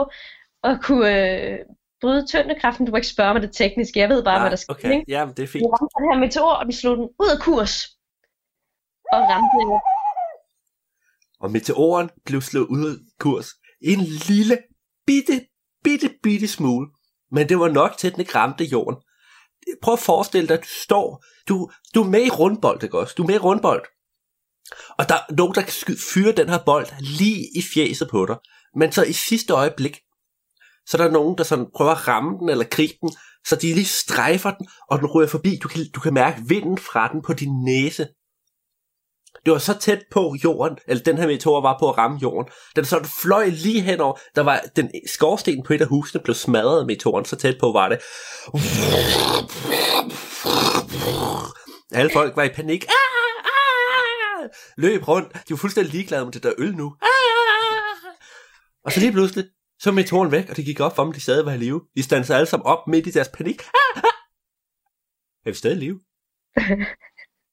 og 0.63 0.73
kunne 0.84 1.12
øh, 1.25 1.60
bryde 2.02 2.28
tyndekraften. 2.28 2.86
Du 2.86 2.91
må 2.91 2.95
ikke 2.95 3.08
spørge 3.15 3.34
mig 3.34 3.41
det 3.41 3.56
tekniske, 3.56 3.99
jeg 3.99 4.10
ved 4.10 4.23
bare, 4.23 4.36
Nej, 4.36 4.43
hvad 4.43 4.52
der 4.52 4.56
skete. 4.58 4.75
okay. 4.75 4.91
ikke? 4.91 5.06
Jamen, 5.08 5.34
det 5.36 5.43
er 5.43 5.47
fint. 5.47 5.63
Den 5.63 5.71
ramte 5.73 5.93
den 5.99 6.12
her 6.12 6.19
meteor, 6.19 6.54
og 6.60 6.65
den 6.65 6.73
slog 6.73 6.97
den 6.97 7.08
ud 7.23 7.30
af 7.36 7.39
kurs. 7.47 7.73
Og 9.13 9.21
ramte 9.32 9.58
Og 11.39 11.52
meteoren 11.52 12.10
blev 12.25 12.41
slået 12.41 12.67
ud 12.67 12.86
af 12.91 12.95
kurs. 13.19 13.47
En 13.82 13.99
lille, 14.30 14.58
bitte, 15.06 15.36
bitte, 15.84 16.10
bitte 16.23 16.47
smule. 16.47 16.88
Men 17.32 17.49
det 17.49 17.60
var 17.60 17.67
nok 17.67 17.91
til, 17.97 18.08
at 18.08 18.13
den 18.13 18.21
ikke 18.21 18.36
ramte 18.36 18.63
jorden. 18.63 18.97
Prøv 19.82 19.93
at 19.93 20.00
forestille 20.00 20.48
dig, 20.48 20.54
at 20.54 20.63
du 20.63 20.67
står, 20.84 21.24
du, 21.48 21.69
du 21.95 22.04
er 22.04 22.08
med 22.08 22.26
i 22.26 22.30
rundbold, 22.30 22.84
ikke 22.84 23.00
også? 23.00 23.13
Du 23.17 23.24
er 23.24 23.28
med 23.28 23.36
i 23.36 23.38
rundbold. 23.38 23.86
Og 24.98 25.10
der 25.10 25.15
er 25.15 25.34
nogen, 25.34 25.56
der 25.56 25.62
kan 25.62 25.72
sky- 25.72 26.13
fyre 26.13 26.32
den 26.32 26.50
her 26.50 26.60
bold 26.65 26.88
lige 27.00 27.48
i 27.56 27.62
fjeset 27.74 28.10
på 28.12 28.26
dig. 28.26 28.38
Men 28.76 28.91
så 28.91 29.04
i 29.04 29.13
sidste 29.13 29.54
øjeblik, 29.54 30.00
så 30.88 30.98
er 30.98 31.02
der 31.04 31.12
nogen, 31.12 31.38
der 31.38 31.43
sådan 31.43 31.67
prøver 31.76 31.91
at 31.91 32.08
ramme 32.08 32.39
den 32.39 32.50
eller 32.50 32.65
gribe 32.65 32.93
den, 33.02 33.12
så 33.48 33.56
de 33.56 33.74
lige 33.74 33.86
strejfer 33.86 34.52
den, 34.52 34.67
og 34.89 35.00
den 35.00 35.08
ryger 35.08 35.28
forbi. 35.28 35.60
Du 35.63 35.67
kan, 35.67 35.86
du 35.95 36.00
kan 36.00 36.13
mærke 36.13 36.41
vinden 36.48 36.78
fra 36.78 37.08
den 37.08 37.22
på 37.22 37.34
din 37.34 37.63
næse. 37.63 38.08
Det 39.45 39.54
var 39.54 39.60
så 39.60 39.78
tæt 39.80 40.04
på 40.12 40.36
jorden, 40.43 40.78
eller 40.88 41.04
den 41.04 41.17
her 41.17 41.28
meteor 41.28 41.62
var 41.62 41.78
på 41.80 41.89
at 41.89 41.97
ramme 41.97 42.19
jorden. 42.21 42.52
Den 42.75 42.86
så 42.86 43.10
fløj 43.21 43.45
lige 43.45 43.82
henover. 43.82 44.17
Der 44.36 44.41
var 44.41 44.62
den 44.75 44.91
skorsten 45.08 45.63
på 45.63 45.73
et 45.73 45.82
af 45.82 45.88
husene 45.88 46.23
blev 46.23 46.36
smadret 46.36 46.80
af 46.80 46.86
meteoren, 46.86 47.25
så 47.25 47.36
tæt 47.36 47.56
på 47.60 47.71
var 47.71 47.89
det. 47.89 47.99
Alle 51.91 52.12
folk 52.13 52.36
var 52.36 52.43
i 52.43 52.49
panik. 52.49 52.84
Ah, 52.84 52.93
ah! 54.43 54.49
Løb 54.78 55.08
rundt. 55.08 55.34
De 55.34 55.49
var 55.49 55.58
fuldstændig 55.58 55.93
ligeglade 55.93 56.25
med 56.25 56.34
det 56.34 56.43
der 56.43 56.54
øl 56.58 56.75
nu. 56.75 56.95
Ah! 57.02 57.10
Og 58.86 58.91
så 58.91 58.99
lige 58.99 59.12
pludselig, 59.12 59.45
så 59.80 59.89
var 59.89 59.95
meteoren 59.95 60.32
væk, 60.32 60.49
og 60.49 60.58
det 60.58 60.65
gik 60.65 60.80
op 60.80 60.95
for 60.95 61.04
dem, 61.04 61.13
de 61.13 61.21
stadig 61.21 61.45
var 61.45 61.54
i 61.54 61.58
live. 61.58 61.82
De 61.95 62.04
standede 62.04 62.36
alle 62.36 62.45
sammen 62.45 62.65
op 62.65 62.88
midt 62.88 63.08
i 63.08 63.12
deres 63.12 63.30
panik. 63.34 63.62
Er 65.45 65.49
vi 65.49 65.54
stadig 65.54 65.78
i 65.78 65.80
live? 65.80 65.99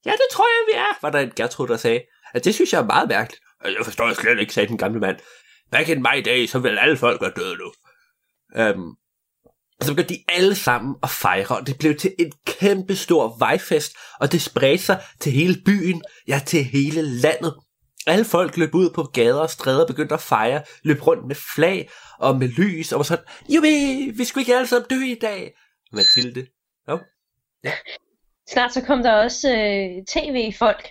Ja, 0.07 0.13
det 0.13 0.27
tror 0.33 0.45
jeg, 0.45 0.75
vi 0.75 0.79
er, 0.79 0.99
var 1.03 1.11
der 1.11 1.19
en 1.19 1.33
Gertrud, 1.37 1.69
der 1.69 1.77
sagde. 1.77 2.03
At 2.35 2.45
det 2.45 2.55
synes 2.55 2.73
jeg 2.73 2.81
er 2.81 2.87
meget 2.87 3.09
mærkeligt. 3.09 3.43
Jeg 3.65 3.85
forstår 3.85 4.13
slet 4.13 4.41
ikke, 4.41 4.55
sagde 4.55 4.69
den 4.69 4.79
gamle 4.79 5.01
mand. 5.01 5.17
Back 5.71 5.89
in 5.89 5.99
my 5.99 6.23
day, 6.25 6.47
så 6.47 6.59
vil 6.59 6.79
alle 6.79 6.97
folk 6.97 7.21
være 7.21 7.33
døde 7.37 7.57
nu. 7.57 7.73
Øhm, 8.57 8.91
og 9.81 9.85
så 9.85 9.93
begyndte 9.95 10.15
de 10.15 10.25
alle 10.29 10.55
sammen 10.55 10.97
at 11.03 11.11
fejre, 11.11 11.57
og 11.57 11.67
det 11.67 11.79
blev 11.79 11.97
til 11.97 12.15
en 12.19 12.33
kæmpe 12.47 12.97
stor 12.97 13.37
vejfest, 13.39 13.97
og 14.21 14.33
det 14.33 14.43
spredte 14.43 14.85
sig 14.85 15.03
til 15.21 15.33
hele 15.33 15.63
byen, 15.67 16.03
ja 16.29 16.41
til 16.47 16.65
hele 16.65 17.03
landet. 17.03 17.55
Alle 18.07 18.25
folk 18.25 18.57
løb 18.57 18.75
ud 18.75 18.91
på 18.91 19.03
gader 19.03 19.41
og 19.41 19.51
stræder, 19.51 19.87
begyndte 19.87 20.15
at 20.15 20.21
fejre, 20.21 20.63
løb 20.83 21.07
rundt 21.07 21.27
med 21.27 21.37
flag 21.55 21.91
og 22.19 22.37
med 22.37 22.49
lys, 22.49 22.93
og 22.93 22.99
var 22.99 23.05
sådan, 23.05 23.25
Jubi, 23.49 24.11
vi 24.17 24.25
skulle 24.25 24.43
ikke 24.43 24.57
alle 24.57 24.67
sammen 24.67 24.89
dø 24.91 25.05
i 25.05 25.19
dag. 25.21 25.57
Mathilde. 25.93 26.47
Jo. 26.89 26.99
Snart 28.49 28.73
så 28.73 28.85
kom 28.85 29.03
der 29.03 29.13
også 29.13 29.49
øh, 29.51 30.05
tv-folk, 30.05 30.89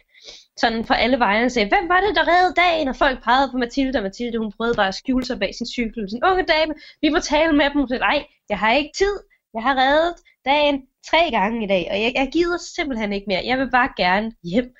sådan 0.57 0.85
fra 0.85 0.97
alle 0.97 1.19
veje 1.19 1.45
og 1.45 1.51
sagde, 1.51 1.69
hvem 1.69 1.89
var 1.89 2.01
det, 2.01 2.15
der 2.15 2.27
reddede 2.27 2.53
dagen? 2.55 2.87
Og 2.87 2.95
folk 2.95 3.23
pegede 3.23 3.51
på 3.51 3.57
Mathilde, 3.57 3.99
og 3.99 4.03
Mathilde 4.03 4.37
hun 4.37 4.51
prøvede 4.51 4.75
bare 4.75 4.87
at 4.87 4.95
skjule 4.95 5.25
sig 5.25 5.39
bag 5.39 5.55
sin 5.55 5.67
cykel. 5.67 6.09
Sådan, 6.09 6.31
unge 6.31 6.45
dame, 6.45 6.73
vi 7.01 7.09
må 7.09 7.19
tale 7.19 7.53
med 7.53 7.65
dem. 7.65 7.79
Hun 7.79 7.87
sagde, 7.87 8.01
nej, 8.01 8.25
jeg 8.49 8.59
har 8.59 8.71
ikke 8.73 8.91
tid. 8.97 9.15
Jeg 9.53 9.63
har 9.63 9.75
reddet 9.75 10.15
dagen 10.45 10.81
tre 11.09 11.31
gange 11.31 11.63
i 11.63 11.67
dag, 11.67 11.87
og 11.91 12.01
jeg, 12.01 12.11
jeg 12.15 12.29
gider 12.33 12.57
simpelthen 12.75 13.13
ikke 13.13 13.27
mere. 13.27 13.45
Jeg 13.45 13.57
vil 13.59 13.71
bare 13.71 13.89
gerne 13.97 14.31
hjem. 14.43 14.75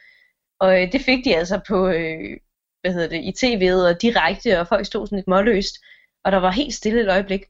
Og 0.59 0.81
øh, 0.81 0.91
det 0.91 1.01
fik 1.01 1.25
de 1.25 1.35
altså 1.35 1.61
på, 1.67 1.87
øh, 1.87 2.37
hvad 2.81 2.93
hedder 2.93 3.07
det, 3.07 3.21
i 3.29 3.33
tv'et 3.39 3.89
og 3.89 4.01
direkte, 4.01 4.59
og 4.59 4.67
folk 4.67 4.85
stod 4.85 5.07
sådan 5.07 5.17
lidt 5.17 5.27
målløst. 5.27 5.75
Og 6.23 6.31
der 6.31 6.37
var 6.37 6.51
helt 6.51 6.73
stille 6.73 7.01
et 7.01 7.09
øjeblik, 7.09 7.41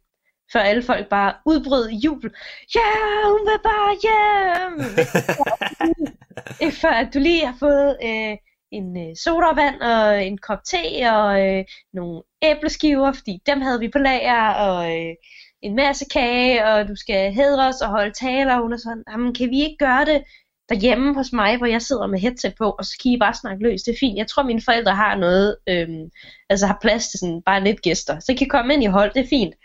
før 0.53 0.59
alle 0.59 0.83
folk 0.83 1.09
bare 1.09 1.33
udbrød 1.45 1.89
i 1.89 1.95
jubel. 1.95 2.31
Ja, 2.75 2.91
hun 3.29 3.39
vil 3.49 3.59
bare 3.63 3.93
hjem! 4.05 4.75
Øh, 6.63 6.71
før 6.71 6.89
at 6.89 7.13
du 7.13 7.19
lige 7.19 7.45
har 7.45 7.55
fået 7.59 7.97
øh, 8.03 8.37
en 8.71 9.09
øh, 9.09 9.15
sodavand 9.15 9.81
og 9.81 10.25
en 10.25 10.37
kop 10.37 10.63
te 10.63 11.11
og 11.11 11.47
øh, 11.47 11.63
nogle 11.93 12.21
æbleskiver, 12.41 13.13
fordi 13.13 13.41
dem 13.45 13.61
havde 13.61 13.79
vi 13.79 13.87
på 13.87 13.97
lager, 13.97 14.49
og 14.49 14.91
øh, 14.91 15.15
en 15.61 15.75
masse 15.75 16.05
kage, 16.13 16.65
og 16.65 16.87
du 16.87 16.95
skal 16.95 17.33
hedres 17.33 17.81
og 17.81 17.89
holde 17.89 18.13
taler, 18.13 18.55
og 18.55 18.61
hun 18.61 18.73
er 18.73 18.77
sådan, 18.77 19.03
jamen 19.09 19.33
kan 19.33 19.49
vi 19.49 19.59
ikke 19.61 19.77
gøre 19.77 20.05
det 20.05 20.23
derhjemme 20.69 21.13
hos 21.13 21.33
mig, 21.33 21.57
hvor 21.57 21.65
jeg 21.65 21.81
sidder 21.81 22.07
med 22.07 22.19
headset 22.19 22.55
på, 22.57 22.69
og 22.79 22.85
så 22.85 22.99
kan 23.03 23.11
I 23.11 23.17
bare 23.19 23.33
snakke 23.33 23.63
løs, 23.63 23.83
det 23.83 23.93
er 23.93 23.97
fint. 23.99 24.17
Jeg 24.17 24.27
tror 24.27 24.43
mine 24.43 24.61
forældre 24.65 24.95
har 24.95 25.15
noget, 25.15 25.57
øhm, 25.69 26.09
altså 26.49 26.67
har 26.67 26.77
plads 26.81 27.09
til 27.09 27.19
sådan 27.19 27.41
bare 27.45 27.63
lidt 27.63 27.81
gæster, 27.81 28.19
så 28.19 28.31
I 28.31 28.35
kan 28.35 28.47
komme 28.47 28.73
ind 28.73 28.83
i 28.83 28.85
hold, 28.85 29.13
det 29.13 29.23
er 29.23 29.29
fint. 29.29 29.55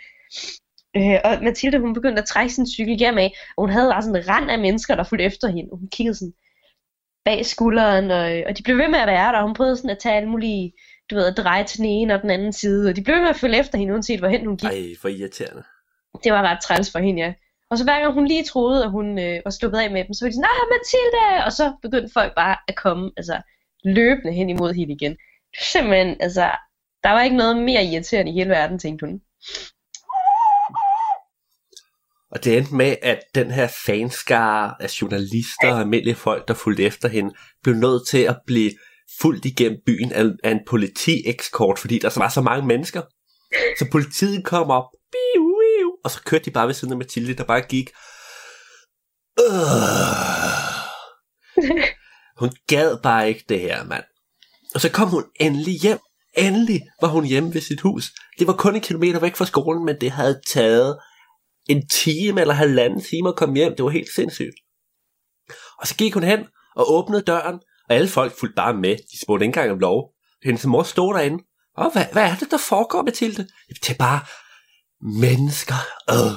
Øh, 0.96 1.18
og 1.24 1.42
Mathilde, 1.42 1.78
hun 1.78 1.94
begyndte 1.94 2.22
at 2.22 2.28
trække 2.28 2.54
sin 2.54 2.66
cykel 2.66 2.98
hjem 2.98 3.18
af, 3.18 3.36
og 3.56 3.62
hun 3.62 3.70
havde 3.70 3.90
bare 3.90 4.02
sådan 4.02 4.16
en 4.16 4.28
rand 4.28 4.50
af 4.50 4.58
mennesker, 4.58 4.94
der 4.94 5.04
fulgte 5.04 5.24
efter 5.24 5.48
hende, 5.48 5.68
og 5.72 5.78
hun 5.78 5.88
kiggede 5.88 6.14
sådan 6.14 6.34
bag 7.24 7.46
skulderen, 7.46 8.10
og, 8.10 8.42
og 8.46 8.58
de 8.58 8.62
blev 8.62 8.76
ved 8.76 8.88
med 8.88 8.98
at 8.98 9.06
være 9.06 9.32
der, 9.32 9.38
og 9.38 9.44
hun 9.44 9.54
prøvede 9.54 9.76
sådan 9.76 9.90
at 9.90 9.98
tage 9.98 10.16
alle 10.16 10.28
mulige, 10.28 10.72
du 11.10 11.14
ved, 11.14 11.26
at 11.26 11.36
dreje 11.36 11.64
til 11.64 11.78
den 11.78 11.86
ene 11.86 12.14
og 12.14 12.22
den 12.22 12.30
anden 12.30 12.52
side, 12.52 12.88
og 12.88 12.96
de 12.96 13.02
blev 13.02 13.14
ved 13.14 13.22
med 13.22 13.30
at 13.30 13.36
følge 13.36 13.58
efter 13.58 13.78
hende, 13.78 13.92
uanset 13.92 14.18
hvorhen 14.18 14.46
hun 14.46 14.56
gik. 14.56 14.70
Ej, 14.70 14.94
for 15.00 15.08
irriterende. 15.08 15.62
Det 16.24 16.32
var 16.32 16.42
ret 16.42 16.62
træls 16.62 16.92
for 16.92 16.98
hende, 16.98 17.22
ja. 17.22 17.32
Og 17.70 17.78
så 17.78 17.84
hver 17.84 18.00
gang 18.00 18.14
hun 18.14 18.26
lige 18.26 18.44
troede, 18.44 18.84
at 18.84 18.90
hun 18.90 19.18
øh, 19.18 19.40
var 19.44 19.50
sluppet 19.50 19.78
af 19.78 19.90
med 19.90 20.04
dem, 20.04 20.14
så 20.14 20.24
var 20.24 20.30
de 20.30 20.34
sådan, 20.34 20.48
nej, 20.50 20.66
Mathilde! 20.72 21.44
Og 21.46 21.52
så 21.52 21.74
begyndte 21.82 22.12
folk 22.12 22.34
bare 22.34 22.56
at 22.68 22.76
komme, 22.76 23.10
altså 23.16 23.40
løbende 23.84 24.32
hen 24.32 24.50
imod 24.50 24.74
hende 24.74 24.94
igen. 24.94 25.16
Simpelthen, 25.72 26.16
altså, 26.20 26.50
der 27.04 27.10
var 27.10 27.22
ikke 27.22 27.36
noget 27.36 27.56
mere 27.56 27.84
irriterende 27.84 28.32
i 28.32 28.34
hele 28.34 28.50
verden, 28.50 28.78
tænkte 28.78 29.06
hun. 29.06 29.20
Og 32.32 32.44
det 32.44 32.58
endte 32.58 32.74
med, 32.74 32.96
at 33.02 33.20
den 33.34 33.50
her 33.50 33.68
fanskare 33.86 34.82
af 34.82 35.00
journalister 35.00 35.72
og 35.72 35.80
almindelige 35.80 36.14
folk, 36.14 36.48
der 36.48 36.54
fulgte 36.54 36.82
efter 36.82 37.08
hende, 37.08 37.34
blev 37.62 37.74
nødt 37.74 38.08
til 38.08 38.18
at 38.18 38.38
blive 38.46 38.72
fuldt 39.20 39.44
igennem 39.44 39.78
byen 39.86 40.12
af, 40.12 40.24
af 40.44 40.50
en 40.50 40.60
politiekskort, 40.66 41.78
fordi 41.78 41.98
der 41.98 42.10
var 42.16 42.28
så 42.28 42.40
mange 42.40 42.66
mennesker. 42.66 43.02
Så 43.78 43.86
politiet 43.92 44.44
kom 44.44 44.70
op, 44.70 44.84
biu, 45.12 45.96
og 46.04 46.10
så 46.10 46.22
kørte 46.24 46.44
de 46.44 46.50
bare 46.50 46.66
ved 46.66 46.74
siden 46.74 46.92
af 46.92 46.98
Mathilde, 46.98 47.34
der 47.34 47.44
bare 47.44 47.60
gik. 47.60 47.90
Øh. 49.40 50.00
Hun 52.38 52.50
gad 52.66 52.98
bare 53.02 53.28
ikke 53.28 53.44
det 53.48 53.60
her, 53.60 53.84
mand. 53.84 54.04
Og 54.74 54.80
så 54.80 54.90
kom 54.90 55.08
hun 55.08 55.24
endelig 55.40 55.80
hjem. 55.80 55.98
Endelig 56.36 56.80
var 57.00 57.08
hun 57.08 57.24
hjemme 57.24 57.54
ved 57.54 57.60
sit 57.60 57.80
hus. 57.80 58.12
Det 58.38 58.46
var 58.46 58.52
kun 58.52 58.74
en 58.74 58.80
kilometer 58.80 59.20
væk 59.20 59.36
fra 59.36 59.44
skolen, 59.44 59.84
men 59.84 59.96
det 60.00 60.10
havde 60.10 60.40
taget 60.48 60.98
en 61.68 61.88
time 61.88 62.40
eller 62.40 62.54
halvanden 62.54 63.02
time 63.02 63.28
at 63.28 63.36
komme 63.36 63.56
hjem. 63.56 63.76
Det 63.76 63.84
var 63.84 63.90
helt 63.90 64.14
sindssygt. 64.14 64.54
Og 65.78 65.86
så 65.86 65.96
gik 65.96 66.14
hun 66.14 66.22
hen 66.22 66.46
og 66.76 66.92
åbnede 66.92 67.22
døren, 67.22 67.60
og 67.88 67.94
alle 67.94 68.08
folk 68.08 68.38
fulgte 68.40 68.56
bare 68.56 68.74
med. 68.74 68.96
De 68.96 69.20
spurgte 69.22 69.44
ikke 69.44 69.48
engang 69.48 69.70
om 69.70 69.78
lov. 69.78 70.12
Hendes 70.44 70.66
mor 70.66 70.82
stod 70.82 71.14
derinde. 71.14 71.44
Og 71.76 71.92
hvad, 71.92 72.04
hvad 72.12 72.30
er 72.30 72.36
det, 72.36 72.50
der 72.50 72.58
foregår, 72.68 73.02
Mathilde? 73.02 73.48
Det 73.68 73.90
er 73.90 73.98
bare 73.98 74.20
mennesker. 75.00 75.80
Øh. 76.10 76.36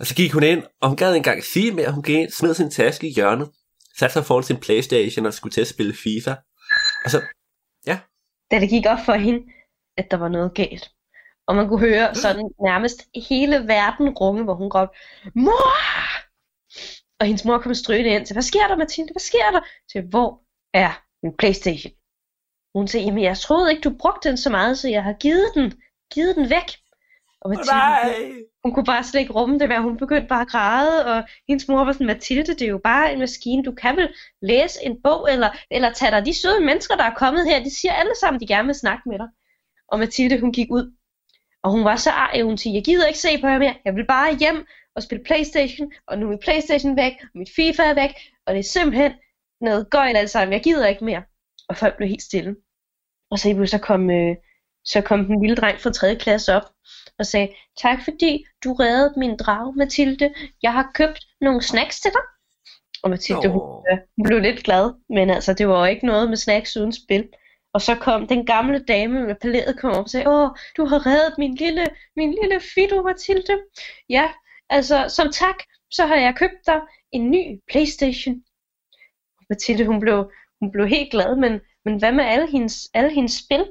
Og 0.00 0.06
så 0.06 0.14
gik 0.14 0.32
hun 0.32 0.42
ind, 0.42 0.62
og 0.80 0.88
hun 0.88 0.96
gad 0.96 1.14
engang 1.14 1.44
sige 1.44 1.72
mere. 1.72 1.92
Hun 1.92 2.02
gik 2.02 2.16
ind, 2.16 2.30
smed 2.30 2.54
sin 2.54 2.70
taske 2.70 3.08
i 3.08 3.12
hjørnet, 3.12 3.50
satte 3.98 4.12
sig 4.12 4.24
foran 4.24 4.42
sin 4.42 4.56
Playstation 4.56 5.26
og 5.26 5.34
skulle 5.34 5.52
til 5.52 5.60
at 5.60 5.66
spille 5.66 5.94
FIFA. 5.94 6.34
Og 7.04 7.10
så, 7.10 7.22
ja, 7.86 7.98
Da 8.50 8.60
det 8.60 8.70
gik 8.70 8.86
op 8.86 8.98
for 9.06 9.14
hende, 9.14 9.40
at 9.96 10.06
der 10.10 10.16
var 10.16 10.28
noget 10.28 10.54
galt. 10.54 10.90
Og 11.48 11.56
man 11.56 11.68
kunne 11.68 11.80
høre 11.80 12.14
sådan 12.14 12.50
nærmest 12.62 13.08
hele 13.28 13.56
verden 13.68 14.08
runge, 14.10 14.44
hvor 14.44 14.54
hun 14.54 14.68
råbte, 14.74 14.98
Mor! 15.34 15.68
Og 17.20 17.26
hendes 17.26 17.44
mor 17.44 17.58
kom 17.58 17.74
strøgende 17.74 18.10
ind 18.10 18.26
til, 18.26 18.34
hvad 18.34 18.42
sker 18.42 18.66
der, 18.68 18.76
Mathilde? 18.76 19.12
Hvad 19.12 19.20
sker 19.20 19.50
der? 19.52 19.60
Til, 19.92 20.02
hvor 20.02 20.42
er 20.74 21.02
min 21.22 21.36
Playstation? 21.36 21.92
Hun 22.74 22.88
sagde, 22.88 23.06
jamen 23.06 23.24
jeg 23.24 23.38
troede 23.38 23.70
ikke, 23.70 23.82
du 23.82 23.96
brugte 24.00 24.28
den 24.28 24.36
så 24.36 24.50
meget, 24.50 24.78
så 24.78 24.88
jeg 24.88 25.04
har 25.04 25.12
givet 25.12 25.50
den, 25.54 25.72
givet 26.14 26.36
den 26.36 26.50
væk. 26.50 26.68
Og 27.40 27.50
Mathilde, 27.50 27.72
nej. 27.72 28.32
hun 28.64 28.74
kunne 28.74 28.84
bare 28.84 29.04
slet 29.04 29.20
ikke 29.20 29.32
rumme 29.32 29.58
det, 29.58 29.68
hvad 29.68 29.78
hun 29.78 29.96
begyndte 29.96 30.28
bare 30.28 30.40
at 30.40 30.48
græde, 30.48 31.06
og 31.06 31.28
hendes 31.48 31.68
mor 31.68 31.84
var 31.84 31.92
sådan, 31.92 32.06
Mathilde, 32.06 32.54
det 32.54 32.62
er 32.62 32.68
jo 32.68 32.80
bare 32.84 33.12
en 33.12 33.18
maskine, 33.18 33.64
du 33.64 33.72
kan 33.72 33.96
vel 33.96 34.14
læse 34.42 34.78
en 34.82 35.02
bog, 35.02 35.32
eller, 35.32 35.50
eller 35.70 35.92
tage 35.92 36.10
dig 36.10 36.26
de 36.26 36.40
søde 36.40 36.60
mennesker, 36.60 36.96
der 36.96 37.04
er 37.04 37.14
kommet 37.14 37.48
her, 37.48 37.64
de 37.64 37.80
siger 37.80 37.92
alle 37.92 38.14
sammen, 38.20 38.40
de 38.40 38.46
gerne 38.46 38.66
vil 38.66 38.74
snakke 38.74 39.08
med 39.08 39.18
dig. 39.18 39.28
Og 39.88 39.98
Mathilde, 39.98 40.40
hun 40.40 40.52
gik 40.52 40.68
ud, 40.70 40.97
og 41.62 41.70
hun 41.70 41.84
var 41.84 41.96
så 41.96 42.10
arg, 42.10 42.44
hun 42.44 42.58
siger, 42.58 42.74
jeg 42.74 42.84
gider 42.84 43.06
ikke 43.06 43.18
se 43.18 43.40
på 43.40 43.46
jer 43.46 43.58
mere, 43.58 43.74
jeg 43.84 43.94
vil 43.94 44.06
bare 44.06 44.36
hjem 44.36 44.66
og 44.94 45.02
spille 45.02 45.24
Playstation, 45.24 45.92
og 46.06 46.18
nu 46.18 46.26
er 46.26 46.30
min 46.30 46.38
Playstation 46.38 46.96
væk, 46.96 47.12
og 47.22 47.38
mit 47.38 47.50
FIFA 47.56 47.82
er 47.82 47.94
væk, 47.94 48.10
og 48.46 48.54
det 48.54 48.58
er 48.60 48.64
simpelthen 48.64 49.12
noget 49.60 49.90
gøjl 49.90 50.16
alt 50.16 50.30
sammen, 50.30 50.52
jeg 50.52 50.62
gider 50.62 50.86
ikke 50.86 51.04
mere. 51.04 51.22
Og 51.68 51.76
folk 51.76 51.96
blev 51.96 52.08
helt 52.08 52.22
stille. 52.22 52.56
Og 53.30 53.38
så, 53.38 53.66
så 53.66 53.78
kom, 53.78 54.10
øh, 54.10 54.36
så 54.84 55.00
kom 55.00 55.24
den 55.24 55.40
lille 55.40 55.56
dreng 55.56 55.80
fra 55.80 55.90
3. 55.90 56.16
klasse 56.16 56.54
op, 56.54 56.70
og 57.18 57.26
sagde, 57.26 57.48
tak 57.78 57.98
fordi 58.04 58.44
du 58.64 58.72
reddede 58.72 59.14
min 59.16 59.36
drage, 59.36 59.72
Mathilde. 59.76 60.34
Jeg 60.62 60.72
har 60.72 60.90
købt 60.94 61.18
nogle 61.40 61.62
snacks 61.62 62.00
til 62.00 62.10
dig. 62.10 62.20
Og 63.02 63.10
Mathilde, 63.10 63.48
hun, 63.48 63.62
Åh. 63.62 63.82
øh, 63.92 63.98
hun 64.16 64.24
blev 64.24 64.40
lidt 64.40 64.64
glad, 64.64 64.94
men 65.08 65.30
altså, 65.30 65.52
det 65.54 65.68
var 65.68 65.78
jo 65.78 65.84
ikke 65.84 66.06
noget 66.06 66.28
med 66.28 66.36
snacks 66.36 66.76
uden 66.76 66.92
spil. 66.92 67.28
Og 67.78 67.82
så 67.82 67.94
kom 67.94 68.26
den 68.26 68.46
gamle 68.46 68.84
dame 68.88 69.26
med 69.26 69.34
palæet 69.40 69.78
kom 69.80 69.90
op 69.90 70.04
og 70.04 70.10
sagde, 70.10 70.28
åh, 70.28 70.50
du 70.76 70.84
har 70.84 71.06
reddet 71.06 71.34
min 71.38 71.54
lille, 71.54 71.86
min 72.16 72.30
lille 72.42 72.60
Fido, 72.74 73.02
Mathilde. 73.02 73.58
Ja, 74.08 74.30
altså, 74.70 75.06
som 75.08 75.32
tak, 75.32 75.54
så 75.90 76.06
har 76.06 76.16
jeg 76.16 76.34
købt 76.36 76.66
dig 76.66 76.80
en 77.12 77.30
ny 77.30 77.60
Playstation. 77.70 78.34
Og 79.38 79.44
Mathilde, 79.50 79.86
hun 79.86 80.00
blev, 80.00 80.30
hun 80.60 80.72
blev 80.72 80.86
helt 80.86 81.10
glad, 81.10 81.36
men, 81.36 81.60
men 81.84 81.98
hvad 81.98 82.12
med 82.12 82.24
alle 82.24 82.50
hendes, 82.50 82.88
alle 82.94 83.14
hendes 83.14 83.32
spil? 83.32 83.64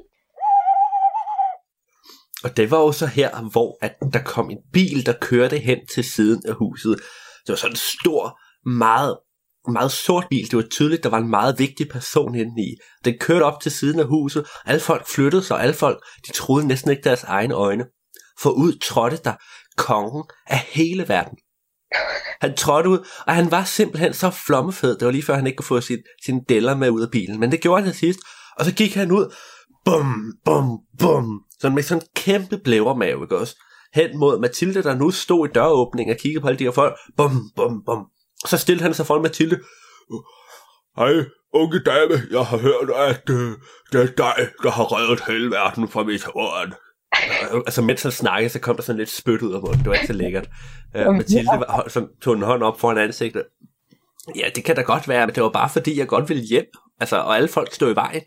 Og 2.44 2.56
det 2.56 2.70
var 2.70 2.80
jo 2.80 2.92
så 2.92 3.06
her, 3.06 3.50
hvor 3.50 3.78
at 3.80 3.94
der 4.12 4.22
kom 4.22 4.50
en 4.50 4.62
bil, 4.72 5.06
der 5.06 5.14
kørte 5.20 5.58
hen 5.58 5.86
til 5.94 6.04
siden 6.04 6.42
af 6.48 6.54
huset. 6.54 6.96
Det 7.46 7.48
var 7.48 7.56
sådan 7.56 7.72
en 7.72 7.84
stor, 8.00 8.40
meget, 8.68 9.18
meget 9.72 9.92
sort 9.92 10.26
bil. 10.30 10.50
Det 10.50 10.56
var 10.56 10.64
tydeligt, 10.70 11.02
der 11.02 11.08
var 11.08 11.18
en 11.18 11.30
meget 11.30 11.58
vigtig 11.58 11.88
person 11.88 12.34
inde 12.34 12.62
i. 12.62 12.76
Den 13.04 13.14
kørte 13.20 13.42
op 13.42 13.60
til 13.60 13.72
siden 13.72 14.00
af 14.00 14.06
huset. 14.06 14.46
Alle 14.66 14.80
folk 14.80 15.08
flyttede 15.08 15.42
sig, 15.42 15.56
og 15.56 15.62
alle 15.62 15.74
folk, 15.74 15.98
de 16.26 16.32
troede 16.32 16.66
næsten 16.66 16.90
ikke 16.90 17.02
deres 17.02 17.24
egne 17.24 17.54
øjne. 17.54 17.84
For 18.40 18.50
ud 18.50 18.78
trådte 18.82 19.18
der 19.24 19.34
kongen 19.76 20.24
af 20.46 20.58
hele 20.58 21.08
verden. 21.08 21.38
Han 22.40 22.56
trådte 22.56 22.88
ud, 22.88 22.98
og 23.26 23.34
han 23.34 23.50
var 23.50 23.64
simpelthen 23.64 24.14
så 24.14 24.30
flommefed. 24.30 24.98
Det 24.98 25.06
var 25.06 25.12
lige 25.12 25.22
før, 25.22 25.34
han 25.34 25.46
ikke 25.46 25.56
kunne 25.56 25.66
få 25.66 25.80
sin, 25.80 25.98
sine 26.24 26.40
deller 26.48 26.76
med 26.76 26.90
ud 26.90 27.02
af 27.02 27.10
bilen. 27.10 27.40
Men 27.40 27.52
det 27.52 27.60
gjorde 27.60 27.82
han 27.82 27.92
til 27.92 27.98
sidst. 27.98 28.20
Og 28.56 28.64
så 28.64 28.74
gik 28.74 28.94
han 28.94 29.12
ud. 29.12 29.34
Bum, 29.84 30.32
bum, 30.44 30.78
bum. 30.98 31.40
Sådan 31.60 31.74
med 31.74 31.82
sådan 31.82 32.02
en 32.02 32.08
kæmpe 32.16 32.58
blævermave, 32.58 33.22
ikke 33.22 33.38
også? 33.38 33.56
Hen 33.94 34.18
mod 34.18 34.40
Mathilde, 34.40 34.82
der 34.82 34.94
nu 34.94 35.10
stod 35.10 35.48
i 35.48 35.52
døråbningen 35.52 36.14
og 36.14 36.20
kiggede 36.20 36.42
på 36.42 36.48
alle 36.48 36.58
de 36.58 36.64
her 36.64 36.70
folk. 36.70 36.94
Bum, 37.16 37.50
bum, 37.56 37.82
bum. 37.86 38.06
Så 38.46 38.58
stillede 38.58 38.82
han 38.82 38.94
sig 38.94 39.06
foran 39.06 39.22
Mathilde. 39.22 39.60
Hej, 40.96 41.24
unge 41.52 41.80
dame, 41.80 42.22
jeg 42.30 42.44
har 42.44 42.56
hørt, 42.56 42.90
at 42.96 43.30
øh, 43.30 43.52
det 43.92 44.00
er 44.00 44.06
dig, 44.06 44.48
der 44.62 44.70
har 44.70 44.92
reddet 44.92 45.24
hele 45.26 45.50
verden 45.50 45.88
fra 45.88 46.02
mit 46.02 46.24
horn. 46.24 46.74
Øh, 47.52 47.62
altså, 47.66 47.82
mens 47.82 48.02
han 48.02 48.12
snakkede, 48.12 48.50
så 48.50 48.58
kom 48.58 48.76
der 48.76 48.82
sådan 48.82 48.98
lidt 48.98 49.10
spyt 49.10 49.42
ud 49.42 49.54
af 49.54 49.60
munden. 49.60 49.78
Det 49.78 49.86
var 49.86 49.94
ikke 49.94 50.06
så 50.06 50.12
lækkert. 50.12 50.48
Uh, 50.98 51.14
Mathilde 51.14 51.50
var, 51.50 51.84
som 51.88 52.08
tog 52.22 52.34
en 52.34 52.42
hånd 52.42 52.62
op 52.62 52.80
foran 52.80 52.98
ansigtet. 52.98 53.44
Ja, 54.36 54.48
det 54.54 54.64
kan 54.64 54.76
da 54.76 54.82
godt 54.82 55.08
være, 55.08 55.26
men 55.26 55.34
det 55.34 55.42
var 55.42 55.48
bare 55.48 55.70
fordi, 55.70 55.98
jeg 55.98 56.08
godt 56.08 56.28
ville 56.28 56.42
hjem. 56.42 56.66
Altså, 57.00 57.16
og 57.16 57.36
alle 57.36 57.48
folk 57.48 57.74
stod 57.74 57.92
i 57.92 57.94
vejen. 57.94 58.22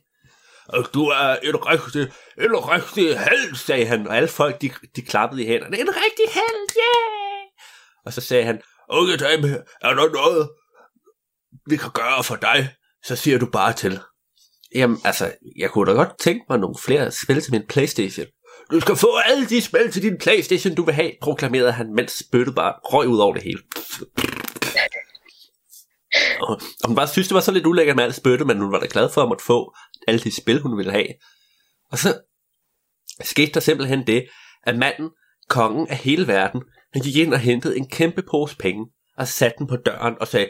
Og 0.68 0.86
du 0.94 1.06
er 1.06 1.36
en 1.44 1.66
rigtig, 1.66 2.02
en 2.38 2.70
rigtig 2.70 3.20
held, 3.20 3.56
sagde 3.56 3.86
han. 3.86 4.08
Og 4.08 4.18
alle 4.18 4.30
folk, 4.30 4.62
de, 4.62 4.72
de 4.96 5.02
klappede 5.02 5.44
i 5.44 5.48
hænderne. 5.48 5.80
En 5.80 5.88
rigtig 5.90 6.26
held, 6.34 6.70
yeah! 6.78 7.42
Og 8.06 8.14
så 8.14 8.22
sagde 8.22 8.44
han, 8.44 8.62
unge 8.92 9.18
dame, 9.18 9.48
er 9.82 9.94
der 9.94 10.12
noget, 10.12 10.50
vi 11.66 11.78
kan 11.78 11.92
gøre 11.92 12.24
for 12.24 12.36
dig? 12.36 12.76
Så 13.06 13.16
siger 13.16 13.40
du 13.40 13.46
bare 13.46 13.74
til. 13.74 14.00
Jamen, 14.76 14.98
altså, 15.04 15.34
jeg 15.58 15.70
kunne 15.70 15.92
da 15.92 15.96
godt 15.96 16.20
tænke 16.20 16.46
mig 16.50 16.60
nogle 16.60 16.76
flere 16.86 17.12
spil 17.12 17.42
til 17.42 17.52
min 17.52 17.68
Playstation. 17.70 18.28
Du 18.72 18.80
skal 18.80 18.96
få 18.96 19.18
alle 19.26 19.50
de 19.50 19.62
spil 19.62 19.92
til 19.92 20.02
din 20.02 20.18
Playstation, 20.18 20.76
du 20.76 20.86
vil 20.86 20.94
have, 20.94 21.12
proklamerede 21.22 21.72
han, 21.72 21.94
mens 21.94 22.12
spyttet 22.12 22.56
bare 22.56 22.74
røg 22.84 23.08
ud 23.08 23.20
over 23.20 23.34
det 23.34 23.44
hele. 23.44 23.60
Og, 26.42 26.62
og 26.84 26.88
hun 26.88 26.96
bare 26.96 27.08
synes, 27.08 27.28
det 27.28 27.36
var 27.36 27.42
så 27.42 27.52
lidt 27.52 27.66
ulækkert 27.66 27.96
med 27.96 28.04
alt 28.04 28.16
spytte, 28.16 28.46
men 28.46 28.58
hun 28.58 28.72
var 28.72 28.80
da 28.80 28.88
glad 28.90 29.10
for 29.10 29.22
at 29.22 29.30
måtte 29.30 29.44
få 29.44 29.76
alle 30.08 30.20
de 30.20 30.42
spil, 30.42 30.62
hun 30.62 30.78
ville 30.78 30.92
have. 30.92 31.08
Og 31.92 31.98
så 31.98 32.22
skete 33.24 33.52
der 33.52 33.60
simpelthen 33.60 34.08
det, 34.08 34.28
at 34.64 34.78
manden, 34.78 35.10
kongen 35.50 35.88
af 35.88 35.98
hele 35.98 36.28
verden, 36.28 36.62
han 36.94 37.02
gik 37.02 37.16
ind 37.16 37.34
og 37.34 37.40
hentede 37.40 37.78
en 37.78 37.88
kæmpe 37.88 38.24
pose 38.32 38.58
penge, 38.58 38.86
og 39.18 39.28
satte 39.28 39.58
den 39.60 39.68
på 39.68 39.76
døren 39.76 40.16
og 40.20 40.28
sagde, 40.28 40.50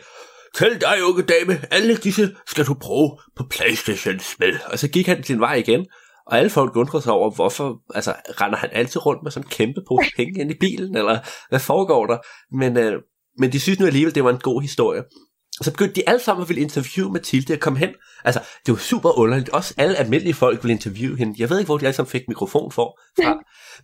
Tæl 0.56 0.82
dig, 0.82 1.04
unge 1.04 1.24
dame, 1.24 1.60
alle 1.72 1.96
disse 1.96 2.36
skal 2.48 2.66
du 2.66 2.74
bruge 2.74 3.20
på 3.36 3.44
Playstation-spil. 3.50 4.60
Og 4.66 4.80
så 4.80 4.88
gik 4.88 5.08
han 5.08 5.24
sin 5.24 5.40
vej 5.40 5.54
igen, 5.54 5.86
og 6.28 6.38
alle 6.38 6.50
folk 6.50 6.76
undrede 6.76 7.04
sig 7.04 7.14
over, 7.14 7.32
hvorfor 7.36 7.82
altså, 7.96 8.14
render 8.42 8.58
han 8.58 8.70
altid 8.74 9.06
rundt 9.06 9.24
med 9.24 9.32
sådan 9.32 9.46
en 9.46 9.50
kæmpe 9.50 9.82
pose 9.88 10.12
penge 10.16 10.42
ind 10.42 10.52
i 10.52 10.58
bilen, 10.60 10.98
eller 10.98 11.20
hvad 11.50 11.60
foregår 11.60 12.06
der? 12.06 12.18
Men, 12.56 12.78
øh, 12.78 13.02
men 13.38 13.52
de 13.52 13.60
synes 13.60 13.80
nu 13.80 13.86
alligevel, 13.86 14.16
det 14.16 14.24
var 14.24 14.30
en 14.30 14.40
god 14.40 14.62
historie. 14.62 15.04
Og 15.62 15.66
så 15.66 15.72
begyndte 15.72 15.96
de 15.96 16.10
alle 16.10 16.22
sammen 16.22 16.42
at 16.42 16.50
ville 16.50 16.62
interviewe 16.62 17.12
Mathilde 17.12 17.54
og 17.54 17.60
komme 17.60 17.80
hen. 17.80 17.90
Altså, 18.24 18.42
det 18.66 18.72
var 18.72 18.78
super 18.78 19.18
underligt. 19.20 19.50
Også 19.50 19.74
alle 19.78 19.98
almindelige 19.98 20.34
folk 20.34 20.64
ville 20.64 20.74
interviewe 20.74 21.18
hende. 21.18 21.36
Jeg 21.38 21.50
ved 21.50 21.60
ikke, 21.60 21.68
hvor 21.68 21.78
de 21.78 21.86
alle 21.86 21.96
sammen 21.96 22.12
fik 22.12 22.22
mikrofon 22.28 22.72
for, 22.72 23.00
fra. 23.24 23.34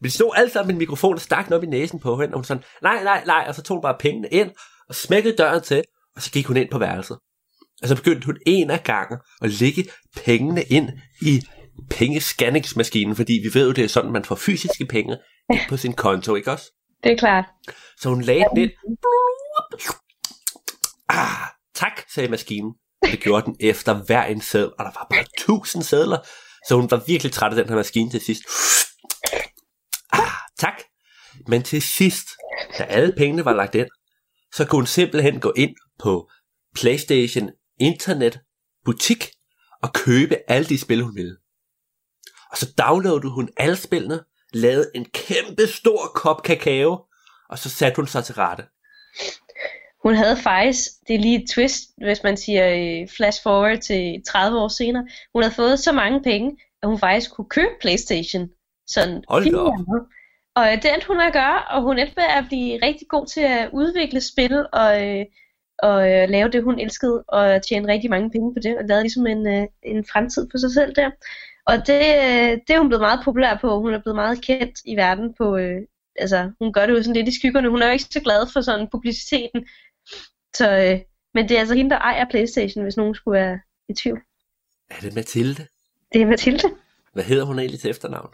Men 0.02 0.10
de 0.10 0.12
stod 0.12 0.32
alle 0.36 0.52
sammen 0.52 0.68
med 0.68 0.74
en 0.74 0.80
mikrofon 0.80 1.14
og 1.14 1.22
stak 1.22 1.46
den 1.46 1.54
op 1.54 1.64
i 1.64 1.68
næsen 1.68 2.00
på 2.00 2.22
hende. 2.22 2.34
Og 2.34 2.38
hun 2.38 2.44
sådan, 2.44 2.64
nej, 2.82 3.04
nej, 3.04 3.24
nej. 3.26 3.46
Og 3.48 3.56
så 3.56 3.62
tog 3.62 3.78
hun 3.78 3.82
bare 3.82 3.96
pengene 4.00 4.28
ind 4.28 4.52
og 4.90 4.96
smækkede 4.96 5.36
døren 5.36 5.64
til. 5.64 5.84
Og 6.16 6.22
så 6.22 6.32
gik 6.32 6.46
hun 6.46 6.58
ind 6.58 6.70
på 6.72 6.80
værelset. 6.80 7.18
Og 7.82 7.88
så 7.88 7.96
begyndte 7.96 8.26
hun 8.26 8.38
en 8.46 8.72
af 8.72 8.84
gangen 8.84 9.18
at 9.42 9.50
lægge 9.50 9.86
pengene 10.16 10.64
ind 10.64 10.90
i 11.22 11.42
pengescanningsmaskinen, 11.90 13.16
fordi 13.16 13.34
vi 13.34 13.60
ved 13.60 13.68
jo, 13.68 13.74
det 13.74 13.84
er 13.84 13.88
sådan, 13.88 14.12
man 14.12 14.26
får 14.26 14.36
fysiske 14.36 14.86
penge 14.86 15.18
ind 15.54 15.60
på 15.70 15.78
sin 15.78 15.94
konto, 15.94 16.36
ikke 16.36 16.52
også? 16.52 16.72
Det 17.04 17.12
er 17.12 17.18
klart. 17.18 17.46
Så 18.00 18.10
hun 18.10 18.22
lagde 18.22 18.46
den 18.56 18.58
ind. 18.58 18.72
Ah, 21.10 21.57
tak, 21.78 22.10
sagde 22.14 22.30
maskinen. 22.30 22.74
Det 23.04 23.20
gjorde 23.20 23.46
den 23.46 23.56
efter 23.60 23.94
hver 23.94 24.24
en 24.24 24.42
sædel, 24.42 24.72
og 24.80 24.86
der 24.86 24.92
var 24.92 25.08
bare 25.10 25.26
tusind 25.38 25.84
sædler. 25.84 26.18
Så 26.68 26.76
hun 26.76 26.92
var 26.92 27.04
virkelig 27.08 27.32
træt 27.32 27.52
af 27.52 27.56
den 27.56 27.70
her 27.70 27.76
maskine 27.76 28.12
til 28.12 28.22
sidst. 28.22 28.44
Ah, 30.12 30.32
tak. 30.60 30.82
Men 31.48 31.64
til 31.64 31.82
sidst, 31.82 32.28
da 32.78 32.84
alle 32.84 33.14
pengene 33.18 33.46
var 33.46 33.54
lagt 33.54 33.76
ind, 33.76 33.88
så 34.54 34.66
kunne 34.66 34.80
hun 34.80 34.88
simpelthen 34.88 35.40
gå 35.40 35.54
ind 35.56 35.76
på 36.00 36.30
PlayStation 36.76 37.50
Internet 37.80 38.40
butik 38.86 39.32
og 39.84 39.94
købe 39.94 40.36
alle 40.48 40.70
de 40.70 40.78
spil, 40.78 41.04
hun 41.04 41.16
ville. 41.16 41.38
Og 42.52 42.58
så 42.58 42.74
downloadede 42.78 43.34
hun 43.34 43.50
alle 43.58 43.76
spillene, 43.76 44.24
lavede 44.54 44.92
en 44.96 45.06
kæmpe 45.06 45.68
stor 45.68 46.12
kop 46.16 46.44
kakao, 46.44 47.06
og 47.50 47.60
så 47.60 47.70
satte 47.70 47.96
hun 47.96 48.08
sig 48.08 48.24
til 48.24 48.36
rette. 48.36 48.64
Hun 50.08 50.16
havde 50.16 50.38
faktisk, 50.38 50.92
det 51.08 51.16
er 51.16 51.20
lige 51.20 51.44
et 51.44 51.50
twist, 51.50 51.90
hvis 51.98 52.24
man 52.24 52.38
siger 52.38 52.66
øh, 52.78 53.08
flash 53.08 53.44
forward 53.44 53.78
til 53.78 54.24
30 54.28 54.60
år 54.60 54.68
senere, 54.68 55.08
hun 55.34 55.44
havde 55.44 55.56
fået 55.56 55.80
så 55.80 55.92
mange 55.92 56.24
penge, 56.24 56.58
at 56.82 56.90
hun 56.90 57.00
faktisk 57.00 57.32
kunne 57.32 57.50
købe 57.50 57.74
Playstation. 57.82 58.50
Sådan 58.88 59.24
Hold 59.30 59.52
da 59.52 59.58
op. 59.58 59.74
Og 60.56 60.66
øh, 60.72 60.82
det 60.82 60.94
endte 60.94 61.08
hun 61.08 61.22
at 61.22 61.34
gøre, 61.34 61.60
og 61.64 61.82
hun 61.82 62.00
endte 62.00 62.14
med 62.18 62.24
at 62.38 62.46
blive 62.48 62.80
rigtig 62.84 63.08
god 63.08 63.26
til 63.26 63.42
at 63.42 63.70
udvikle 63.74 64.22
spil 64.22 64.66
og, 64.74 65.08
øh, 65.08 65.26
og 65.80 66.12
øh, 66.12 66.30
lave 66.30 66.50
det, 66.50 66.64
hun 66.64 66.80
elskede, 66.80 67.24
og 67.28 67.62
tjene 67.68 67.92
rigtig 67.94 68.10
mange 68.10 68.32
penge 68.32 68.54
på 68.54 68.60
det, 68.64 68.78
og 68.78 68.84
lavede 68.88 69.04
ligesom 69.04 69.28
en, 69.28 69.48
øh, 69.48 69.68
en 69.84 70.06
fremtid 70.12 70.48
for 70.52 70.58
sig 70.58 70.72
selv 70.72 70.96
der. 70.96 71.10
Og 71.66 71.88
det, 71.88 72.02
øh, 72.28 72.52
det 72.66 72.70
er 72.70 72.80
hun 72.80 72.90
blevet 72.90 73.08
meget 73.08 73.20
populær 73.26 73.58
på. 73.62 73.80
Hun 73.80 73.94
er 73.94 74.02
blevet 74.02 74.16
meget 74.16 74.42
kendt 74.42 74.78
i 74.86 74.96
verden 74.96 75.34
på, 75.38 75.58
øh, 75.58 75.82
altså 76.16 76.52
hun 76.60 76.74
gør 76.74 76.86
det 76.86 76.94
jo 76.94 77.04
sådan 77.04 77.16
lidt 77.16 77.28
i 77.28 77.40
skyggerne. 77.40 77.70
Hun 77.70 77.82
er 77.82 77.86
jo 77.86 77.92
ikke 77.92 78.04
så 78.04 78.22
glad 78.22 78.48
for 78.54 78.62
sådan 78.62 78.88
publiciteten. 78.92 79.66
Så, 80.58 80.78
øh, 80.78 81.00
men 81.34 81.50
det 81.50 81.56
er 81.56 81.60
altså 81.60 81.76
hende, 81.76 81.90
der 81.90 82.00
ejer 82.00 82.26
Playstation, 82.30 82.84
hvis 82.84 82.98
nogen 82.98 83.16
skulle 83.16 83.40
være 83.40 83.60
i 83.90 83.94
tvivl. 83.94 84.22
Er 84.90 85.00
det 85.02 85.16
Mathilde? 85.16 85.68
Det 86.14 86.22
er 86.22 86.26
Mathilde. 86.26 86.70
Hvad 87.14 87.24
hedder 87.24 87.46
hun 87.46 87.60
egentlig 87.60 87.80
til 87.80 87.90
efternavn? 87.90 88.34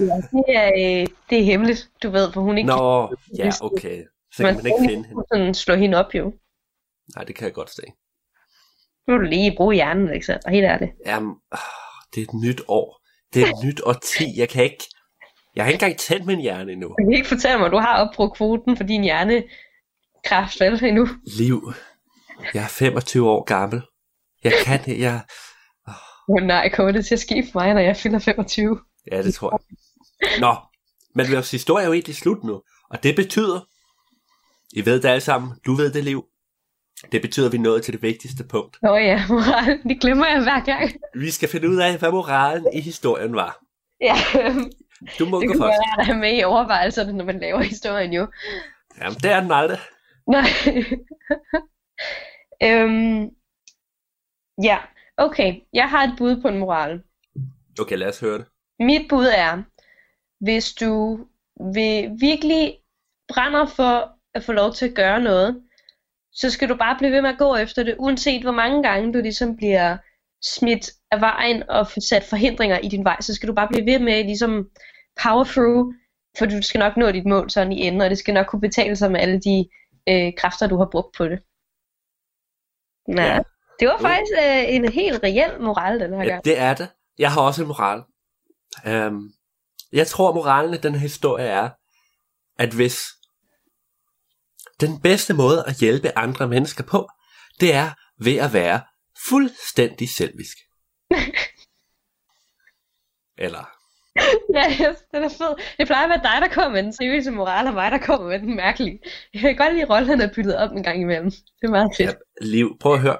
Ja, 0.00 0.04
det 0.32 0.44
er, 0.48 0.66
øh, 0.66 1.06
det 1.30 1.38
er 1.38 1.44
hemmeligt, 1.44 1.90
du 2.02 2.10
ved, 2.10 2.32
for 2.32 2.40
hun 2.40 2.58
ikke 2.58 2.68
Nå, 2.68 3.16
ja, 3.38 3.50
okay. 3.60 4.04
Så 4.32 4.42
kan 4.44 4.56
man 4.56 4.66
ikke 4.66 4.78
finde 4.80 5.08
hende. 5.08 5.24
sådan 5.32 5.54
slå 5.54 5.74
hende 5.74 5.98
op 5.98 6.14
jo. 6.14 6.32
Nej, 7.14 7.24
det 7.24 7.34
kan 7.34 7.44
jeg 7.44 7.54
godt 7.54 7.70
se. 7.70 7.82
Nu 9.06 9.14
må 9.14 9.16
du 9.16 9.24
lige 9.24 9.56
bruge 9.56 9.74
hjernen? 9.74 10.08
Og 10.44 10.50
helt 10.50 10.64
ærligt. 10.64 10.92
Jamen, 11.06 11.34
ah, 11.52 11.58
det 12.14 12.20
er 12.20 12.24
et 12.24 12.34
nyt 12.34 12.62
år. 12.68 13.00
Det 13.34 13.42
er 13.42 13.46
et 13.46 13.64
nyt 13.64 13.80
årti. 13.84 14.24
Jeg 14.36 14.48
kan 14.48 14.64
ikke... 14.64 14.84
Jeg 15.54 15.64
har 15.64 15.70
ikke 15.70 15.84
engang 15.84 15.98
tændt 15.98 16.26
min 16.26 16.40
hjerne 16.40 16.72
endnu. 16.72 16.88
Du 16.88 16.94
kan 17.04 17.12
ikke 17.12 17.28
fortælle 17.28 17.58
mig, 17.58 17.66
at 17.66 17.72
du 17.72 17.78
har 17.78 18.06
opbrugt 18.06 18.36
kvoten 18.36 18.76
for 18.76 18.84
din 18.84 19.02
hjernekraft, 19.02 20.60
vel, 20.60 20.84
endnu. 20.84 21.08
Liv. 21.38 21.72
Jeg 22.54 22.62
er 22.62 22.68
25 22.68 23.30
år 23.30 23.44
gammel. 23.44 23.82
Jeg 24.44 24.52
kan 24.64 24.84
det. 24.84 24.98
Jeg... 25.00 25.20
Åh 25.88 25.94
oh, 26.28 26.42
nej, 26.42 26.68
kommer 26.68 26.92
det 26.92 27.06
til 27.06 27.14
at 27.14 27.20
ske 27.20 27.48
for 27.52 27.60
mig, 27.60 27.74
når 27.74 27.80
jeg 27.80 27.96
fylder 27.96 28.18
25? 28.18 28.80
Ja, 29.12 29.22
det 29.22 29.34
tror 29.34 29.60
jeg. 29.60 30.40
Nå, 30.40 30.56
men 31.14 31.32
vores 31.32 31.50
historie 31.50 31.82
er 31.82 31.86
jo 31.86 31.92
egentlig 31.92 32.16
slut 32.16 32.44
nu. 32.44 32.62
Og 32.90 33.02
det 33.02 33.16
betyder... 33.16 33.60
I 34.76 34.86
ved 34.86 35.00
det 35.00 35.08
alle 35.08 35.20
sammen. 35.20 35.52
Du 35.66 35.74
ved 35.74 35.92
det, 35.92 36.04
Liv. 36.04 36.24
Det 37.12 37.22
betyder, 37.22 37.46
at 37.46 37.52
vi 37.52 37.58
nået 37.58 37.82
til 37.82 37.94
det 37.94 38.02
vigtigste 38.02 38.44
punkt. 38.44 38.78
Nå 38.82 38.94
ja, 38.94 39.24
moral. 39.28 39.78
Det 39.88 40.00
glemmer 40.00 40.26
jeg 40.26 40.42
hver 40.42 40.64
gang. 40.64 40.92
Vi 41.14 41.30
skal 41.30 41.48
finde 41.48 41.68
ud 41.68 41.76
af, 41.76 41.98
hvad 41.98 42.10
moralen 42.10 42.66
i 42.72 42.80
historien 42.80 43.34
var. 43.34 43.58
Ja, 44.00 44.16
Du 45.18 45.26
må 45.26 45.40
det 45.40 45.48
kan 45.48 45.58
først. 45.58 45.68
være 45.68 46.00
at 46.00 46.06
have 46.06 46.18
med 46.18 46.38
i 46.38 46.44
overvejelserne, 46.44 47.12
når 47.12 47.24
man 47.24 47.40
laver 47.40 47.62
historien 47.62 48.12
jo. 48.12 48.26
Jamen, 49.00 49.18
det 49.18 49.30
er 49.30 49.40
den 49.40 49.52
aldrig. 49.52 49.78
Nej. 50.26 50.48
øhm, 52.68 53.30
ja, 54.62 54.78
okay. 55.16 55.60
Jeg 55.72 55.90
har 55.90 56.04
et 56.04 56.14
bud 56.18 56.42
på 56.42 56.48
en 56.48 56.58
moral. 56.58 57.02
Okay, 57.80 57.96
lad 57.96 58.08
os 58.08 58.20
høre 58.20 58.38
det. 58.38 58.46
Mit 58.78 59.08
bud 59.08 59.26
er, 59.26 59.62
hvis 60.40 60.72
du 60.72 61.18
vil 61.72 62.10
virkelig 62.20 62.78
brænder 63.28 63.66
for 63.66 64.10
at 64.34 64.44
få 64.44 64.52
lov 64.52 64.72
til 64.72 64.88
at 64.88 64.94
gøre 64.94 65.20
noget, 65.20 65.62
så 66.32 66.50
skal 66.50 66.68
du 66.68 66.76
bare 66.76 66.96
blive 66.98 67.12
ved 67.12 67.22
med 67.22 67.30
at 67.30 67.38
gå 67.38 67.56
efter 67.56 67.82
det, 67.82 67.96
uanset 67.98 68.42
hvor 68.42 68.52
mange 68.52 68.82
gange 68.82 69.12
du 69.12 69.18
ligesom 69.18 69.56
bliver 69.56 69.96
smidt 70.42 70.90
af 71.10 71.20
vejen 71.20 71.62
og 71.70 71.86
sat 71.86 72.24
forhindringer 72.24 72.78
i 72.78 72.88
din 72.88 73.04
vej, 73.04 73.20
så 73.20 73.34
skal 73.34 73.48
du 73.48 73.54
bare 73.54 73.68
blive 73.68 73.86
ved 73.86 73.98
med 73.98 74.24
ligesom 74.24 74.68
power 75.22 75.44
through, 75.44 75.94
for 76.38 76.46
du 76.46 76.62
skal 76.62 76.78
nok 76.78 76.96
nå 76.96 77.10
dit 77.10 77.26
mål 77.26 77.50
sådan 77.50 77.72
i 77.72 77.80
enden, 77.80 78.00
og 78.00 78.10
det 78.10 78.18
skal 78.18 78.34
nok 78.34 78.46
kunne 78.46 78.60
betale 78.60 78.96
sig 78.96 79.10
med 79.12 79.20
alle 79.20 79.40
de 79.40 79.68
øh, 80.08 80.32
kræfter, 80.36 80.66
du 80.66 80.76
har 80.76 80.88
brugt 80.92 81.16
på 81.16 81.24
det. 81.28 81.38
Ja. 83.08 83.24
Ja. 83.34 83.40
Det 83.80 83.88
var 83.88 83.98
faktisk 83.98 84.32
øh, 84.38 84.74
en 84.74 84.92
helt 84.92 85.22
reel 85.22 85.60
moral 85.60 86.00
den 86.00 86.14
her 86.14 86.22
Ja, 86.22 86.28
gang. 86.28 86.44
det 86.44 86.58
er 86.58 86.74
det. 86.74 86.88
Jeg 87.18 87.32
har 87.32 87.40
også 87.40 87.62
en 87.62 87.68
moral. 87.68 88.02
Um, 89.08 89.32
jeg 89.92 90.06
tror, 90.06 90.34
moralen 90.34 90.74
i 90.74 90.76
den 90.76 90.92
her 90.92 91.00
historie 91.00 91.44
er, 91.46 91.70
at 92.58 92.74
hvis 92.74 93.00
den 94.80 95.00
bedste 95.00 95.34
måde 95.34 95.64
at 95.66 95.76
hjælpe 95.80 96.18
andre 96.18 96.48
mennesker 96.48 96.84
på, 96.84 97.08
det 97.60 97.74
er 97.74 97.90
ved 98.24 98.36
at 98.36 98.52
være 98.52 98.80
fuldstændig 99.28 100.08
selvisk. 100.08 100.56
Eller, 103.46 103.64
Ja, 104.54 104.64
yes, 104.70 104.96
den 105.14 105.22
er 105.24 105.28
fed. 105.28 105.54
Det 105.78 105.86
plejer 105.86 106.04
at 106.04 106.08
være 106.10 106.22
dig, 106.22 106.48
der 106.48 106.54
kommer 106.54 106.70
med 106.70 106.82
den 106.82 106.92
seriøse 106.92 107.30
moral, 107.30 107.66
og 107.66 107.74
mig, 107.74 107.90
der 107.90 107.98
kommer 107.98 108.28
med 108.28 108.38
den 108.38 108.56
mærkelige. 108.56 108.98
Jeg 109.34 109.40
kan 109.40 109.56
godt 109.56 109.72
lide, 109.72 109.82
at 109.82 109.90
rollerne 109.90 110.24
er 110.24 110.32
byttet 110.34 110.56
op 110.56 110.70
en 110.70 110.82
gang 110.82 111.00
imellem. 111.00 111.30
Det 111.30 111.62
er 111.62 111.70
meget 111.70 111.90
fedt. 111.96 112.08
ja, 112.10 112.14
liv, 112.46 112.76
prøv 112.80 112.94
at 112.94 113.00
høre. 113.00 113.16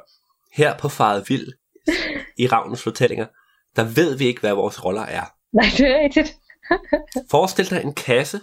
Her 0.55 0.79
på 0.79 0.89
Faret 0.89 1.25
Vild, 1.29 1.47
i 2.43 2.47
Ravnens 2.47 2.83
fortællinger, 2.83 3.27
der 3.77 3.85
ved 3.85 4.17
vi 4.19 4.25
ikke, 4.27 4.41
hvad 4.41 4.53
vores 4.53 4.85
roller 4.85 5.03
er. 5.07 5.25
Nej, 5.53 5.67
det 5.79 5.87
er 5.91 6.03
rigtigt. 6.05 6.35
Forestil 7.31 7.71
dig 7.71 7.83
en 7.85 7.95
kasse, 7.95 8.41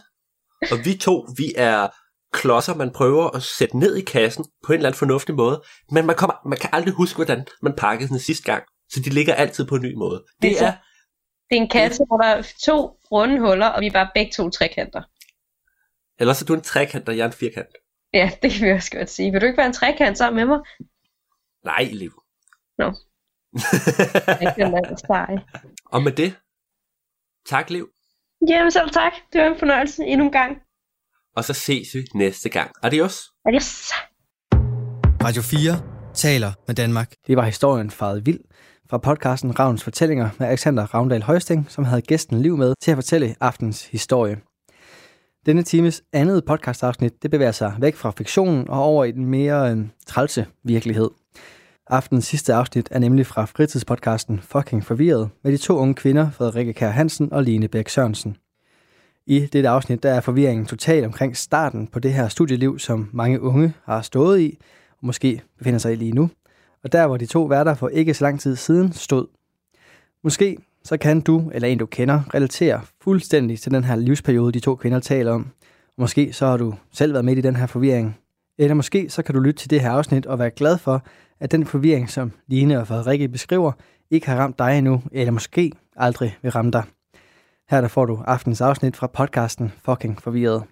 og 0.71 0.77
vi 0.85 0.97
to, 0.97 1.27
vi 1.37 1.53
er 1.57 1.87
klodser, 2.33 2.75
man 2.75 2.91
prøver 2.91 3.35
at 3.35 3.43
sætte 3.43 3.77
ned 3.77 3.95
i 3.95 4.01
kassen 4.01 4.45
på 4.65 4.73
en 4.73 4.77
eller 4.77 4.89
anden 4.89 4.97
fornuftig 4.99 5.35
måde, 5.35 5.61
men 5.91 6.05
man, 6.05 6.15
kommer, 6.15 6.35
man 6.49 6.57
kan 6.57 6.69
aldrig 6.73 6.93
huske, 6.93 7.15
hvordan 7.15 7.45
man 7.61 7.73
pakkede 7.77 8.09
den 8.09 8.19
sidste 8.19 8.43
gang, 8.43 8.63
så 8.89 8.99
de 8.99 9.09
ligger 9.09 9.33
altid 9.33 9.65
på 9.65 9.75
en 9.75 9.81
ny 9.81 9.93
måde. 9.97 10.23
Det 10.41 10.47
Altså- 10.47 10.65
er, 10.65 10.73
Det 11.51 11.57
er 11.57 11.61
en 11.61 11.69
kasse, 11.69 12.05
hvor 12.07 12.17
der 12.17 12.25
er 12.25 12.41
to 12.59 12.97
runde 13.11 13.39
huller, 13.39 13.67
og 13.67 13.81
vi 13.81 13.87
er 13.87 13.91
bare 13.91 14.09
begge 14.15 14.31
to 14.31 14.49
trekanter. 14.49 15.01
eller 16.19 16.33
så 16.33 16.45
er 16.45 16.47
du 16.47 16.53
en 16.53 16.61
trekant, 16.61 17.09
og 17.09 17.17
jeg 17.17 17.23
er 17.23 17.27
en 17.27 17.33
firkant. 17.33 17.67
Ja, 18.13 18.31
det 18.41 18.51
kan 18.51 18.65
vi 18.67 18.71
også 18.71 18.91
godt 18.97 19.09
sige. 19.09 19.31
Vil 19.31 19.41
du 19.41 19.45
ikke 19.45 19.57
være 19.57 19.65
en 19.67 19.73
trekant 19.73 20.17
sammen 20.17 20.35
med 20.47 20.57
mig? 20.57 20.65
Nej, 21.65 21.83
Liv. 21.91 22.21
Nå. 22.77 22.93
Jeg 24.27 24.53
kan 24.57 24.71
lade 24.71 24.97
sej. 25.07 25.35
og 25.85 26.03
med 26.03 26.11
det, 26.11 26.35
tak 27.45 27.69
Liv, 27.69 27.89
Jamen 28.49 28.71
selv 28.71 28.89
tak. 28.89 29.13
Det 29.33 29.41
var 29.41 29.47
en 29.47 29.59
fornøjelse 29.59 30.03
endnu 30.05 30.25
en 30.25 30.31
gang. 30.31 30.57
og 31.35 31.43
så 31.43 31.53
ses 31.53 31.93
vi 31.95 32.07
næste 32.15 32.49
gang. 32.49 32.71
Adios. 32.83 33.29
Adios. 33.45 33.91
Radio 35.23 35.41
4 35.41 36.13
taler 36.13 36.51
med 36.67 36.75
Danmark. 36.75 37.13
Det 37.27 37.37
var 37.37 37.45
historien 37.45 37.91
faret 37.91 38.25
vild 38.25 38.39
fra 38.91 38.97
podcasten 38.97 39.59
Ravns 39.59 39.83
Fortællinger 39.83 40.29
med 40.39 40.47
Alexander 40.47 40.93
Ravndal 40.93 41.23
Højsting, 41.23 41.65
som 41.69 41.83
havde 41.83 42.01
gæsten 42.01 42.41
Liv 42.41 42.57
med 42.57 42.73
til 42.81 42.91
at 42.91 42.97
fortælle 42.97 43.35
aftens 43.39 43.85
historie. 43.85 44.37
Denne 45.45 45.63
times 45.63 46.03
andet 46.13 46.45
podcastafsnit, 46.45 47.23
det 47.23 47.31
bevæger 47.31 47.51
sig 47.51 47.75
væk 47.79 47.95
fra 47.95 48.11
fiktionen 48.17 48.69
og 48.69 48.83
over 48.83 49.05
i 49.05 49.11
den 49.11 49.25
mere 49.25 49.71
øh, 49.71 49.85
trælse 50.07 50.45
virkelighed. 50.63 51.09
Aftens 51.87 52.25
sidste 52.25 52.53
afsnit 52.53 52.87
er 52.91 52.99
nemlig 52.99 53.25
fra 53.25 53.45
fritidspodcasten 53.45 54.39
Fucking 54.39 54.85
Forvirret 54.85 55.29
med 55.43 55.51
de 55.51 55.57
to 55.57 55.77
unge 55.77 55.93
kvinder, 55.93 56.31
Frederikke 56.31 56.73
Kær 56.73 56.89
Hansen 56.89 57.33
og 57.33 57.43
Line 57.43 57.67
Bæk 57.67 57.89
Sørensen. 57.89 58.37
I 59.25 59.39
dette 59.39 59.69
afsnit 59.69 60.03
der 60.03 60.13
er 60.13 60.21
forvirringen 60.21 60.65
total 60.65 61.05
omkring 61.05 61.37
starten 61.37 61.87
på 61.87 61.99
det 61.99 62.13
her 62.13 62.27
studieliv, 62.27 62.79
som 62.79 63.09
mange 63.13 63.41
unge 63.41 63.73
har 63.85 64.01
stået 64.01 64.39
i, 64.39 64.57
og 64.89 65.05
måske 65.05 65.41
befinder 65.57 65.79
sig 65.79 65.93
i 65.93 65.95
lige 65.95 66.11
nu, 66.11 66.29
og 66.83 66.91
der 66.91 67.07
hvor 67.07 67.17
de 67.17 67.25
to 67.25 67.43
værter 67.43 67.73
for 67.73 67.89
ikke 67.89 68.13
så 68.13 68.23
lang 68.23 68.39
tid 68.39 68.55
siden 68.55 68.93
stod. 68.93 69.27
Måske 70.23 70.57
så 70.83 70.97
kan 70.97 71.21
du 71.21 71.51
eller 71.53 71.67
en 71.67 71.77
du 71.77 71.85
kender 71.85 72.21
relatere 72.33 72.81
fuldstændig 73.01 73.59
til 73.59 73.71
den 73.71 73.83
her 73.83 73.95
livsperiode, 73.95 74.51
de 74.51 74.59
to 74.59 74.75
kvinder 74.75 74.99
taler 74.99 75.31
om. 75.31 75.47
Og 75.87 76.01
måske 76.01 76.33
så 76.33 76.45
har 76.45 76.57
du 76.57 76.73
selv 76.91 77.13
været 77.13 77.25
med 77.25 77.37
i 77.37 77.41
den 77.41 77.55
her 77.55 77.65
forvirring. 77.65 78.17
Eller 78.57 78.73
måske 78.73 79.09
så 79.09 79.23
kan 79.23 79.35
du 79.35 79.41
lytte 79.41 79.59
til 79.59 79.69
det 79.69 79.81
her 79.81 79.91
afsnit 79.91 80.25
og 80.25 80.39
være 80.39 80.49
glad 80.49 80.77
for, 80.77 81.03
at 81.39 81.51
den 81.51 81.65
forvirring, 81.65 82.09
som 82.09 82.31
Line 82.47 82.79
og 82.79 82.87
Frederikke 82.87 83.27
beskriver, 83.27 83.71
ikke 84.11 84.27
har 84.27 84.37
ramt 84.37 84.59
dig 84.59 84.77
endnu, 84.77 85.01
eller 85.11 85.31
måske 85.31 85.71
aldrig 85.95 86.37
vil 86.41 86.51
ramme 86.51 86.71
dig. 86.71 86.83
Her 87.69 87.81
der 87.81 87.87
får 87.87 88.05
du 88.05 88.19
aftens 88.25 88.61
afsnit 88.61 88.95
fra 88.95 89.07
podcasten 89.07 89.71
Fucking 89.85 90.21
Forvirret. 90.21 90.63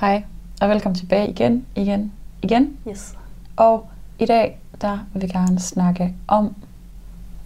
Hej, 0.00 0.22
og 0.60 0.68
velkommen 0.68 0.98
tilbage 0.98 1.28
igen, 1.30 1.66
igen, 1.76 2.12
igen. 2.42 2.76
Yes. 2.88 3.16
Og 3.56 3.86
i 4.18 4.26
dag, 4.26 4.58
der 4.80 4.98
vil 5.12 5.22
vi 5.22 5.26
gerne 5.28 5.60
snakke 5.60 6.14
om 6.28 6.54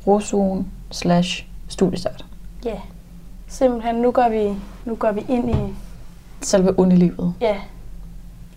rosugen 0.07 0.71
slash 0.91 1.47
studiestart. 1.69 2.25
Ja. 2.65 2.71
Yeah. 2.71 2.81
Simpelthen, 3.49 3.95
nu 3.95 4.11
går 4.11 4.29
vi, 4.29 4.59
nu 4.85 4.95
går 4.95 5.13
vi 5.13 5.25
ind 5.29 5.51
i, 5.51 5.75
Selve 6.41 6.79
unilivet. 6.79 7.35
ja, 7.41 7.57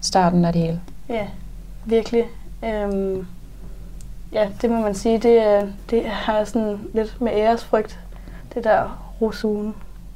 Starten 0.01 0.45
af 0.45 0.53
det 0.53 0.61
hele. 0.61 0.81
ja, 1.09 1.27
virkelig. 1.85 2.23
Øhm, 2.65 3.27
ja, 4.33 4.49
det 4.61 4.69
må 4.69 4.81
man 4.81 4.95
sige, 4.95 5.17
det, 5.19 5.47
er- 5.47 5.67
det 5.89 6.05
har 6.05 6.43
sådan 6.43 6.79
lidt 6.93 7.21
med 7.21 7.31
æresfrygt, 7.35 7.99
det 8.53 8.63
der 8.63 9.03
rosugen. 9.21 9.73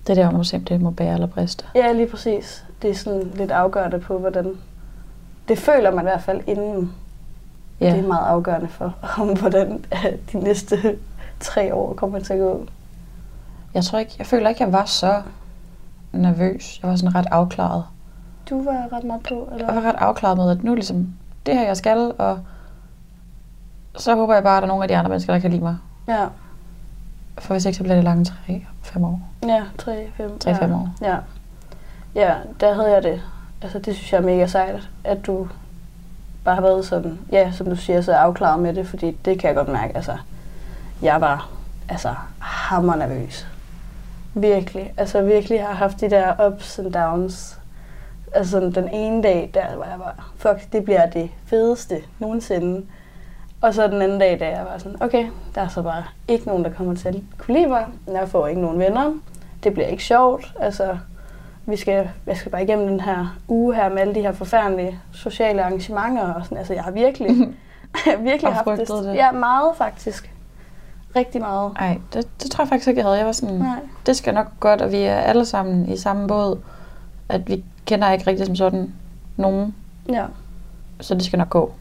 Det 0.08 0.10
er 0.10 0.16
der, 0.24 0.30
hvor 0.30 0.38
man 0.38 0.46
simpelthen 0.46 0.84
må 0.84 0.92
bære 0.92 1.14
eller 1.14 1.28
briste. 1.28 1.66
Ja, 1.76 1.92
lige 1.92 2.08
præcis. 2.08 2.66
Det 2.82 2.90
er 2.90 2.96
sådan 2.96 3.32
lidt 3.36 3.52
afgørende 3.52 4.00
på, 4.00 4.18
hvordan... 4.18 4.54
Det 5.48 5.58
føler 5.60 5.92
man 5.92 6.00
i 6.00 6.08
hvert 6.10 6.22
fald 6.22 6.42
inden. 6.48 6.94
Ja. 7.80 7.92
Det 7.92 8.00
er 8.00 8.08
meget 8.08 8.26
afgørende 8.26 8.68
for, 8.68 8.94
om 9.20 9.40
hvordan 9.40 9.86
øh, 9.94 10.12
de 10.32 10.38
næste 10.40 10.98
tre 11.40 11.74
år 11.74 11.94
kommer 11.94 12.20
til 12.20 12.34
at 12.34 12.40
gå. 12.40 12.66
jeg 13.74 13.84
tror 13.84 14.00
ikke, 14.00 14.16
jeg 14.20 14.26
føler 14.28 14.50
ikke, 14.50 14.64
jeg 14.64 14.74
var 14.74 14.86
så 14.86 15.22
nervøs. 16.12 16.80
Jeg 16.82 16.90
var 16.90 16.96
sådan 16.96 17.16
ret 17.16 17.28
afklaret. 17.32 17.84
Du 18.50 18.64
var 18.64 18.88
ret 18.94 19.04
meget 19.04 19.24
på, 19.24 19.50
eller? 19.54 19.74
Jeg 19.74 19.76
var 19.84 19.90
ret 19.90 19.96
afklaret 19.98 20.38
med, 20.38 20.52
at 20.52 20.64
nu 20.64 20.72
er 20.72 20.76
ligesom 20.76 21.14
det 21.46 21.56
her, 21.56 21.66
jeg 21.66 21.78
skal, 21.78 22.14
og 22.18 22.40
så 23.98 24.16
håber 24.16 24.34
jeg 24.34 24.44
bare, 24.44 24.58
at 24.58 24.62
der 24.62 24.66
er 24.66 24.68
nogle 24.68 24.84
af 24.84 24.88
de 24.88 24.98
andre 24.98 25.10
mennesker, 25.10 25.34
der 25.34 25.40
kan 25.40 25.52
lide 25.52 25.64
mig. 25.64 25.78
Ja, 26.08 26.26
For 27.38 27.54
hvis 27.54 27.66
ikke, 27.66 27.78
så 27.78 27.84
bliver 27.84 27.96
det 27.96 28.04
lange 28.04 28.26
tre, 28.26 28.66
fem 28.82 29.04
år. 29.04 29.22
ja, 29.48 29.64
tre, 29.78 30.08
fem. 30.18 30.40
Tre, 30.40 30.50
ja. 30.52 30.58
fem 30.58 30.74
år. 30.74 30.90
Ja. 31.02 31.18
Ja, 32.16 32.36
der 32.60 32.74
havde 32.74 32.92
jeg 32.92 33.04
det. 33.04 33.22
Altså, 33.62 33.80
det 33.80 33.96
synes 33.96 34.14
jeg 34.14 34.18
er 34.18 34.26
mega 34.26 34.48
sejt, 34.48 34.90
at 35.04 35.26
du 35.26 35.48
bare 36.44 36.56
har 36.56 36.62
været 36.62 36.86
sådan, 36.86 37.20
ja, 37.32 37.52
som 37.52 37.70
du 37.70 37.76
siger, 37.76 38.02
så 38.02 38.14
afklaret 38.14 38.60
med 38.60 38.74
det, 38.74 38.88
fordi 38.88 39.12
det 39.12 39.40
kan 39.40 39.48
jeg 39.48 39.56
godt 39.56 39.68
mærke. 39.68 39.96
Altså, 39.96 40.18
jeg 41.02 41.22
var 41.22 41.50
altså 41.90 42.16
hammer 42.40 42.96
nervøs. 42.96 43.48
Virkelig. 44.34 44.94
Altså, 44.98 45.22
virkelig 45.22 45.62
har 45.62 45.74
haft 45.74 46.02
de 46.02 46.10
der 46.10 46.48
ups 46.48 46.80
and 46.80 46.94
downs. 46.94 47.60
Altså, 48.34 48.60
den 48.60 48.90
ene 48.90 49.24
dag, 49.24 49.52
der 49.54 49.76
var 49.76 49.86
jeg 49.86 49.98
bare, 49.98 50.14
fuck, 50.38 50.72
det 50.74 50.84
bliver 50.84 51.06
det 51.06 51.30
fedeste 51.46 51.98
nogensinde. 52.20 52.86
Og 53.62 53.74
så 53.74 53.88
den 53.88 54.02
anden 54.02 54.20
dag, 54.20 54.40
da 54.40 54.50
jeg 54.50 54.66
var 54.66 54.78
sådan, 54.78 55.04
okay, 55.04 55.28
der 55.56 55.62
er 55.62 55.68
så 55.68 55.82
bare 55.82 56.04
ikke 56.28 56.48
nogen, 56.48 56.64
der 56.64 56.72
kommer 56.72 56.96
til 56.96 57.08
at 57.08 57.16
kunne 57.38 57.58
lide 57.58 57.68
mig. 57.68 57.86
Jeg 58.08 58.30
får 58.30 58.48
ikke 58.48 58.62
nogen 58.62 58.80
venner. 58.80 59.14
Det 59.64 59.74
bliver 59.74 59.88
ikke 59.88 60.04
sjovt. 60.04 60.54
Altså, 60.60 60.98
vi 61.72 61.78
skal, 61.78 62.10
jeg 62.26 62.38
skal 62.38 62.52
bare 62.52 62.64
igennem 62.64 62.88
den 62.88 63.00
her 63.00 63.38
uge 63.48 63.76
her 63.76 63.90
med 63.90 63.98
alle 63.98 64.16
de 64.16 64.22
her 64.22 64.32
forfærdelige 64.32 65.00
sociale 65.12 65.64
arrangementer. 65.64 66.34
Og 66.34 66.44
sådan. 66.44 66.58
Altså, 66.58 66.74
jeg 66.74 66.84
har 66.84 66.92
virkelig, 66.92 67.28
jeg 68.06 68.14
har 68.16 68.22
virkelig 68.22 68.54
haft 68.54 68.80
det. 68.80 68.88
det. 68.88 69.16
Ja, 69.16 69.32
meget 69.32 69.76
faktisk. 69.78 70.32
Rigtig 71.16 71.42
meget. 71.42 71.74
Nej, 71.74 72.00
det, 72.14 72.28
det 72.44 72.52
tror 72.52 72.64
jeg 72.64 72.70
faktisk 72.70 72.88
ikke, 72.88 73.00
jeg 73.00 73.06
havde. 73.06 73.18
Jeg 73.18 73.26
var 73.26 73.32
sådan, 73.32 73.56
Nej. 73.56 73.80
det 74.06 74.16
skal 74.16 74.34
nok 74.34 74.46
gå 74.46 74.68
godt, 74.70 74.82
og 74.82 74.92
vi 74.92 74.98
er 74.98 75.16
alle 75.16 75.46
sammen 75.46 75.90
i 75.90 75.98
samme 75.98 76.28
båd. 76.28 76.60
At 77.30 77.48
vi 77.48 77.64
kender 77.86 78.12
ikke 78.12 78.28
rigtig 78.28 78.46
som 78.46 78.56
sådan 78.56 78.94
nogen, 79.38 79.76
Ja, 80.10 80.26
så 81.02 81.14
det 81.16 81.26
skal 81.26 81.40
nok 81.40 81.50
gå, 81.50 81.74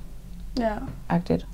ja. 0.58 0.72
agtigt. 1.08 1.46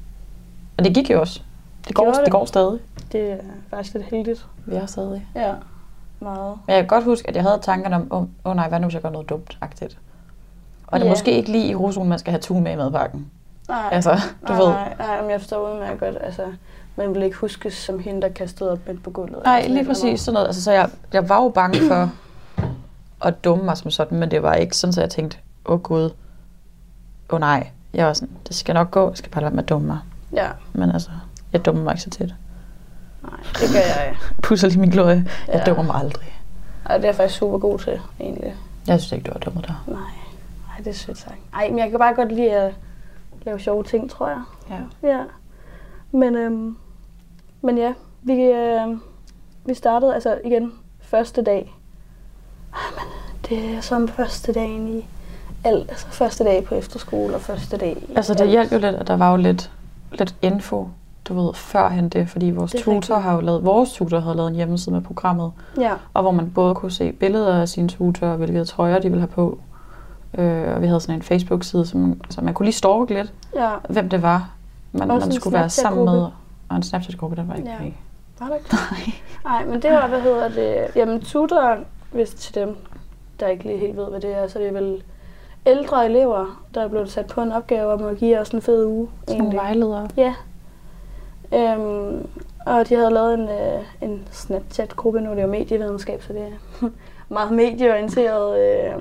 Og 0.79 0.85
det 0.85 0.95
gik 0.95 1.11
jo 1.11 1.21
også. 1.21 1.41
Det 1.89 1.97
går, 1.97 2.05
gjorde 2.05 2.17
det. 2.19 2.25
det. 2.25 2.33
går 2.33 2.45
stadig. 2.45 2.79
Det 3.13 3.33
er 3.33 3.37
faktisk 3.71 3.95
lidt 3.95 4.07
heldigt. 4.07 4.47
Vi 4.67 4.75
er 4.75 4.87
stadig. 4.87 5.27
Ja, 5.35 5.53
meget. 6.21 6.59
Men 6.67 6.75
jeg 6.75 6.83
kan 6.83 6.87
godt 6.89 7.05
huske, 7.05 7.29
at 7.29 7.35
jeg 7.37 7.43
havde 7.43 7.59
tankerne 7.63 7.97
om, 7.97 8.07
åh 8.13 8.23
oh, 8.23 8.29
oh 8.45 8.57
nej, 8.57 8.69
hvad 8.69 8.81
nu, 8.81 8.87
hvis 8.87 8.95
jeg 8.95 9.03
gør 9.03 9.11
noget 9.11 9.29
dumt, 9.29 9.59
agtigt. 9.61 9.99
Og 10.87 10.99
det 11.01 11.05
er 11.05 11.07
Ja. 11.09 11.13
måske 11.13 11.33
ikke 11.33 11.53
lige 11.53 11.69
i 11.69 11.75
rosen, 11.75 12.09
man 12.09 12.19
skal 12.19 12.31
have 12.31 12.41
tun 12.41 12.63
med 12.63 12.73
i 12.73 12.77
madpakken. 12.77 13.31
Nej, 13.69 13.89
Altså, 13.93 14.11
du 14.49 14.53
nej, 14.53 14.57
ved. 14.59 14.69
Nej, 14.69 14.95
nej, 14.99 15.21
men 15.23 15.31
jeg 15.31 15.41
forstår 15.41 15.73
udmærket 15.75 16.01
godt. 16.01 16.17
Altså, 16.21 16.43
man 16.97 17.15
vil 17.15 17.23
ikke 17.23 17.37
huskes 17.37 17.75
som 17.75 17.99
hende, 17.99 18.23
der 18.23 18.29
kastede 18.29 18.73
op 18.73 18.79
midt 18.87 19.03
på 19.03 19.11
gulvet. 19.11 19.39
Nej, 19.45 19.59
eller 19.59 19.75
lige 19.75 19.87
præcis 19.87 20.21
sådan 20.21 20.35
noget. 20.35 20.47
Altså, 20.47 20.63
så 20.63 20.73
jeg, 20.73 20.91
jeg 21.13 21.29
var 21.29 21.43
jo 21.43 21.49
bange 21.49 21.79
for 21.89 22.11
at 23.25 23.45
dumme 23.45 23.65
mig 23.65 23.77
som 23.77 23.91
sådan, 23.91 24.19
men 24.19 24.31
det 24.31 24.43
var 24.43 24.55
ikke 24.55 24.77
sådan, 24.77 24.91
at 24.91 24.97
jeg 24.97 25.11
tænkte, 25.11 25.39
åh 25.67 25.75
oh, 25.75 25.81
gud, 25.81 26.03
åh 26.05 26.11
oh, 27.31 27.41
nej. 27.41 27.71
Jeg 27.95 28.07
var 28.07 28.13
sådan, 28.13 28.35
det 28.49 28.57
skal 28.57 28.75
nok 28.75 28.91
gå, 28.91 29.09
jeg 29.09 29.17
skal 29.17 29.31
bare 29.33 29.41
lade 29.43 29.51
være 29.51 29.57
med 29.57 29.63
at 29.63 29.69
dumme 29.69 29.87
mig. 29.87 29.99
Ja, 30.33 30.49
Men 30.73 30.91
altså, 30.91 31.11
jeg 31.53 31.65
dummer 31.65 31.83
mig 31.83 31.93
ikke 31.93 32.03
så 32.03 32.11
tit. 32.11 32.35
Nej, 33.31 33.41
det 33.61 33.69
gør 33.73 33.79
jeg. 33.79 34.17
Pusser 34.43 34.69
lige 34.69 34.81
min 34.81 34.91
glorie. 34.91 35.29
Jeg 35.49 35.55
Ja. 35.55 35.65
dummer 35.65 35.83
mig 35.83 35.95
aldrig. 35.97 36.41
Ej, 36.87 36.97
det 36.97 37.05
er 37.05 37.09
jeg 37.09 37.15
faktisk 37.15 37.39
super 37.39 37.59
god 37.59 37.79
til, 37.79 38.01
egentlig. 38.21 38.55
Jeg 38.87 39.01
synes 39.01 39.13
ikke, 39.13 39.25
du 39.27 39.33
har 39.33 39.39
dummet 39.39 39.67
dig. 39.67 39.75
Nej, 39.87 39.97
nej 40.69 40.77
det 40.79 40.87
er 40.87 40.93
sødt 40.95 41.19
sagt. 41.19 41.35
Ej, 41.55 41.69
men 41.69 41.79
jeg 41.79 41.91
kan 41.91 41.99
bare 41.99 42.15
godt 42.15 42.33
lide 42.33 42.51
at 42.53 42.75
lave 43.43 43.59
sjove 43.61 43.85
ting, 43.85 44.11
tror 44.11 44.29
jeg. 44.29 44.43
Ja. 44.71 45.09
Ja. 45.09 45.23
Men, 46.13 46.35
øhm, 46.37 46.77
men 47.63 47.79
ja, 47.79 47.93
vi, 48.23 48.43
øh, 48.43 48.97
vi 49.65 49.75
startede 49.75 50.15
altså 50.15 50.39
igen 50.45 50.73
første 51.01 51.43
dag. 51.43 51.75
Ej, 52.73 52.79
men 52.95 53.05
det 53.49 53.75
er 53.77 53.81
som 53.81 54.09
første 54.09 54.53
dagen 54.53 54.99
i 54.99 55.07
alt. 55.65 55.91
Altså 55.91 56.07
første 56.07 56.45
dag 56.45 56.65
på 56.65 56.75
efterskole 56.75 57.35
og 57.35 57.41
første 57.41 57.77
dag 57.77 57.97
i 58.11 58.13
Altså, 58.17 58.35
det 58.35 58.41
alt. 58.41 58.51
hjalp 58.51 58.73
jo 58.73 58.79
lidt, 58.79 58.95
at 58.95 59.07
der 59.07 59.17
var 59.17 59.31
jo 59.31 59.37
lidt, 59.37 59.71
lidt 60.13 60.35
info, 60.43 60.89
du 61.29 61.35
ved, 61.41 61.55
førhen 61.55 62.09
det, 62.09 62.29
fordi 62.29 62.51
vores 62.51 62.71
Det 62.73 62.81
er 62.81 62.85
tutor 62.85 62.97
rigtigt. 62.97 63.19
har 63.23 63.35
jo 63.35 63.41
lavet, 63.41 63.65
vores 63.65 63.93
tutor 63.93 64.21
havde 64.21 64.37
lavet 64.37 64.49
en 64.51 64.55
hjemmeside 64.57 64.95
med 64.95 65.03
programmet, 65.03 65.53
Ja, 65.81 65.93
og 66.15 66.23
hvor 66.23 66.31
man 66.31 66.51
både 66.55 66.75
kunne 66.75 66.91
se 66.93 67.13
billeder 67.13 67.61
af 67.61 67.69
sine 67.69 67.89
tutorer, 67.89 68.37
hvilke 68.37 68.65
trøjer 68.65 68.99
de 68.99 69.09
ville 69.09 69.21
have 69.21 69.29
på, 69.29 69.59
øh, 70.39 70.75
og 70.75 70.83
vi 70.83 70.87
havde 70.87 71.01
sådan 71.01 71.15
en 71.15 71.23
Facebook-side, 71.23 71.87
som, 71.87 72.21
så 72.31 72.41
man 72.41 72.55
kunne 72.55 72.67
lige 72.67 72.75
stalke 72.75 73.15
lidt, 73.15 73.33
ja. 73.57 73.71
hvem 73.89 74.09
det 74.09 74.23
var, 74.23 74.51
man, 74.93 75.11
Også 75.11 75.27
man 75.27 75.35
skulle 75.35 75.59
være 75.59 75.71
sammen 75.71 76.05
med. 76.05 76.27
Og 76.69 76.77
en 76.77 76.83
Snapchat-gruppe, 76.83 77.37
den 77.37 77.49
var 77.49 77.55
ikke 77.55 77.69
Ja. 77.71 77.79
med. 77.81 77.93
Var 78.41 78.47
det 78.47 78.55
ikke? 78.57 78.77
Nej, 79.45 79.65
men 79.67 79.83
det 79.83 79.91
var, 79.93 80.09
hvad 80.09 80.21
hedder 80.21 80.49
det? 80.49 80.77
Jamen, 80.97 81.21
tutor, 81.21 81.77
hvis 82.13 82.31
til 82.31 82.55
dem, 82.55 82.77
der 83.41 83.47
ikke 83.49 83.65
lige 83.65 83.79
helt 83.79 83.97
ved, 83.97 84.05
hvad 84.11 84.21
det 84.21 84.39
er, 84.39 84.49
så 84.49 84.59
er 84.59 84.63
det 84.63 84.75
vel 84.75 85.03
ældre 85.67 86.07
elever, 86.07 86.63
der 86.75 86.81
er 86.85 86.89
blevet 86.89 87.11
sat 87.11 87.27
på 87.27 87.41
en 87.43 87.53
opgave 87.53 87.93
om 87.93 88.03
at 88.05 88.17
give 88.17 88.41
os 88.41 88.49
en 88.51 88.63
fed 88.63 88.87
uge. 88.87 89.09
Sådan 89.29 89.43
nogle 89.43 89.57
vejledere. 89.59 90.09
Ja. 90.17 90.35
Øhm, 91.55 92.27
og 92.67 92.89
de 92.89 92.95
havde 92.95 93.11
lavet 93.11 93.35
en, 93.35 93.49
øh, 93.49 93.83
en 94.01 94.23
Snapchat-gruppe, 94.31 95.21
nu 95.21 95.31
er 95.31 95.35
det 95.35 95.43
jo 95.43 95.47
medievidenskab, 95.47 96.23
så 96.23 96.33
det 96.33 96.43
er 96.43 96.89
meget 97.35 97.53
medieorienteret 97.53 98.59
øh, 98.59 98.93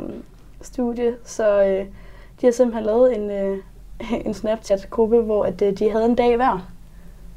studie. 0.61 1.15
Så 1.25 1.63
øh, 1.63 1.85
de 2.41 2.45
har 2.45 2.51
simpelthen 2.51 2.85
lavet 2.85 3.15
en, 3.17 3.29
øh, 3.31 3.57
en 4.25 4.33
Snapchat-gruppe, 4.33 5.21
hvor 5.21 5.45
at, 5.45 5.61
øh, 5.61 5.79
de 5.79 5.91
havde 5.91 6.05
en 6.05 6.15
dag 6.15 6.35
hver, 6.35 6.67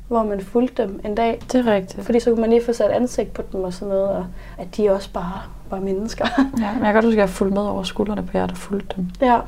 hvor 0.09 0.23
man 0.23 0.41
fulgte 0.41 0.83
dem 0.83 1.01
en 1.05 1.15
dag. 1.15 1.41
Det 1.53 1.67
er 1.69 1.73
rigtigt. 1.75 2.05
Fordi 2.05 2.21
så 2.21 2.31
kunne 2.31 2.41
man 2.41 2.51
lige 2.51 2.65
få 2.65 2.73
sat 2.73 2.91
ansigt 2.91 3.33
på 3.33 3.43
dem 3.53 3.65
og 3.65 3.73
sådan 3.73 3.89
noget, 3.89 4.09
og 4.09 4.27
at 4.59 4.77
de 4.77 4.91
også 4.91 5.13
bare 5.13 5.41
var 5.71 5.81
mennesker. 5.81 6.27
Ja, 6.39 6.43
men 6.53 6.61
jeg 6.63 6.75
kan 6.85 6.95
godt 6.95 7.05
huske, 7.05 7.19
at 7.19 7.21
jeg 7.21 7.31
fulgte 7.31 7.55
med 7.55 7.63
over 7.63 7.83
skuldrene 7.83 8.27
på 8.27 8.39
jer, 8.39 8.47
der 8.47 8.55
fulgte 8.55 8.97
dem. 8.97 9.11
ja, 9.21 9.41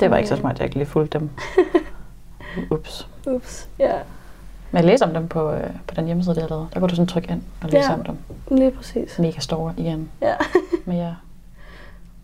Det 0.00 0.10
var 0.10 0.16
ikke 0.16 0.28
så 0.28 0.36
smart, 0.36 0.52
at 0.52 0.58
jeg 0.58 0.66
ikke 0.66 0.76
lige 0.76 0.86
fulgte 0.86 1.18
dem. 1.18 1.30
Ups. 2.70 3.08
Ups, 3.26 3.68
ja. 3.78 3.92
Men 4.70 4.78
jeg 4.78 4.84
læser 4.84 5.06
om 5.06 5.14
dem 5.14 5.28
på, 5.28 5.52
øh, 5.52 5.70
på 5.88 5.94
den 5.94 6.06
hjemmeside, 6.06 6.34
jeg 6.36 6.42
har 6.44 6.48
lavet. 6.48 6.68
Der 6.74 6.80
går 6.80 6.86
du 6.86 6.94
sådan 6.94 7.06
trykke 7.06 7.30
ind 7.32 7.42
og 7.62 7.68
læse 7.70 7.88
Ja. 7.90 7.94
om 7.94 8.04
dem. 8.04 8.16
Lige 8.58 8.70
præcis. 8.70 9.18
Mega 9.18 9.40
store 9.40 9.74
igen. 9.76 10.10
Ja. 10.22 10.34
Men 10.86 10.96
ja. 10.96 11.08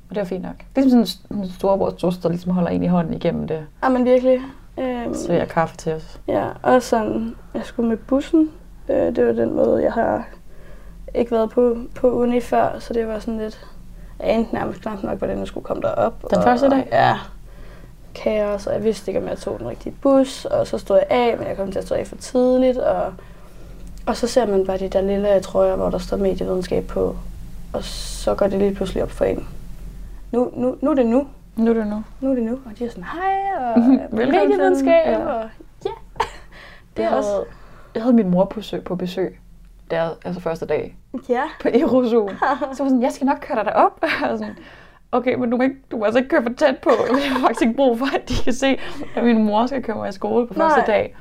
Og 0.08 0.14
det 0.14 0.18
var 0.18 0.24
fint 0.24 0.42
nok. 0.42 0.54
Ligesom 0.76 1.06
sådan 1.06 1.36
en 1.38 1.48
storebror 1.48 1.86
og 1.86 1.94
søster, 2.00 2.22
der 2.22 2.28
ligesom 2.28 2.52
holder 2.52 2.70
en 2.70 2.82
i 2.82 2.86
hånden 2.86 3.14
igennem 3.14 3.46
det. 3.48 3.66
Ja, 3.82 3.88
men 3.88 4.04
virkelig. 4.04 4.40
Øhm, 4.78 5.14
Serverer 5.14 5.44
kaffe 5.44 5.76
til 5.76 5.92
os. 5.92 6.20
Ja, 6.28 6.46
og 6.62 6.82
sådan, 6.82 7.34
jeg 7.54 7.64
skulle 7.64 7.88
med 7.88 7.96
bussen. 7.96 8.50
Øh, 8.88 9.16
det 9.16 9.26
var 9.26 9.32
den 9.32 9.54
måde, 9.54 9.82
jeg 9.82 9.92
har 9.92 10.26
ikke 11.14 11.30
været 11.30 11.50
på, 11.50 11.76
på 11.94 12.10
uni 12.10 12.40
før, 12.40 12.78
så 12.78 12.94
det 12.94 13.08
var 13.08 13.18
sådan 13.18 13.38
lidt, 13.38 13.66
jeg 14.20 14.28
anede 14.28 14.48
nærmest 14.52 14.80
knap 14.80 15.02
nok, 15.02 15.18
hvordan 15.18 15.38
jeg 15.38 15.46
skulle 15.46 15.64
komme 15.64 15.82
derop. 15.82 16.22
Den 16.30 16.38
og, 16.38 16.44
første 16.44 16.70
dag? 16.70 16.88
Ja, 16.92 17.16
kaos, 18.14 18.66
og 18.66 18.74
jeg 18.74 18.84
vidste 18.84 19.10
ikke, 19.10 19.20
om 19.20 19.28
jeg 19.28 19.38
tog 19.38 19.58
den 19.58 19.68
rigtige 19.68 19.94
bus, 20.02 20.44
og 20.44 20.66
så 20.66 20.78
stod 20.78 20.96
jeg 20.96 21.06
af, 21.10 21.38
men 21.38 21.46
jeg 21.46 21.56
kom 21.56 21.72
til 21.72 21.78
at 21.78 21.86
stå 21.86 21.94
af 21.94 22.06
for 22.06 22.16
tidligt, 22.16 22.78
og, 22.78 23.12
og 24.06 24.16
så 24.16 24.26
ser 24.26 24.46
man 24.46 24.66
bare 24.66 24.78
de 24.78 24.88
der 24.88 25.00
lille 25.00 25.40
trøjer, 25.40 25.76
hvor 25.76 25.90
der 25.90 25.98
står 25.98 26.16
medievidenskab 26.16 26.86
på, 26.86 27.16
og 27.72 27.84
så 27.84 28.34
går 28.34 28.46
det 28.46 28.58
lige 28.58 28.74
pludselig 28.74 29.02
op 29.02 29.10
for 29.10 29.24
en. 29.24 29.48
Nu, 30.32 30.50
nu, 30.56 30.76
nu 30.80 30.90
er 30.90 30.94
det 30.94 31.06
nu. 31.06 31.26
Nu 31.56 31.70
er 31.70 31.74
det 31.74 31.86
nu. 31.86 32.02
Nu 32.20 32.30
er 32.30 32.34
det 32.34 32.42
nu. 32.44 32.52
Og 32.52 32.78
de 32.78 32.84
er 32.84 32.88
sådan, 32.88 33.04
hej, 33.04 33.64
og 33.74 33.80
medievidenskab, 34.18 35.06
Ja. 35.06 35.18
og 35.18 35.48
ja. 35.84 35.90
Det 36.96 37.02
Jeg 37.02 37.12
er 37.12 37.16
også, 37.16 37.44
jeg 37.94 38.02
havde 38.02 38.16
min 38.16 38.28
mor 38.30 38.44
på 38.44 38.54
besøg, 38.54 38.84
på 38.84 38.96
besøg 38.96 39.40
der, 39.90 40.10
altså 40.24 40.40
første 40.40 40.66
dag 40.66 40.96
ja. 41.28 41.42
på 41.62 41.68
Erozoom. 41.68 42.28
Så 42.74 42.82
var 42.82 42.88
sådan, 42.88 43.02
jeg 43.02 43.12
skal 43.12 43.26
nok 43.26 43.38
køre 43.40 43.56
dig 43.56 43.64
derop. 43.64 43.98
Og 44.30 44.38
sådan, 44.38 44.56
okay, 45.12 45.34
men 45.34 45.50
du 45.50 45.56
må, 45.56 45.62
ikke, 45.62 45.76
du 45.90 45.96
må 45.96 46.04
altså 46.04 46.18
ikke 46.18 46.28
køre 46.30 46.42
for 46.42 46.52
tæt 46.58 46.78
på. 46.78 46.90
Jeg 47.24 47.32
har 47.32 47.40
faktisk 47.40 47.62
ikke 47.62 47.74
brug 47.74 47.98
for, 47.98 48.06
at 48.06 48.28
de 48.28 48.34
kan 48.44 48.52
se, 48.52 48.78
at 49.16 49.24
min 49.24 49.44
mor 49.44 49.66
skal 49.66 49.82
køre 49.82 49.96
mig 49.96 50.08
i 50.08 50.12
skole 50.12 50.46
på 50.46 50.54
første 50.54 50.78
Nej. 50.78 50.86
dag. 50.86 51.16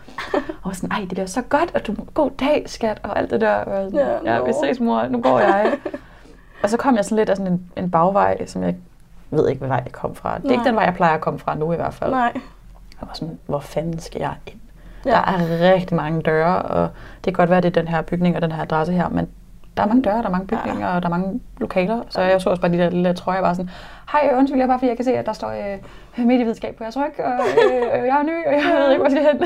Og 0.64 0.76
sådan, 0.76 0.92
ej, 0.92 1.06
det 1.10 1.20
er 1.20 1.26
så 1.26 1.42
godt, 1.42 1.72
at 1.74 1.88
du 1.88 1.96
god 2.14 2.32
dag, 2.32 2.64
skat, 2.66 3.00
og 3.04 3.20
alt 3.20 3.32
det 3.32 3.42
der. 3.42 3.54
Og 3.56 3.92
sådan, 3.92 4.08
Ja, 4.26 4.34
ja, 4.36 4.44
vi 4.44 4.54
ses, 4.64 4.80
mor, 4.80 5.08
nu 5.08 5.22
går 5.22 5.40
jeg. 5.40 5.74
og 6.64 6.70
så 6.70 6.78
kom 6.78 6.96
jeg 6.96 7.06
sådan 7.06 7.16
lidt 7.18 7.30
af 7.30 7.38
sådan 7.38 7.54
en, 7.54 7.72
en 7.76 7.92
bagvej, 7.92 8.46
som 8.46 8.64
jeg 8.64 8.76
ved 9.32 9.50
ikke, 9.50 9.60
hvad 9.60 9.68
vej 9.68 9.82
jeg 9.86 9.92
kom 9.92 10.16
fra. 10.16 10.38
Det 10.38 10.46
er 10.46 10.52
ikke 10.52 10.56
Nej. 10.64 10.68
den 10.68 10.76
vej, 10.76 10.84
jeg 10.84 10.94
plejer 10.94 11.14
at 11.16 11.22
komme 11.22 11.40
fra 11.40 11.56
nu 11.56 11.74
i 11.74 11.76
hvert 11.76 11.94
fald. 11.94 12.12
Nej. 12.12 12.32
Jeg 13.02 13.08
var 13.08 13.14
sådan, 13.14 13.40
hvor 13.46 13.60
fanden 13.60 14.00
skal 14.00 14.20
jeg 14.20 14.34
ind? 14.48 14.60
Ja. 15.06 15.12
Der 15.12 15.18
er 15.18 15.74
rigtig 15.74 15.96
mange 15.96 16.22
døre, 16.22 16.62
og 16.62 16.90
det 17.16 17.24
kan 17.24 17.34
godt 17.34 17.50
være, 17.50 17.62
det 17.62 17.78
er 17.78 17.82
den 17.82 17.88
her 17.88 18.02
bygning 18.02 18.36
og 18.36 18.42
den 18.42 18.52
her 18.52 18.62
adresse 18.62 18.94
her, 18.94 19.10
men 19.10 19.30
der 19.78 19.84
er 19.84 19.88
mange 19.88 20.02
døre, 20.04 20.18
der 20.18 20.24
er 20.24 20.30
mange 20.30 20.48
bygninger, 20.48 20.88
og 20.88 21.02
der 21.02 21.08
er 21.08 21.12
mange 21.18 21.40
lokaler. 21.58 22.02
Så 22.10 22.22
jeg 22.22 22.42
så 22.42 22.50
også 22.50 22.62
bare 22.62 22.72
de 22.72 22.78
der 22.78 22.90
lille 22.90 23.14
trøjer, 23.14 23.42
bare 23.42 23.56
sådan, 23.56 23.70
hej, 24.12 24.32
undskyld, 24.38 24.60
jeg 24.60 24.68
bare 24.68 24.80
fordi 24.80 24.90
jeg 24.90 24.96
kan 24.98 25.06
se, 25.06 25.14
at 25.18 25.26
der 25.26 25.34
står 25.34 25.50
øh, 25.50 26.26
medievidenskab 26.26 26.76
på 26.76 26.84
jeres 26.84 26.98
ryg, 26.98 27.20
og 27.20 27.32
øh, 27.34 28.06
jeg 28.10 28.18
er 28.20 28.24
ny, 28.24 28.46
og 28.48 28.54
jeg 28.54 28.62
ved 28.80 28.92
ikke, 28.92 29.04
hvor 29.04 29.10
jeg 29.10 29.12
skal 29.12 29.24
hen. 29.24 29.44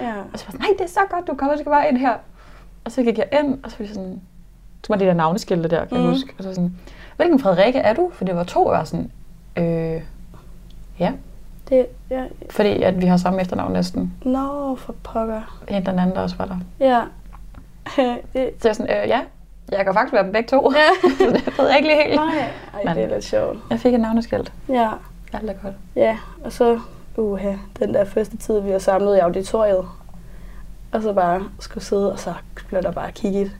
Ja. 0.00 0.12
Og 0.32 0.38
så 0.38 0.44
var 0.46 0.52
jeg 0.52 0.58
nej, 0.58 0.68
det 0.78 0.84
er 0.84 0.88
så 0.88 1.00
godt, 1.10 1.26
du 1.26 1.34
kommer, 1.34 1.54
du 1.54 1.60
skal 1.60 1.70
bare 1.70 1.88
ind 1.88 1.96
her. 1.98 2.14
Og 2.84 2.92
så 2.92 3.02
gik 3.02 3.18
jeg 3.18 3.26
ind, 3.40 3.58
og 3.64 3.70
så 3.70 3.76
var 3.78 3.86
det 3.86 3.94
sådan, 3.94 4.20
så 4.84 4.92
var 4.92 4.96
de 4.96 5.04
der 5.04 5.14
navneskilte 5.14 5.68
der, 5.68 5.84
kan 5.84 5.96
jeg 5.96 6.00
Mhm. 6.04 6.12
huske. 6.12 6.34
Og 6.38 6.44
så 6.44 6.54
sådan, 6.54 6.76
hvilken 7.16 7.38
Frederikke 7.38 7.78
er 7.78 7.92
du? 7.94 8.10
For 8.14 8.24
det 8.24 8.36
var 8.36 8.44
to, 8.44 8.64
og 8.66 8.72
jeg 8.72 8.78
var 8.78 8.84
sådan, 8.84 9.10
øh, 9.56 10.00
ja, 10.98 11.12
Det, 11.68 11.86
ja. 12.10 12.22
fordi 12.50 12.82
at 12.82 13.00
vi 13.00 13.06
har 13.06 13.16
samme 13.16 13.40
efternavn 13.40 13.72
næsten. 13.72 14.14
Nå, 14.24 14.76
for 14.76 14.94
pokker. 15.02 15.60
En 15.68 15.86
den 15.86 15.98
anden, 15.98 16.16
der 16.16 16.22
også 16.22 16.36
var 16.36 16.44
der. 16.44 16.56
Ja. 16.80 17.00
det, 18.32 18.50
Så 18.62 18.68
jeg 18.68 18.76
sådan, 18.76 18.96
øh, 19.02 19.08
ja, 19.08 19.20
jeg 19.72 19.84
kan 19.84 19.94
faktisk 19.94 20.12
være 20.12 20.24
dem 20.24 20.32
begge 20.32 20.48
to. 20.48 20.72
Ja. 20.72 21.08
det 21.34 21.58
ved 21.58 21.66
jeg 21.68 21.76
ikke 21.76 21.88
lige 21.88 22.02
helt. 22.04 22.14
nej, 22.16 22.38
ej, 22.74 22.84
Men- 22.84 22.96
det 22.96 23.04
er 23.04 23.08
lidt 23.14 23.24
sjovt. 23.24 23.58
Jeg 23.70 23.80
fik 23.80 23.94
et 23.94 24.00
navneskilt. 24.00 24.52
Ja. 24.68 24.88
Alt 25.32 25.50
er 25.50 25.54
godt. 25.62 25.74
Ja, 25.96 26.18
og 26.44 26.52
så, 26.52 26.80
uha, 27.16 27.52
den 27.78 27.94
der 27.94 28.04
første 28.04 28.36
tid, 28.36 28.60
vi 28.60 28.72
var 28.72 28.78
samlet 28.78 29.16
i 29.16 29.18
auditoriet. 29.18 29.84
Og 30.92 31.02
så 31.02 31.12
bare 31.12 31.42
skulle 31.60 31.84
sidde, 31.84 32.12
og 32.12 32.18
så 32.18 32.34
blev 32.68 32.82
der 32.82 32.90
bare 32.92 33.12
kigget. 33.12 33.50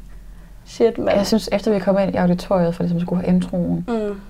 Shit, 0.67 0.99
mand. 0.99 1.17
Jeg 1.17 1.27
synes, 1.27 1.49
efter 1.53 1.73
vi 1.73 1.79
kom 1.79 1.99
ind 1.99 2.15
i 2.15 2.17
auditoriet, 2.17 2.75
for 2.75 2.83
ligesom 2.83 3.01
skulle 3.01 3.23
have 3.25 3.35
introen, 3.35 3.85
Mm. 3.89 4.21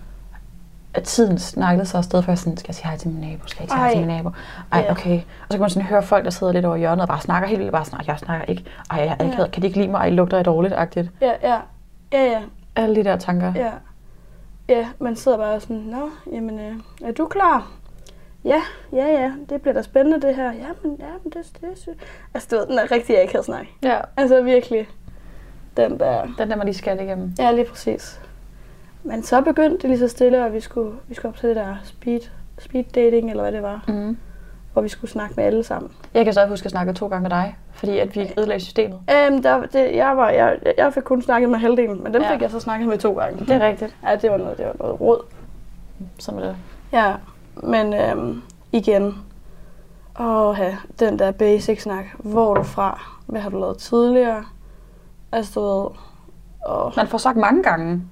At 0.94 1.02
tiden 1.02 1.38
snakkede 1.38 1.86
sig 1.86 1.98
afsted, 1.98 2.22
for 2.22 2.30
jeg 2.32 2.38
sådan, 2.38 2.56
skal 2.56 2.68
jeg 2.68 2.74
sige 2.74 2.86
hej 2.86 2.96
til 2.96 3.08
min 3.10 3.20
nabo, 3.20 3.46
skal 3.46 3.56
jeg 3.58 3.64
ikke 3.64 3.72
sige 3.72 3.78
hej 3.78 3.86
Ej. 3.88 3.92
til 3.94 4.00
min 4.06 4.16
nabo? 4.16 4.30
Ej, 4.72 4.86
okay. 4.90 5.16
Og 5.16 5.22
så 5.50 5.52
kan 5.52 5.60
man 5.60 5.70
sådan 5.70 5.86
høre 5.88 6.02
folk, 6.02 6.24
der 6.24 6.30
sidder 6.30 6.52
lidt 6.52 6.64
over 6.64 6.76
hjørnet 6.76 7.02
og 7.02 7.08
bare 7.08 7.20
snakker 7.20 7.48
helt 7.48 7.58
vildt, 7.58 7.72
bare 7.72 7.84
sådan, 7.84 8.00
"Ej, 8.00 8.04
jeg 8.08 8.18
snakker 8.18 8.46
ikke. 8.46 8.64
Ej, 8.90 8.98
jeg, 8.98 9.16
jeg, 9.20 9.34
Ja. 9.38 9.46
kan 9.46 9.62
de 9.62 9.66
ikke 9.66 9.78
lide 9.78 9.90
mig? 9.90 9.98
Ej, 9.98 10.10
lugter 10.10 10.36
jeg 10.36 10.44
dårligt-agtigt. 10.46 11.10
Ja, 11.20 11.32
ja. 11.42 11.56
Ja, 12.12 12.24
ja. 12.24 12.40
Alle 12.76 12.94
de 12.96 13.04
der 13.04 13.16
tanker. 13.16 13.52
Ja. 13.56 13.70
Ja, 14.68 14.88
man 14.98 15.16
sidder 15.16 15.38
bare 15.38 15.60
sådan, 15.60 15.76
nå, 15.76 16.10
jamen, 16.32 16.58
øh, 16.60 16.72
er 17.08 17.12
du 17.12 17.26
klar? 17.26 17.70
Ja, 18.44 18.62
ja, 18.92 19.06
ja, 19.06 19.32
det 19.48 19.62
bliver 19.62 19.74
da 19.74 19.82
spændende 19.82 20.26
det 20.26 20.36
her. 20.36 20.44
Ja, 20.52 20.66
men, 20.82 20.96
ja, 20.98 21.04
men 21.24 21.32
det, 21.32 21.46
det 21.60 21.68
er 21.72 21.76
sy- 21.76 21.88
Altså, 22.34 22.48
du 22.50 22.56
ved, 22.56 22.66
den 22.66 22.78
er 22.78 22.90
rigtig 22.90 23.22
akavet 23.22 23.44
snak. 23.44 23.66
ja. 23.82 23.98
Altså, 24.16 24.42
virkelig. 24.42 24.88
Den 25.76 25.98
der... 26.00 26.24
Den 26.38 26.50
der, 26.50 26.56
man 26.56 26.66
lige 26.66 26.76
skal 26.76 27.00
igennem. 27.00 27.34
Ja, 27.38 27.50
lige 27.52 27.64
præcis. 27.64 28.20
Men 29.02 29.22
så 29.22 29.40
begyndte 29.40 29.76
det 29.76 29.90
lige 29.90 29.98
så 29.98 30.08
stille, 30.08 30.44
og 30.44 30.52
vi 30.52 30.60
skulle, 30.60 30.92
vi 31.08 31.14
skulle 31.14 31.28
op 31.32 31.36
til 31.36 31.48
det 31.48 31.56
der 31.56 31.76
speed, 31.84 32.20
speed 32.58 32.84
dating, 32.94 33.30
eller 33.30 33.42
hvad 33.42 33.52
det 33.52 33.62
var, 33.62 33.84
Mm. 33.88 34.16
hvor 34.72 34.82
vi 34.82 34.88
skulle 34.88 35.10
snakke 35.10 35.34
med 35.36 35.44
alle 35.44 35.62
sammen. 35.64 35.90
Jeg 36.14 36.24
kan 36.24 36.34
så 36.34 36.46
huske 36.46 36.64
at 36.64 36.70
snakke 36.70 36.92
to 36.92 37.06
gange 37.08 37.22
med 37.22 37.30
dig, 37.30 37.56
fordi 37.72 37.98
at 37.98 38.16
vi 38.16 38.32
ødelagde 38.38 38.60
systemet. 38.64 38.98
Øhm, 39.10 39.42
der, 39.42 39.66
det, 39.66 39.96
jeg, 39.96 40.16
var, 40.16 40.30
jeg, 40.30 40.58
jeg 40.78 40.92
fik 40.94 41.02
kun 41.02 41.22
snakket 41.22 41.50
med 41.50 41.58
halvdelen, 41.58 42.02
men 42.02 42.14
dem 42.14 42.22
Ja. 42.22 42.34
fik 42.34 42.42
jeg 42.42 42.50
så 42.50 42.60
snakket 42.60 42.88
med 42.88 42.98
to 42.98 43.12
gange. 43.14 43.40
Det 43.46 43.50
er 43.50 43.66
rigtigt. 43.68 43.96
Ja, 44.08 44.16
det 44.16 44.30
var 44.30 44.36
noget, 44.36 44.58
det 44.58 44.66
var 44.66 44.74
noget 44.78 45.00
råd. 45.00 45.20
Sådan 46.18 46.40
er 46.40 46.46
det. 46.46 46.56
Ja, 46.92 47.14
men 47.56 47.94
øhm, 47.94 48.42
igen. 48.72 49.14
Åh, 50.20 50.56
ja, 50.58 50.76
den 51.00 51.18
der 51.18 51.30
basic 51.30 51.82
snak. 51.82 52.04
Hvor 52.18 52.50
er 52.50 52.54
du 52.54 52.62
fra? 52.62 53.00
Hvad 53.26 53.40
har 53.40 53.50
du 53.50 53.58
lavet 53.60 53.78
tidligere? 53.78 54.44
Altså, 55.32 55.60
du 55.60 55.66
ved... 55.66 55.86
Åh, 56.68 56.92
Man 56.96 57.06
får 57.06 57.18
sagt 57.18 57.36
mange 57.36 57.62
gange, 57.62 58.02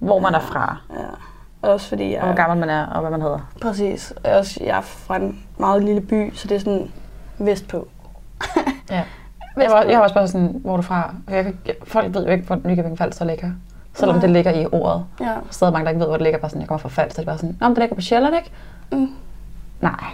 hvor 0.00 0.18
man 0.18 0.34
er 0.34 0.40
fra, 0.40 0.76
ja. 0.90 1.04
Også 1.62 1.88
fordi 1.88 2.12
jeg... 2.12 2.20
og 2.20 2.26
hvor 2.26 2.36
gammel 2.36 2.58
man 2.58 2.70
er, 2.70 2.86
og 2.86 3.00
hvad 3.00 3.10
man 3.10 3.22
hedder. 3.22 3.50
Præcis. 3.62 4.12
Og 4.24 4.30
Også, 4.30 4.60
jeg 4.64 4.76
er 4.76 4.80
fra 4.80 5.16
en 5.16 5.38
meget 5.58 5.84
lille 5.84 6.00
by, 6.00 6.34
så 6.34 6.48
det 6.48 6.54
er 6.54 6.58
sådan 6.58 6.90
vestpå. 7.38 7.88
Ja. 8.90 9.04
Jeg 9.56 9.70
var, 9.70 9.82
jeg 9.82 9.98
var 9.98 10.02
også 10.02 10.14
bare 10.14 10.28
sådan, 10.28 10.60
hvor 10.62 10.72
er 10.72 10.76
du 10.76 10.82
fra? 10.82 11.14
Jeg, 11.30 11.54
jeg, 11.66 11.74
folk 11.84 12.14
ved 12.14 12.24
jo 12.26 12.32
ikke, 12.32 12.46
hvor 12.46 12.60
Nykøbing 12.64 12.98
Falster 12.98 13.24
ligger. 13.24 13.50
Selvom 13.94 14.16
Nej. 14.16 14.20
det 14.20 14.30
ligger 14.30 14.52
i 14.52 14.66
ordet. 14.72 15.04
Ja. 15.20 15.34
Stadig 15.50 15.72
mange, 15.72 15.84
der 15.84 15.90
ikke 15.90 16.00
ved, 16.00 16.06
hvor 16.06 16.16
det 16.16 16.22
ligger. 16.22 16.38
Bare 16.38 16.50
sådan, 16.50 16.60
jeg 16.60 16.68
kommer 16.68 16.78
fra 16.78 16.88
Falster. 16.88 17.22
Det 17.22 17.28
er 17.28 17.32
bare 17.32 17.38
sådan, 17.38 17.56
men 17.60 17.70
det 17.70 17.78
ligger 17.78 17.94
på 17.94 18.00
Sjælland, 18.00 18.34
ikke? 18.36 18.50
Mm. 18.92 19.14
Nej. 19.80 20.04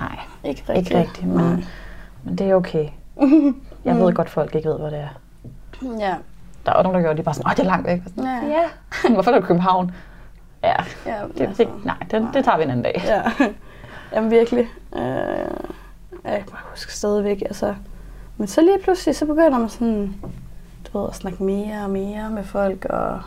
Nej. 0.00 0.18
Ikke 0.44 0.64
rigtigt. 0.68 0.90
Ikke 0.90 0.98
rigtigt, 1.00 1.26
men, 1.26 1.64
men 2.24 2.38
det 2.38 2.50
er 2.50 2.54
okay. 2.54 2.88
Jeg 3.84 3.96
ved 3.96 4.12
godt, 4.12 4.30
folk 4.30 4.54
ikke 4.54 4.68
ved, 4.68 4.78
hvor 4.78 4.90
det 4.90 4.98
er. 4.98 5.08
Ja. 5.98 6.14
Der 6.66 6.72
er 6.72 6.76
også 6.76 6.82
nogen, 6.82 6.96
der 6.96 7.02
gør 7.02 7.08
det, 7.08 7.18
de 7.18 7.22
bare 7.22 7.34
sådan, 7.34 7.46
åh, 7.50 7.56
det 7.56 7.60
er 7.60 7.64
langt 7.64 7.86
væk. 7.86 8.00
Og 8.04 8.10
Sådan, 8.16 8.24
Ja. 8.24 8.48
ja. 8.48 9.12
Hvorfor 9.14 9.30
er 9.30 9.34
det 9.34 9.44
København? 9.44 9.90
Ja, 10.64 10.74
ja 11.06 11.14
det, 11.38 11.40
altså, 11.40 11.64
det, 11.64 11.84
nej, 11.84 11.96
det, 12.10 12.28
det 12.34 12.44
tager 12.44 12.56
vi 12.56 12.62
en 12.64 12.70
anden 12.70 12.84
dag. 12.84 13.02
Ja. 13.06 13.22
Jamen 14.16 14.30
virkelig. 14.30 14.66
Øh, 14.96 15.02
jeg 16.24 16.36
kan 16.38 16.46
bare 16.50 16.60
huske 16.70 16.92
stadigvæk, 16.92 17.42
altså. 17.42 17.74
Men 18.36 18.48
så 18.48 18.60
lige 18.60 18.78
pludselig, 18.84 19.16
så 19.16 19.26
begynder 19.26 19.58
man 19.58 19.68
sådan, 19.68 20.14
du 20.92 20.98
ved, 21.00 21.08
at 21.08 21.14
snakke 21.14 21.42
mere 21.44 21.84
og 21.84 21.90
mere 21.90 22.30
med 22.30 22.44
folk, 22.44 22.84
og 22.84 23.20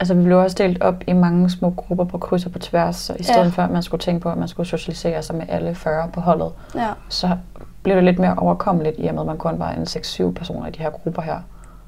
Altså, 0.00 0.14
vi 0.14 0.24
blev 0.24 0.38
også 0.38 0.56
delt 0.58 0.82
op 0.82 0.94
i 1.06 1.12
mange 1.12 1.50
små 1.50 1.70
grupper 1.70 2.04
på 2.04 2.18
kryds 2.18 2.46
og 2.46 2.52
på 2.52 2.58
tværs, 2.58 2.96
så 2.96 3.16
i 3.18 3.22
stedet 3.22 3.44
ja. 3.44 3.48
for, 3.48 3.62
at 3.62 3.70
man 3.70 3.82
skulle 3.82 4.00
tænke 4.00 4.20
på, 4.20 4.30
at 4.30 4.38
man 4.38 4.48
skulle 4.48 4.66
socialisere 4.66 5.22
sig 5.22 5.36
med 5.36 5.44
alle 5.48 5.74
40 5.74 6.08
på 6.12 6.20
holdet, 6.20 6.52
ja, 6.74 6.88
så 7.08 7.36
blev 7.82 7.96
det 7.96 8.04
lidt 8.04 8.18
mere 8.18 8.34
overkommeligt, 8.38 8.94
i 8.98 9.06
og 9.06 9.14
med, 9.14 9.22
at 9.22 9.26
man 9.26 9.38
kun 9.38 9.58
var 9.58 9.70
en 9.70 9.82
6-7 9.82 10.32
personer 10.32 10.66
i 10.66 10.70
de 10.70 10.78
her 10.82 10.90
grupper 10.90 11.22
her. 11.22 11.38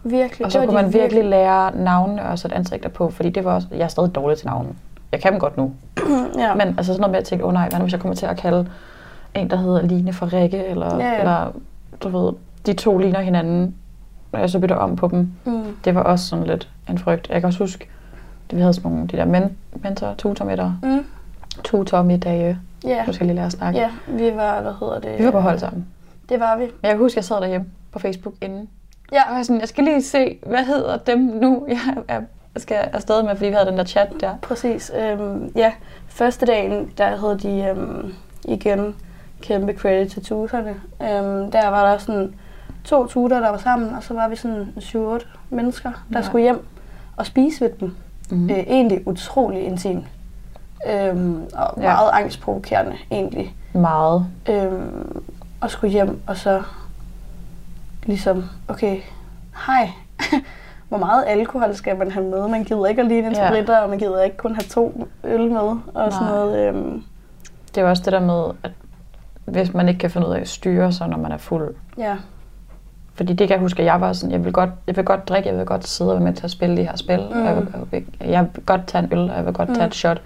Virkelig. 0.05 0.46
Og 0.46 0.52
så 0.52 0.61
det 0.61 0.68
kunne 0.68 0.82
man 0.82 0.92
virkelig 0.92 1.24
lære 1.24 1.76
navnene 1.76 2.22
og 2.28 2.38
sætte 2.38 2.57
ansigter 2.57 2.88
på, 2.88 3.11
fordi 3.11 3.30
det 3.30 3.44
var 3.44 3.55
også, 3.55 3.68
jeg 3.70 3.80
er 3.80 3.88
stadig 3.88 4.14
dårlig 4.14 4.38
til 4.38 4.46
navnen. 4.46 4.78
Jeg 5.12 5.20
kan 5.20 5.32
dem 5.32 5.40
godt 5.40 5.57
nu. 5.57 5.72
ja. 6.38 6.55
Men 6.55 6.68
altså 6.68 6.84
sådan 6.84 7.00
noget 7.00 7.11
med 7.11 7.18
at 7.18 7.24
tænke, 7.24 7.44
åh 7.44 7.48
oh, 7.48 7.55
nej, 7.55 7.68
hvad 7.68 7.78
nu 7.78 7.82
hvis 7.84 7.92
jeg 7.92 8.00
kommer 8.00 8.14
til 8.16 8.26
at 8.26 8.36
kalde 8.36 8.68
en, 9.34 9.50
der 9.50 9.57
hedder 9.57 9.82
Line 9.82 10.12
for 10.12 10.32
Rikke, 10.32 10.64
eller, 10.66 10.96
Ja, 10.96 11.07
ja. 11.12 11.18
eller 11.18 11.52
du 12.02 12.09
ved, 12.09 12.32
de 12.66 12.72
to 12.72 12.98
ligner 12.98 13.20
hinanden, 13.20 13.74
og 14.32 14.40
jeg 14.40 14.50
så 14.50 14.59
bytter 14.59 14.76
om 14.76 14.96
på 14.96 15.09
dem. 15.09 15.32
Mm. 15.44 15.62
Det 15.84 15.94
var 15.94 16.02
også 16.02 16.26
sådan 16.26 16.46
lidt 16.46 16.68
en 16.88 16.98
frygt. 16.98 17.28
Jeg 17.30 17.40
kan 17.40 17.46
også 17.46 17.59
huske, 17.59 17.88
at 18.50 18.57
vi 18.57 18.61
havde 18.61 18.74
sådan 18.74 18.90
nogle, 18.90 19.07
de 19.07 19.16
der 19.16 19.24
men, 19.24 19.57
mentor, 19.82 20.14
tutormiddag, 20.18 20.72
Mm. 20.82 21.05
tutormiddage. 21.64 22.59
Ja. 22.84 23.05
Nu 23.07 23.12
skal 23.12 23.24
jeg 23.24 23.26
lige 23.26 23.36
lære 23.36 23.46
at 23.46 23.52
snakke. 23.52 23.78
ja, 23.80 23.90
vi 24.09 24.36
var, 24.36 24.61
hvad 24.62 24.72
hedder 24.80 25.00
det? 25.00 25.18
Vi 25.18 25.24
var 25.24 25.30
på 25.30 25.40
hold 25.40 25.59
sammen. 25.59 25.86
Det 26.28 26.40
var 26.40 26.57
vi. 26.57 26.62
Men 26.62 26.70
jeg 26.82 26.90
kan 26.90 26.98
huske, 26.98 27.12
at 27.12 27.16
jeg 27.16 27.24
sad 27.24 27.36
derhjemme 27.40 27.66
på 27.92 27.98
Facebook 27.98 28.34
inden. 28.40 28.68
Ja. 29.12 29.30
Og 29.30 29.36
jeg, 29.36 29.44
sådan, 29.46 29.61
jeg 29.61 29.68
skal 29.68 29.84
lige 29.84 30.02
se, 30.02 30.38
hvad 30.46 30.64
hedder 30.64 30.96
dem 30.96 31.18
nu, 31.18 31.64
jeg 31.68 31.78
er, 32.09 32.20
skal 32.57 32.76
afsted 32.76 33.22
med, 33.22 33.36
fordi 33.36 33.46
vi 33.48 33.55
havde 33.55 33.66
den 33.66 33.78
der 33.78 33.84
chat 33.84 34.09
der. 34.20 34.34
Præcis. 34.42 34.92
Øhm, 35.00 35.52
ja, 35.57 35.72
første 36.09 36.46
dagen, 36.46 36.90
der 36.98 37.16
havde 37.16 37.38
de 37.38 37.64
øhm, 37.68 38.14
igen 38.44 38.94
kæmpe 39.42 39.72
credit 39.72 40.11
til 40.12 40.24
tuterne. 40.24 40.70
Øhm, 41.02 41.50
der 41.50 41.68
var 41.68 41.90
der 41.90 41.98
sådan 41.98 42.34
to 42.84 43.07
tutor, 43.07 43.36
der 43.40 43.50
var 43.50 43.59
sammen, 43.59 43.94
og 43.94 44.02
så 44.02 44.14
var 44.14 44.28
vi 44.28 44.36
sådan 44.36 44.68
7-8 44.78 45.26
mennesker, 45.50 45.90
der 46.12 46.18
Ja. 46.18 46.22
skulle 46.24 46.42
hjem 46.42 46.66
og 47.16 47.26
spise 47.26 47.61
ved 47.64 47.70
dem. 47.80 47.94
Mm. 48.30 48.50
Øh, 48.50 48.59
egentlig 48.59 49.09
utrolig 49.09 49.62
intim. 49.62 50.05
Øhm, 50.90 51.42
og 51.55 51.74
Ja. 51.76 51.82
meget 51.82 52.11
angstprovokerende, 52.12 52.96
egentlig. 53.11 53.55
Meget. 53.72 54.26
Øhm, 54.50 55.22
og 55.61 55.70
skulle 55.70 55.92
hjem, 55.92 56.20
og 56.26 56.36
så 56.36 56.62
ligesom, 58.07 58.44
okay, 58.68 59.00
hej, 59.66 59.90
hvor 60.88 60.98
meget 60.98 61.24
alkohol 61.26 61.74
skal 61.74 61.98
man 61.98 62.11
have 62.11 62.26
med? 62.26 62.48
Man 62.48 62.64
gider 62.64 62.86
ikke 62.86 63.02
at 63.02 63.09
ligne 63.09 63.26
en 63.26 63.32
Ja. 63.34 63.48
spritter, 63.48 63.78
og 63.78 63.90
man 63.90 63.98
gider 63.98 64.22
ikke 64.22 64.36
kun 64.36 64.55
have 64.55 64.64
to 64.70 65.09
øl 65.24 65.50
med, 65.50 65.61
og 65.94 66.12
sådan 66.12 66.26
Nej. 66.26 66.30
noget. 66.36 66.68
Øhm, 66.68 67.02
Det 67.68 67.76
er 67.78 67.82
jo 67.82 67.88
også 67.88 68.02
det 68.02 68.12
der 68.12 68.20
med, 68.20 68.44
at 68.62 68.70
hvis 69.44 69.74
man 69.74 69.88
ikke 69.88 69.98
kan 69.98 70.11
finde 70.11 70.26
ud 70.28 70.32
af 70.32 70.40
at 70.40 70.48
styre 70.48 70.92
sig, 70.92 71.09
når 71.09 71.18
man 71.18 71.32
er 71.32 71.36
fuld. 71.36 71.74
ja, 71.98 72.16
Fordi 73.14 73.32
det 73.32 73.48
kan 73.48 73.55
jeg 73.55 73.61
huske, 73.61 73.80
at 73.82 73.86
jeg 73.86 74.00
var 74.00 74.12
sådan, 74.12 74.32
jeg 74.32 74.44
vil 74.44 74.52
godt, 74.52 74.70
jeg 74.86 74.96
vil 74.96 75.05
godt 75.05 75.28
drikke, 75.28 75.48
jeg 75.48 75.59
vil 75.59 75.66
godt 75.66 75.86
sidde 75.86 76.11
og 76.11 76.16
være 76.16 76.24
med 76.24 76.34
til 76.34 76.44
at 76.44 76.50
spille 76.50 76.76
de 76.76 76.82
her 76.82 76.96
spil. 76.96 77.20
Mm. 77.34 77.44
Jeg, 77.44 77.57
vil, 77.57 78.05
jeg, 78.20 78.48
vil, 78.55 78.64
godt 78.64 78.86
tage 78.86 79.05
en 79.05 79.12
øl, 79.12 79.30
og 79.30 79.36
jeg 79.36 79.44
vil 79.46 79.55
godt 79.55 79.68
mm. 79.68 79.74
tage 79.74 79.86
et 79.86 79.94
shot. 79.94 80.20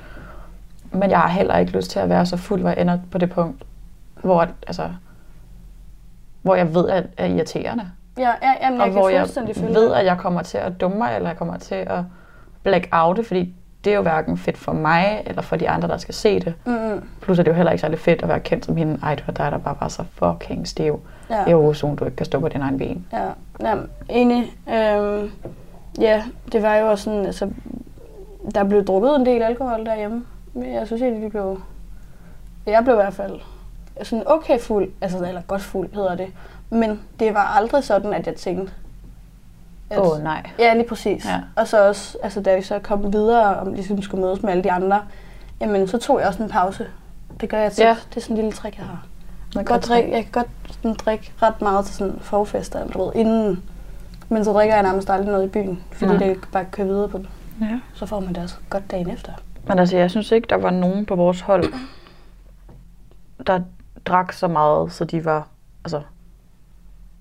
Men 0.92 1.10
jeg 1.10 1.18
har 1.20 1.28
heller 1.28 1.56
ikke 1.58 1.72
lyst 1.72 1.90
til 1.90 1.98
at 1.98 2.08
være 2.08 2.26
så 2.26 2.36
fuld, 2.36 2.60
hvor 2.60 2.70
jeg 2.70 2.80
ender 2.80 2.98
på 3.10 3.18
det 3.18 3.30
punkt, 3.30 3.62
hvor, 4.22 4.46
altså, 4.66 4.88
hvor 6.42 6.54
jeg 6.54 6.74
ved, 6.74 6.88
at 6.88 7.04
er 7.16 7.26
irriterende. 7.26 7.84
ja, 8.18 8.30
ja 8.42 8.52
jamen, 8.62 8.80
og 8.80 8.86
jeg 8.86 8.92
hvor 8.92 9.02
kan 9.02 9.14
jeg 9.14 9.20
fuldstændig 9.22 9.56
følge 9.56 9.74
ved, 9.74 9.90
det. 9.90 9.94
at 9.94 10.04
jeg 10.06 10.18
kommer 10.18 10.42
til 10.42 10.58
at 10.58 10.80
dumme 10.80 10.98
mig, 10.98 11.16
eller 11.16 11.28
jeg 11.28 11.36
kommer 11.38 11.56
til 11.56 11.74
at 11.74 12.00
black 12.62 12.88
oute, 12.92 13.24
fordi 13.24 13.54
det 13.84 13.90
er 13.92 13.96
jo 13.96 14.02
hverken 14.02 14.38
fedt 14.38 14.58
for 14.58 14.72
mig, 14.72 15.22
eller 15.26 15.42
for 15.42 15.56
de 15.56 15.68
andre, 15.68 15.88
der 15.88 15.96
skal 15.96 16.14
se 16.14 16.40
det. 16.40 16.54
Mm, 16.66 17.02
Plus 17.20 17.38
er 17.38 17.42
det 17.42 17.50
jo 17.50 17.56
heller 17.56 17.72
ikke 17.72 17.80
særlig 17.80 17.98
fedt 17.98 18.22
at 18.22 18.28
være 18.28 18.40
kendt 18.40 18.64
som 18.64 18.76
hende. 18.76 18.98
Ej, 19.02 19.14
det 19.14 19.24
var 19.26 19.32
dig, 19.32 19.52
der 19.52 19.58
bare 19.58 19.76
var 19.80 19.88
så 19.88 20.04
fucking 20.12 20.68
stiv. 20.68 21.00
ja. 21.30 21.40
Ja. 21.40 21.50
Eurozone, 21.50 21.96
du 21.96 22.04
ikke 22.04 22.16
kan 22.16 22.26
stå 22.26 22.40
på 22.40 22.48
din 22.48 22.60
egen 22.60 22.78
ben. 22.78 23.06
Ja, 23.12 23.26
jamen, 23.60 23.86
enig. 24.08 24.52
Øhm, 24.68 25.30
ja, 26.00 26.22
det 26.52 26.62
var 26.62 26.76
jo 26.76 26.90
også 26.90 27.04
sådan, 27.04 27.26
altså, 27.26 27.50
der 28.54 28.64
blev 28.64 28.84
drukket 28.84 29.16
en 29.16 29.26
del 29.26 29.42
alkohol 29.42 29.86
derhjemme. 29.86 30.24
Men 30.52 30.74
jeg 30.74 30.86
synes 30.86 31.02
egentlig, 31.02 31.24
vi 31.24 31.28
blev... 31.28 31.60
Jeg 32.66 32.84
blev 32.84 32.94
i 32.94 32.96
hvert 32.96 33.14
fald 33.14 33.40
sådan 34.02 34.24
okay 34.26 34.60
fuld, 34.60 34.90
altså, 35.00 35.26
eller 35.26 35.42
godt 35.42 35.62
fuld 35.62 35.94
hedder 35.94 36.14
det. 36.14 36.26
Men 36.70 37.00
det 37.20 37.34
var 37.34 37.56
aldrig 37.56 37.84
sådan, 37.84 38.14
at 38.14 38.26
jeg 38.26 38.34
tænkte... 38.34 38.72
Åh, 39.96 40.10
oh, 40.10 40.22
nej. 40.22 40.50
Ja, 40.58 40.74
lige 40.74 40.88
præcis. 40.88 41.24
Ja. 41.24 41.40
Og 41.56 41.68
så 41.68 41.88
også, 41.88 42.18
altså, 42.22 42.40
da 42.40 42.56
vi 42.56 42.62
så 42.62 42.78
kom 42.78 43.12
videre 43.12 43.56
og 43.56 43.72
ligesom 43.72 44.02
skulle 44.02 44.24
mødes 44.24 44.42
med 44.42 44.50
alle 44.50 44.64
de 44.64 44.72
andre, 44.72 45.02
jamen, 45.60 45.88
så 45.88 45.98
tog 45.98 46.20
jeg 46.20 46.28
også 46.28 46.42
en 46.42 46.48
pause. 46.48 46.86
Det 47.40 47.48
gør 47.48 47.58
jeg 47.58 47.72
tit. 47.72 47.84
Ja. 47.84 47.96
Det 48.10 48.16
er 48.16 48.20
sådan 48.20 48.36
en 48.36 48.42
lille 48.42 48.52
trick, 48.52 48.78
jeg 48.78 48.86
har. 48.86 49.06
Man 49.54 49.64
godt 49.64 49.88
drikke, 49.88 50.10
jeg 50.12 50.22
kan 50.22 50.32
godt 50.32 50.48
sådan, 50.70 50.94
drikke 50.94 51.32
ret 51.42 51.62
meget 51.62 51.84
til 51.86 51.94
sådan 51.94 52.18
forfester, 52.20 52.80
eller 52.80 52.92
du 52.92 53.04
ved, 53.04 53.12
inden. 53.14 53.62
Men 54.28 54.44
så 54.44 54.52
drikker 54.52 54.74
jeg 54.74 54.82
nærmest 54.82 55.10
aldrig 55.10 55.32
noget 55.32 55.44
i 55.44 55.48
byen, 55.48 55.82
fordi 55.92 56.12
Nej. 56.12 56.26
det 56.26 56.38
bare 56.52 56.64
kører 56.64 56.86
videre 56.86 57.08
på 57.08 57.18
det. 57.18 57.28
Ja. 57.60 57.80
Så 57.94 58.06
får 58.06 58.20
man 58.20 58.28
det 58.28 58.42
også 58.42 58.56
godt 58.70 58.90
dagen 58.90 59.10
efter. 59.10 59.32
Men 59.68 59.78
altså, 59.78 59.96
jeg 59.96 60.10
synes 60.10 60.32
ikke, 60.32 60.46
der 60.50 60.56
var 60.56 60.70
nogen 60.70 61.06
på 61.06 61.16
vores 61.16 61.40
hold, 61.40 61.64
der 63.46 63.60
drak 64.06 64.32
så 64.32 64.48
meget, 64.48 64.92
så 64.92 65.04
de 65.04 65.24
var, 65.24 65.48
altså, 65.84 66.02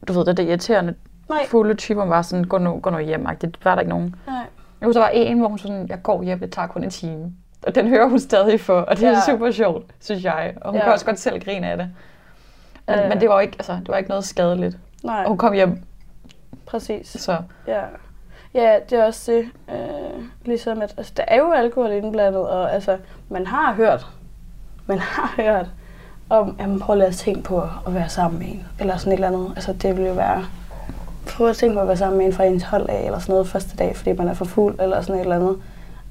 du 0.08 0.14
ved, 0.14 0.26
det 0.26 0.38
der 0.38 0.44
irriterende 0.44 0.96
Nej. 1.30 1.46
fulde 1.48 1.74
typer 1.76 2.06
var 2.06 2.22
sådan, 2.22 2.44
gå 2.44 2.58
nu, 2.58 2.80
gå 2.80 2.90
nu 2.90 3.00
hjem 3.00 3.26
Det 3.42 3.58
var 3.64 3.76
der 3.76 3.82
ikke 3.82 3.90
nogen. 3.90 4.16
Nej. 4.28 4.36
Jeg 4.82 4.88
husker, 4.88 5.02
der 5.02 5.08
var 5.08 5.14
en, 5.14 5.40
hvor 5.40 5.48
hun 5.48 5.58
sådan, 5.58 5.88
jeg 5.90 6.04
går 6.04 6.24
hjem, 6.24 6.40
det 6.40 6.52
tager 6.52 6.68
kun 6.68 6.84
en 6.84 6.90
time. 6.90 7.34
Og 7.68 7.76
den 7.76 7.88
hører 7.88 8.08
hun 8.10 8.20
stadig 8.20 8.62
for, 8.62 8.80
og 8.82 8.98
det 8.98 9.04
er 9.08 9.10
Ja. 9.12 9.22
super 9.26 9.52
sjovt, 9.52 9.86
synes 10.00 10.24
jeg. 10.24 10.54
Og 10.62 10.72
hun 10.72 10.78
Ja. 10.80 10.84
kan 10.84 10.94
også 10.94 11.06
godt 11.06 11.20
selv 11.20 11.44
grine 11.44 11.68
af 11.68 11.78
det. 11.78 11.90
Men, 12.88 12.96
Ja. 13.00 13.10
men 13.10 13.22
det 13.22 13.30
var 13.30 13.40
ikke, 13.40 13.56
altså, 13.60 13.74
det 13.74 13.88
var 13.88 13.98
ikke 13.98 14.10
noget 14.10 14.24
skadeligt. 14.24 14.78
Nej, 15.04 15.22
Og 15.24 15.28
hun 15.28 15.38
kom 15.38 15.54
hjem, 15.54 15.84
præcis. 16.66 17.08
så 17.22 17.38
Ja. 17.68 17.82
ja, 18.54 18.80
det 18.90 19.00
er 19.00 19.06
også 19.06 19.32
det. 19.32 19.46
Øh, 19.70 20.24
ligesom 20.46 20.82
at, 20.82 20.94
altså, 20.98 21.14
der 21.18 21.24
er 21.28 21.38
jo 21.38 21.52
alkohol 21.52 21.92
indblandet, 21.92 22.42
og 22.50 22.74
altså, 22.74 22.98
man 23.30 23.48
har 23.48 23.74
hørt, 23.74 24.08
man 24.86 25.00
har 25.00 25.34
hørt 25.42 25.70
om, 26.30 26.56
jamen 26.60 26.80
prøv 26.80 26.96
lige 26.96 27.08
at 27.08 27.16
tænke 27.16 27.42
på 27.42 27.62
at 27.88 27.94
være 27.94 28.10
sammen 28.10 28.40
med 28.40 28.48
en, 28.48 28.66
eller 28.80 28.98
sådan 28.98 29.12
et 29.14 29.16
eller 29.16 29.28
andet. 29.28 29.52
Altså 29.56 29.74
det 29.74 29.98
vil 29.98 30.06
jo 30.06 30.14
være, 30.14 30.46
prøv 31.38 31.48
at 31.50 31.56
tænke 31.56 31.74
på 31.76 31.80
at 31.82 31.88
være 31.88 31.98
sammen 31.98 32.18
med 32.18 32.26
en 32.26 32.34
fra 32.34 32.44
ens 32.44 32.64
hold 32.64 32.90
af, 32.90 33.06
eller 33.06 33.20
sådan 33.20 33.34
noget 33.34 33.48
første 33.48 33.78
dag, 33.78 33.96
fordi 33.96 34.14
man 34.14 34.28
er 34.28 34.34
for 34.34 34.46
fuld, 34.46 34.80
eller 34.80 35.02
sådan 35.02 35.16
et 35.16 35.22
eller 35.22 35.36
andet. 35.36 35.56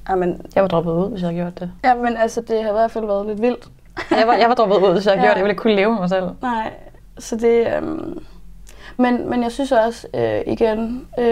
Jamen, 0.09 0.41
jeg 0.55 0.61
var 0.63 0.67
droppet 0.69 0.91
ud, 0.91 1.09
hvis 1.09 1.21
jeg 1.21 1.29
havde 1.29 1.41
gjort 1.41 1.59
det. 1.59 1.71
ja, 1.83 1.95
men 1.95 2.17
altså, 2.17 2.41
det 2.41 2.63
har 2.63 2.69
i 2.69 2.73
hvert 2.73 2.91
fald 2.91 3.05
været 3.05 3.25
lidt 3.27 3.41
vildt. 3.41 3.67
Jeg 4.11 4.27
var, 4.27 4.33
jeg 4.33 4.49
var 4.49 4.55
droppet 4.55 4.75
ud, 4.77 4.93
hvis 4.93 5.05
jeg 5.05 5.13
havde 5.13 5.21
Ja. 5.21 5.25
gjort 5.27 5.35
det. 5.35 5.37
Jeg 5.39 5.43
ville 5.43 5.51
ikke 5.51 5.61
kunne 5.61 5.75
leve 5.75 5.91
med 5.91 5.99
mig 5.99 6.09
selv. 6.09 6.25
Nej, 6.41 6.71
så 7.19 7.35
det... 7.35 7.67
Øhm, 7.77 8.19
men, 8.97 9.29
men 9.29 9.43
jeg 9.43 9.51
synes 9.51 9.71
også, 9.71 10.07
øh, 10.13 10.41
igen, 10.47 11.07
øh, 11.19 11.25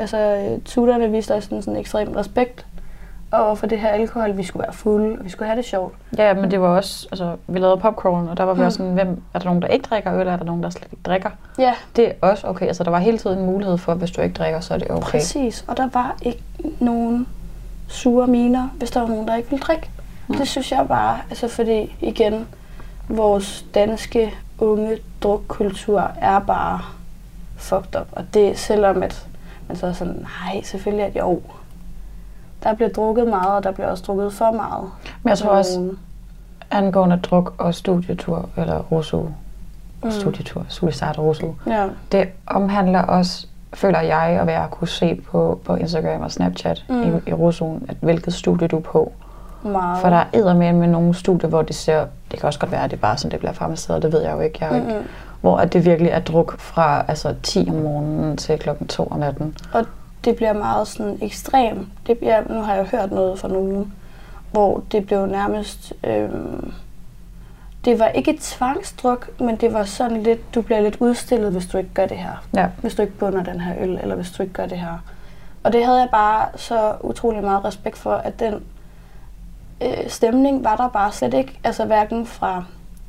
altså, 0.00 0.46
tuterne 0.64 1.10
viste 1.10 1.34
også 1.34 1.54
en 1.54 1.62
sådan 1.62 1.80
ekstrem 1.80 2.12
respekt 2.12 2.66
over 3.40 3.54
for 3.54 3.66
det 3.66 3.78
her 3.80 3.88
alkohol. 3.88 4.36
Vi 4.36 4.42
skulle 4.42 4.62
være 4.62 4.72
fulde, 4.72 5.18
og 5.18 5.24
vi 5.24 5.30
skulle 5.30 5.46
have 5.48 5.56
det 5.56 5.64
sjovt. 5.64 5.94
Ja, 6.18 6.34
men 6.34 6.50
det 6.50 6.60
var 6.60 6.68
også, 6.68 7.08
altså, 7.10 7.36
vi 7.46 7.58
lavede 7.58 7.76
popcorn, 7.76 8.28
og 8.28 8.36
der 8.36 8.44
var 8.44 8.54
vi 8.54 8.60
Mm. 8.60 8.66
også 8.66 8.76
sådan, 8.76 8.92
hvem, 8.92 9.22
er 9.34 9.38
der 9.38 9.44
nogen, 9.46 9.62
der 9.62 9.68
ikke 9.68 9.82
drikker 9.90 10.14
øl, 10.20 10.26
er 10.28 10.36
der 10.36 10.44
nogen, 10.44 10.62
der 10.62 10.70
slet 10.70 10.84
ikke 10.92 11.02
drikker? 11.04 11.30
Ja, 11.58 11.74
Det 11.96 12.08
er 12.08 12.12
også 12.20 12.46
okay, 12.48 12.66
altså 12.66 12.84
der 12.84 12.90
var 12.90 12.98
hele 12.98 13.18
tiden 13.18 13.38
en 13.38 13.46
mulighed 13.46 13.78
for, 13.78 13.92
at 13.92 13.98
hvis 13.98 14.10
du 14.10 14.20
ikke 14.20 14.34
drikker, 14.34 14.60
så 14.60 14.74
er 14.74 14.78
det 14.78 14.90
okay. 14.90 15.10
præcis. 15.10 15.64
Og 15.68 15.76
der 15.76 15.88
var 15.92 16.16
ikke 16.22 16.42
nogen 16.80 17.26
sure 17.88 18.26
miner, 18.26 18.68
hvis 18.78 18.90
der 18.90 19.00
var 19.00 19.08
nogen, 19.08 19.28
der 19.28 19.36
ikke 19.36 19.50
ville 19.50 19.62
drikke. 19.62 19.90
Mm. 20.28 20.34
Det 20.36 20.48
synes 20.48 20.72
jeg 20.72 20.84
bare, 20.88 21.18
altså 21.30 21.48
fordi 21.48 21.96
igen, 22.00 22.46
vores 23.08 23.64
danske 23.74 24.34
unge 24.58 24.98
drukkultur 25.22 26.10
er 26.20 26.38
bare 26.38 26.80
fucked 27.56 28.00
up. 28.00 28.06
Og 28.12 28.24
det 28.34 28.58
selvom 28.58 29.02
at 29.02 29.26
man 29.68 29.76
så 29.76 29.86
er 29.86 29.92
sådan, 29.92 30.26
nej, 30.44 30.62
selvfølgelig 30.62 31.06
at 31.06 31.16
jo. 31.16 31.40
Der 32.64 32.74
bliver 32.74 32.88
drukket 32.88 33.28
meget, 33.28 33.48
og 33.56 33.64
der 33.64 33.72
bliver 33.72 33.88
også 33.88 34.04
drukket 34.06 34.32
for 34.32 34.50
meget. 34.50 34.84
Men 35.22 35.28
jeg 35.28 35.38
tror 35.38 35.50
også, 35.50 35.80
Øhm, 35.80 35.98
angående 36.70 37.16
druk 37.22 37.54
og 37.58 37.74
studietur, 37.74 38.48
eller 38.56 38.78
Rosu, 38.78 39.22
Mm. 40.04 40.10
studietur, 40.10 40.64
Suicide 40.68 41.12
Rosu, 41.18 41.46
Ja, 41.66 41.86
det 42.12 42.28
omhandler 42.46 43.02
også, 43.02 43.46
føler 43.74 44.00
jeg, 44.00 44.22
at 44.22 44.46
være 44.46 44.64
at 44.64 44.70
kunne 44.70 44.88
se 44.88 45.20
på, 45.30 45.60
på 45.64 45.74
Instagram 45.74 46.20
og 46.20 46.30
Snapchat 46.30 46.84
Mm. 46.88 47.02
i, 47.02 47.30
i 47.30 47.32
Rosuen, 47.32 47.86
at 47.88 47.96
hvilket 48.00 48.34
studie 48.34 48.68
du 48.68 48.76
er 48.76 48.80
på. 48.80 49.12
meget. 49.62 50.00
For 50.00 50.08
der 50.10 50.24
er 50.32 50.54
med 50.54 50.72
med 50.72 50.88
nogle 50.88 51.14
studier, 51.14 51.48
hvor 51.48 51.62
det 51.62 51.76
ser, 51.76 52.06
det 52.30 52.38
kan 52.40 52.46
også 52.46 52.58
godt 52.58 52.72
være, 52.72 52.84
at 52.84 52.90
det 52.90 52.96
er 52.96 53.00
bare 53.00 53.16
sådan, 53.16 53.30
det 53.30 53.38
bliver 53.38 53.52
farmaceret, 53.52 54.02
det 54.02 54.12
ved 54.12 54.22
jeg 54.22 54.32
jo 54.32 54.40
ikke, 54.40 54.58
jeg 54.60 54.70
er 54.70 54.76
jo 54.76 54.82
ikke 54.88 55.00
hvor 55.40 55.56
at 55.56 55.72
det 55.72 55.84
virkelig 55.84 56.10
er 56.12 56.20
druk 56.20 56.58
fra 56.58 57.04
altså 57.08 57.34
10 57.42 57.66
om 57.70 57.74
morgenen 57.74 58.36
til 58.36 58.58
klokken 58.58 58.86
2 58.86 59.06
om 59.10 59.18
natten. 59.18 59.56
Og 59.72 59.84
det 60.24 60.36
bliver 60.36 60.52
meget 60.52 60.88
sådan 60.88 61.18
ekstrem. 61.22 61.86
Det 62.06 62.18
bliver, 62.18 62.42
nu 62.48 62.60
har 62.60 62.74
jeg 62.74 62.84
hørt 62.84 63.12
noget 63.12 63.38
fra 63.38 63.48
nogen, 63.48 63.92
hvor 64.50 64.82
det 64.92 65.06
blev 65.06 65.26
nærmest... 65.26 65.92
Øhm, 66.04 66.72
det 67.84 67.98
var 67.98 68.08
ikke 68.08 68.38
tvangsdruk, 68.40 69.40
men 69.40 69.56
det 69.56 69.72
var 69.72 69.84
sådan 69.84 70.22
lidt, 70.22 70.54
du 70.54 70.62
bliver 70.62 70.80
lidt 70.80 70.96
udstillet, 71.00 71.52
hvis 71.52 71.66
du 71.66 71.78
ikke 71.78 71.90
gør 71.94 72.06
det 72.06 72.16
her. 72.16 72.44
Ja. 72.54 72.68
Hvis 72.80 72.94
du 72.94 73.02
ikke 73.02 73.14
bunder 73.14 73.42
den 73.42 73.60
her 73.60 73.74
øl, 73.80 73.98
eller 74.02 74.14
hvis 74.14 74.30
du 74.30 74.42
ikke 74.42 74.54
gør 74.54 74.66
det 74.66 74.78
her. 74.78 74.98
Og 75.62 75.72
det 75.72 75.84
havde 75.84 75.98
jeg 75.98 76.08
bare 76.10 76.48
så 76.56 76.94
utrolig 77.00 77.42
meget 77.42 77.64
respekt 77.64 77.98
for, 77.98 78.14
at 78.14 78.40
den 78.40 78.54
øh, 79.82 80.08
stemning 80.08 80.64
var 80.64 80.76
der 80.76 80.88
bare 80.88 81.12
slet 81.12 81.34
ikke. 81.34 81.60
Altså 81.64 81.84
hverken 81.84 82.26
fra, 82.26 82.64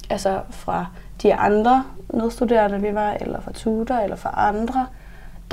altså 0.10 0.40
fra 0.50 0.86
de 1.24 1.36
andre 1.36 1.84
medstuderende, 2.14 2.82
vi 2.82 2.96
var, 2.96 3.12
eller 3.12 3.42
fra 3.42 3.52
tutor, 3.52 3.96
eller 3.96 4.16
fra 4.16 4.34
andre. 4.50 4.88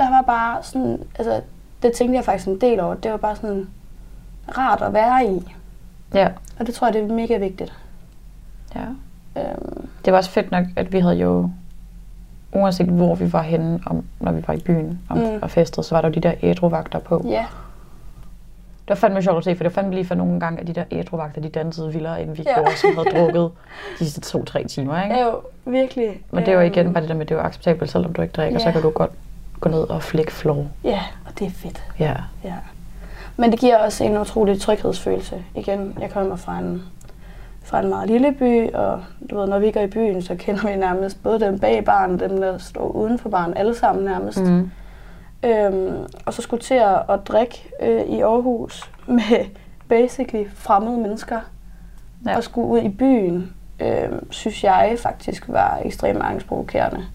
Der 0.03 0.09
var 0.09 0.21
bare 0.21 0.63
sådan, 0.63 0.99
altså 1.19 1.41
det 1.83 1.93
tænkte 1.93 2.15
jeg 2.15 2.25
faktisk 2.25 2.47
en 2.47 2.61
del 2.61 2.79
over. 2.79 2.95
Det 2.95 3.11
var 3.11 3.17
bare 3.17 3.35
sådan 3.35 3.67
rart 4.57 4.81
at 4.81 4.93
være 4.93 5.25
i. 5.25 5.55
Ja. 6.13 6.27
Og 6.59 6.67
det 6.67 6.75
tror 6.75 6.87
jeg, 6.87 6.93
det 6.93 7.03
er 7.03 7.13
mega 7.13 7.37
vigtigt. 7.37 7.73
ja. 8.75 8.81
Øhm, 9.41 9.87
Det 10.05 10.13
var 10.13 10.17
også 10.17 10.29
fedt 10.29 10.51
nok, 10.51 10.65
at 10.75 10.93
vi 10.93 10.99
havde 10.99 11.15
jo, 11.15 11.49
uanset 12.53 12.87
hvor 12.87 13.15
vi 13.15 13.33
var 13.33 13.41
henne, 13.41 13.79
om, 13.85 14.03
når 14.19 14.31
vi 14.31 14.43
var 14.47 14.53
i 14.53 14.59
byen 14.59 14.99
om, 15.09 15.17
Mm. 15.17 15.39
og 15.41 15.49
festede, 15.51 15.85
så 15.85 15.95
var 15.95 16.01
der 16.01 16.09
jo 16.09 16.13
de 16.13 16.19
der 16.19 16.33
ædruvagter 16.41 16.99
på. 16.99 17.25
ja, 17.29 17.45
Det 18.81 18.89
var 18.89 18.95
fandme 18.95 19.21
sjovt 19.23 19.37
at 19.37 19.43
se, 19.43 19.55
for 19.55 19.63
det 19.63 19.75
var 19.75 19.81
fandme 19.81 19.93
lige 19.95 20.05
for 20.05 20.15
nogle 20.15 20.39
gange, 20.39 20.59
at 20.61 20.67
de 20.67 20.73
der 20.73 20.83
ædruvagter, 20.91 21.41
de 21.41 21.49
dansede 21.49 21.91
vildere, 21.93 22.21
end 22.23 22.31
vi 22.35 22.43
Ja. 22.45 22.49
ja. 22.51 22.55
gjorde, 22.55 22.77
som 22.77 22.89
havde 22.95 23.09
drukket 23.17 23.51
de 23.99 24.05
sidste 24.05 24.21
to-tre 24.21 24.63
timer. 24.63 25.03
Ikke? 25.03 25.15
er 25.15 25.25
jo 25.25 25.41
virkelig. 25.65 26.21
Men 26.31 26.39
det 26.45 26.49
er 26.51 26.55
jo 26.55 26.59
igen 26.61 26.85
øhm, 26.85 26.93
bare 26.93 27.01
det 27.01 27.09
der 27.09 27.15
med, 27.15 27.21
at 27.21 27.29
det 27.29 27.35
jo 27.35 27.39
acceptabelt, 27.39 27.91
selvom 27.91 28.13
du 28.13 28.21
ikke 28.21 28.31
drikker, 28.31 28.59
Ja. 28.59 28.65
så 28.65 28.71
kan 28.71 28.81
du 28.81 28.89
godt 28.89 29.11
gå 29.61 29.69
ned 29.69 29.89
og 29.89 30.03
flække 30.03 30.31
floor. 30.31 30.67
Ja, 30.83 31.01
og 31.25 31.39
det 31.39 31.47
er 31.47 31.51
fedt. 31.51 31.83
Ja. 31.99 32.15
Ja. 32.43 32.55
Men 33.37 33.51
det 33.51 33.59
giver 33.59 33.77
også 33.77 34.03
en 34.03 34.17
utrolig 34.17 34.61
tryghedsfølelse. 34.61 35.43
Igen, 35.55 35.97
jeg 35.99 36.09
kommer 36.09 36.35
fra 36.35 36.59
en, 36.59 36.83
fra 37.63 37.79
en 37.79 37.89
meget 37.89 38.09
lille 38.09 38.31
by, 38.31 38.73
og 38.73 39.03
du 39.29 39.39
ved, 39.39 39.47
når 39.47 39.59
vi 39.59 39.71
går 39.71 39.81
i 39.81 39.87
byen, 39.87 40.21
så 40.21 40.35
kender 40.35 40.67
vi 40.67 40.75
nærmest 40.75 41.23
både 41.23 41.39
dem 41.39 41.59
bag 41.59 41.85
baren, 41.85 42.19
dem 42.19 42.37
der 42.37 42.57
står 42.57 42.87
uden 42.87 43.19
for 43.19 43.29
baren, 43.29 43.53
alle 43.57 43.75
sammen 43.75 44.05
nærmest. 44.05 44.41
Mm. 44.41 44.71
Øhm, 45.43 45.95
og 46.25 46.33
så 46.33 46.41
skulle 46.41 46.63
til 46.63 46.73
at, 46.73 47.01
at 47.09 47.27
drikke 47.27 47.69
øh, 47.81 48.01
i 48.01 48.21
Aarhus 48.21 48.91
med 49.07 49.45
basically 49.87 50.45
fremmede 50.55 50.97
mennesker. 50.97 51.39
Ja. 52.25 52.37
Og 52.37 52.43
skulle 52.43 52.67
ud 52.67 52.79
i 52.79 52.89
byen, 52.89 53.53
øh, 53.79 54.09
synes 54.29 54.63
jeg 54.63 54.95
faktisk 54.99 55.43
var 55.47 55.79
ekstremt 55.85 56.21
angstprovokerende. 56.21 57.05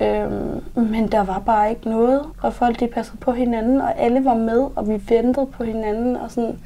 Øhm, 0.00 0.64
men 0.74 1.12
der 1.12 1.20
var 1.20 1.38
bare 1.38 1.70
ikke 1.70 1.88
noget, 1.88 2.22
og 2.42 2.54
folk 2.54 2.80
de 2.80 2.88
passede 2.88 3.16
på 3.16 3.32
hinanden, 3.32 3.80
og 3.80 3.98
alle 3.98 4.24
var 4.24 4.34
med, 4.34 4.68
og 4.76 4.88
vi 4.88 5.02
ventede 5.08 5.46
på 5.46 5.64
hinanden. 5.64 6.16
Og 6.16 6.30
sådan. 6.30 6.58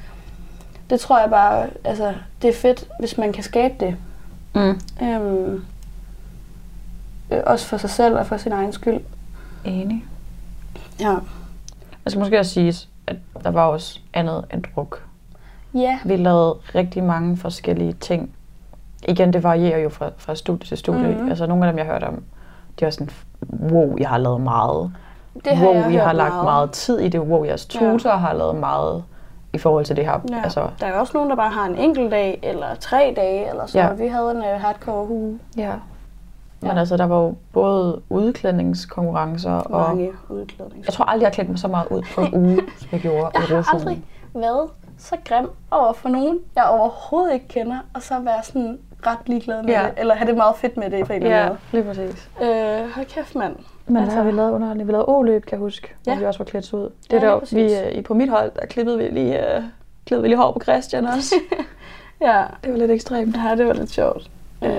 Det 0.90 1.00
tror 1.00 1.20
jeg 1.20 1.30
bare, 1.30 1.66
altså, 1.84 2.14
det 2.42 2.50
er 2.50 2.54
fedt, 2.54 2.88
hvis 2.98 3.18
man 3.18 3.32
kan 3.32 3.42
skabe 3.44 3.74
det. 3.80 3.96
Mm. 4.54 4.80
Øhm, 5.06 5.64
øh, 7.30 7.40
også 7.46 7.66
for 7.66 7.76
sig 7.76 7.90
selv 7.90 8.16
og 8.18 8.26
for 8.26 8.36
sin 8.36 8.52
egen 8.52 8.72
skyld. 8.72 9.00
Enig. 9.64 10.04
Ja. 11.00 11.10
Jeg 12.04 12.10
skal 12.10 12.18
måske 12.18 12.38
også 12.38 12.52
sige, 12.52 12.74
at 13.06 13.16
der 13.44 13.50
var 13.50 13.66
også 13.66 14.00
andet 14.14 14.44
end 14.52 14.64
druk. 14.74 15.02
Ja. 15.74 15.98
Vi 16.04 16.16
lavede 16.16 16.58
rigtig 16.74 17.04
mange 17.04 17.36
forskellige 17.36 17.92
ting. 17.92 18.30
Igen, 19.08 19.32
det 19.32 19.42
varierer 19.42 19.78
jo 19.78 19.88
fra, 19.88 20.10
fra 20.16 20.34
studie 20.34 20.66
til 20.66 20.76
studie. 20.76 21.00
Mhm. 21.00 21.10
Mm-hmm. 21.10 21.28
Altså 21.28 21.46
nogle 21.46 21.66
af 21.66 21.72
dem, 21.72 21.78
jeg 21.78 21.86
hørte 21.86 22.04
om, 22.04 22.22
de 22.82 22.86
var 22.86 22.90
sådan, 22.90 23.10
wow, 23.72 23.96
jeg 23.98 24.08
har 24.08 24.18
lavet 24.18 24.40
meget. 24.40 24.92
Det 25.44 25.56
har 25.56 25.66
wow, 25.66 25.74
jeg 25.74 25.84
hørt 25.84 26.00
har 26.02 26.12
lagt 26.12 26.32
meget. 26.32 26.44
meget 26.44 26.70
tid 26.70 26.98
i 26.98 27.08
det. 27.08 27.20
Wow, 27.20 27.44
jeres 27.44 27.66
tutor 27.66 28.10
ja. 28.10 28.16
har 28.16 28.32
lavet 28.32 28.56
meget 28.56 29.04
i 29.52 29.58
forhold 29.58 29.84
til 29.84 29.96
det 29.96 30.04
her. 30.04 30.20
Ja. 30.30 30.40
Altså, 30.42 30.68
Der 30.80 30.86
er 30.86 30.92
også 31.00 31.12
nogen, 31.14 31.30
der 31.30 31.36
bare 31.36 31.50
har 31.50 31.66
en 31.66 31.76
enkelt 31.76 32.10
dag, 32.10 32.40
eller 32.42 32.66
tre 32.80 33.12
dage, 33.16 33.48
eller 33.50 33.66
så. 33.66 33.78
Ja. 33.78 33.92
Vi 33.92 34.06
havde 34.06 34.30
en 34.30 34.36
uh, 34.36 34.44
hardcore 34.44 35.08
uge. 35.10 35.38
ja. 35.56 35.72
Men 36.60 36.70
Ja. 36.70 36.78
altså, 36.78 36.96
der 36.96 37.04
var 37.06 37.16
jo 37.22 37.34
både 37.52 38.00
udklædningskonkurrencer 38.10 39.52
og... 39.52 39.88
Mange 39.88 40.10
udklædninger. 40.28 40.84
Jeg 40.86 40.94
tror 40.94 41.04
aldrig, 41.04 41.20
jeg 41.22 41.26
har 41.28 41.32
klædt 41.32 41.48
mig 41.48 41.58
så 41.58 41.68
meget 41.68 41.86
ud 41.90 42.02
på 42.14 42.20
en 42.20 42.34
uge, 42.44 42.60
som 42.78 42.88
jeg 42.92 43.00
gjorde 43.00 43.30
Jeg 43.34 43.42
i 43.42 43.46
har 43.52 43.58
Rosolen. 43.58 43.80
aldrig 43.80 44.02
været 44.34 44.68
så 44.98 45.16
grim 45.28 45.50
over 45.70 45.92
for 45.92 46.08
nogen, 46.08 46.38
jeg 46.56 46.64
overhovedet 46.64 47.34
ikke 47.34 47.48
kender, 47.48 47.76
og 47.94 48.02
så 48.02 48.14
være 48.20 48.42
sådan 48.42 48.78
ret 49.06 49.18
ligeglad 49.26 49.62
med 49.62 49.70
Ja. 49.70 49.82
det, 49.82 49.92
eller 49.96 50.14
have 50.14 50.26
det 50.28 50.36
meget 50.36 50.56
fedt 50.56 50.76
med 50.76 50.90
det 50.90 51.06
på 51.06 51.12
en 51.12 51.22
eller 51.22 51.36
Ja, 51.36 51.42
anden 51.44 51.58
lige 51.72 51.82
præcis. 51.84 52.28
måde. 52.40 52.50
Øh, 52.50 52.90
hold 52.94 53.06
kæft, 53.06 53.34
mand. 53.34 53.56
Men 53.86 53.96
Altså- 53.96 54.16
har 54.16 54.24
vi 54.24 54.30
lavet 54.30 54.50
underholdning? 54.52 54.86
Vi 54.88 54.92
lavede 54.92 55.08
O-løb, 55.08 55.42
kan 55.44 55.52
jeg 55.52 55.58
huske, 55.60 55.88
ja. 56.06 56.10
Ja. 56.10 56.16
hvor 56.16 56.20
vi 56.20 56.26
også 56.26 56.38
var 56.38 56.44
klædt 56.44 56.72
ud. 56.72 56.82
Det 56.82 56.92
Ja, 57.12 57.16
er 57.16 57.20
der, 57.20 57.40
vi, 57.54 57.74
øh, 57.88 57.92
i- 57.98 58.02
på 58.02 58.14
mit 58.14 58.28
hold, 58.30 58.50
der 58.60 58.66
klippede 58.66 58.98
vi 58.98 59.04
lige, 59.04 59.38
uh, 59.58 59.64
klippede 60.06 60.22
vi 60.22 60.28
lige 60.28 60.38
hår 60.38 60.52
på 60.52 60.60
Christian 60.62 61.06
også. 61.06 61.34
Ja, 62.20 62.44
det 62.64 62.72
var 62.72 62.78
lidt 62.78 62.90
ekstremt. 62.90 63.36
ja 63.36 63.54
det 63.56 63.66
var 63.66 63.72
lidt 63.72 63.90
sjovt. 63.90 64.30
Øh, 64.64 64.70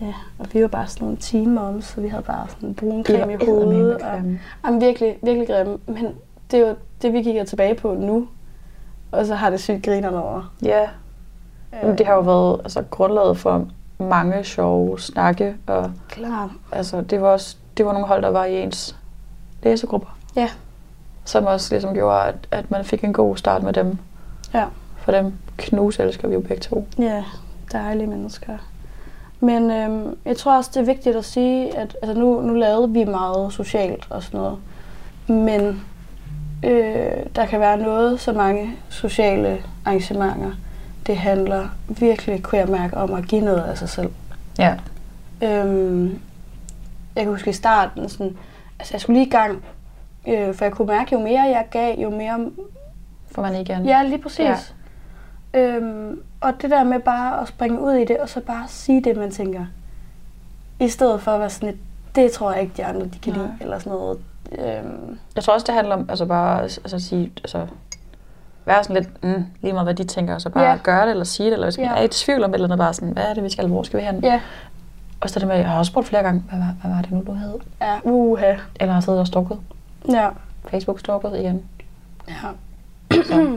ja, 0.00 0.14
og 0.38 0.46
vi 0.52 0.62
var 0.62 0.68
bare 0.68 0.86
sådan 0.86 1.04
nogle 1.04 1.16
teen 1.20 1.54
moms, 1.54 1.84
så 1.84 2.00
vi 2.00 2.08
havde 2.08 2.22
bare 2.22 2.46
sådan 2.48 2.74
brun 2.74 3.04
creme 3.04 3.32
i 3.32 3.36
hovedet. 3.46 3.94
Og, 3.94 4.22
jamen, 4.64 4.80
virkelig, 4.80 5.18
virkelig 5.22 5.48
grimme. 5.48 5.78
Men 5.86 6.08
det 6.50 6.60
er 6.60 6.68
jo 6.68 6.74
det, 7.02 7.12
vi 7.12 7.22
kigger 7.22 7.44
tilbage 7.44 7.74
på 7.74 7.94
nu. 7.94 8.28
Og 9.12 9.26
så 9.26 9.34
har 9.34 9.50
det 9.50 9.60
sygt 9.60 9.84
grinerne 9.84 10.22
over. 10.22 10.54
Ja, 10.64 10.88
Øh, 11.82 11.88
men 11.88 11.98
det 11.98 12.06
har 12.06 12.14
jo 12.14 12.20
været 12.20 12.60
altså, 12.64 12.82
grundlaget 12.90 13.38
for 13.38 13.66
mange 13.98 14.44
sjove 14.44 15.00
snakke, 15.00 15.54
og 15.66 15.92
klart. 16.08 16.50
altså, 16.72 17.00
det 17.00 17.22
var 17.22 17.28
også 17.28 17.56
det 17.76 17.86
var 17.86 17.92
nogle 17.92 18.06
hold, 18.06 18.22
der 18.22 18.28
var 18.28 18.44
i 18.44 18.62
ens 18.62 18.96
læsegrupper. 19.62 20.18
Ja. 20.36 20.50
Som 21.24 21.44
også 21.44 21.74
ligesom 21.74 21.94
gjorde, 21.94 22.22
at, 22.22 22.34
at 22.50 22.70
man 22.70 22.84
fik 22.84 23.04
en 23.04 23.12
god 23.12 23.36
start 23.36 23.62
med 23.62 23.72
dem. 23.72 23.98
Ja. 24.54 24.64
For 24.96 25.12
dem 25.12 25.32
knus 25.56 25.98
elsker 25.98 26.28
vi 26.28 26.34
jo 26.34 26.40
begge 26.40 26.60
to. 26.60 26.86
Ja, 26.98 27.24
dejlige 27.72 28.06
mennesker. 28.06 28.52
Men 29.40 29.70
øhm, 29.70 30.18
jeg 30.24 30.36
tror 30.36 30.56
også, 30.56 30.70
det 30.74 30.80
er 30.80 30.84
vigtigt 30.84 31.16
at 31.16 31.24
sige, 31.24 31.76
at 31.76 31.96
altså 32.02 32.20
nu, 32.20 32.40
nu 32.40 32.54
lavede 32.54 32.90
vi 32.90 33.04
meget 33.04 33.52
socialt 33.52 34.06
og 34.10 34.22
sådan 34.22 34.40
noget. 34.40 34.58
Men 35.26 35.82
øh, 36.64 37.12
der 37.36 37.46
kan 37.46 37.60
være 37.60 37.76
noget, 37.76 38.20
så 38.20 38.32
mange 38.32 38.76
sociale 38.88 39.62
arrangementer. 39.84 40.50
Det 41.06 41.16
handler 41.16 41.68
virkelig, 41.88 42.42
kunne 42.42 42.58
jeg 42.58 42.68
mærke, 42.68 42.96
om 42.96 43.14
at 43.14 43.26
give 43.26 43.40
noget 43.40 43.62
af 43.62 43.78
sig 43.78 43.88
selv. 43.88 44.10
Ja. 44.58 44.74
Øhm, 45.42 46.20
jeg 47.16 47.24
kan 47.24 47.32
huske 47.32 47.50
i 47.50 47.52
starten, 47.52 48.08
sådan, 48.08 48.36
altså 48.78 48.94
jeg 48.94 49.00
skulle 49.00 49.18
lige 49.18 49.26
i 49.26 49.30
gang, 49.30 49.64
øh, 50.28 50.54
for 50.54 50.64
jeg 50.64 50.72
kunne 50.72 50.86
mærke, 50.86 51.08
jo 51.12 51.18
mere 51.20 51.42
jeg 51.42 51.66
gav, 51.70 51.98
jo 51.98 52.10
mere 52.10 52.50
Får 53.30 53.42
man 53.42 53.54
igen. 53.54 53.84
Ja, 53.84 54.02
lige 54.02 54.18
præcis. 54.18 54.74
Ja. 55.54 55.60
Øhm, 55.60 56.20
og 56.40 56.52
det 56.62 56.70
der 56.70 56.84
med 56.84 57.00
bare 57.00 57.40
at 57.40 57.48
springe 57.48 57.80
ud 57.80 57.92
i 57.92 58.04
det, 58.04 58.18
og 58.18 58.28
så 58.28 58.40
bare 58.40 58.64
sige 58.68 59.04
det, 59.04 59.16
man 59.16 59.30
tænker. 59.30 59.66
I 60.80 60.88
stedet 60.88 61.20
for 61.22 61.30
at 61.30 61.40
være 61.40 61.50
sådan 61.50 61.68
et, 61.68 61.76
det 62.14 62.32
tror 62.32 62.52
jeg 62.52 62.62
ikke, 62.62 62.72
de 62.76 62.84
andre 62.84 63.06
de 63.06 63.18
kan 63.22 63.32
Nej. 63.32 63.42
lide, 63.42 63.52
eller 63.60 63.78
sådan 63.78 63.92
noget. 63.92 64.18
Øhm, 64.52 65.18
Jeg 65.36 65.44
tror 65.44 65.54
også, 65.54 65.64
det 65.66 65.74
handler 65.74 65.94
om 65.94 66.06
altså 66.08 66.26
bare 66.26 66.62
altså, 66.62 66.80
at 66.96 67.02
sige, 67.02 67.32
altså, 67.36 67.66
være 68.66 68.84
sådan 68.84 68.96
lidt, 68.96 69.24
mm, 69.24 69.44
lige 69.62 69.72
meget 69.72 69.86
hvad 69.86 69.94
de 69.94 70.04
tænker, 70.04 70.34
og 70.34 70.40
så 70.40 70.50
bare 70.50 70.64
yeah. 70.64 70.80
gøre 70.82 71.02
det, 71.04 71.10
eller 71.10 71.24
sige 71.24 71.46
det, 71.46 71.52
eller 71.52 71.66
hvis 71.66 71.78
man 71.78 71.86
Ja. 71.86 71.94
er 71.94 72.02
i 72.02 72.08
tvivl 72.08 72.44
om 72.44 72.50
et 72.50 72.54
eller 72.54 72.66
andet, 72.66 72.78
bare 72.78 72.94
sådan, 72.94 73.08
hvad 73.10 73.22
er 73.22 73.34
det, 73.34 73.42
vi 73.44 73.50
skal, 73.50 73.66
hvor 73.68 73.82
skal 73.82 74.00
vi 74.00 74.04
hen? 74.04 74.20
ja, 74.24 74.40
Og 75.20 75.30
så 75.30 75.38
det 75.38 75.48
med, 75.48 75.56
jeg 75.56 75.68
har 75.68 75.78
også 75.78 75.90
spurgt 75.90 76.06
flere 76.06 76.22
gange, 76.22 76.42
hvad, 76.50 76.58
var- 76.58 76.74
hvad 76.82 76.90
var 76.94 77.02
det 77.02 77.10
nu, 77.10 77.22
du 77.26 77.32
hed? 77.32 77.54
ja, 77.80 77.98
uha. 78.04 78.54
Eller 78.80 78.94
har 78.94 79.00
siddet 79.00 79.20
og 79.20 79.26
stalket. 79.26 79.58
Ja, 80.10 80.28
Facebook 80.70 81.00
stalket 81.00 81.32
igen. 81.38 81.62
ja. 82.28 82.34
Så, 83.24 83.56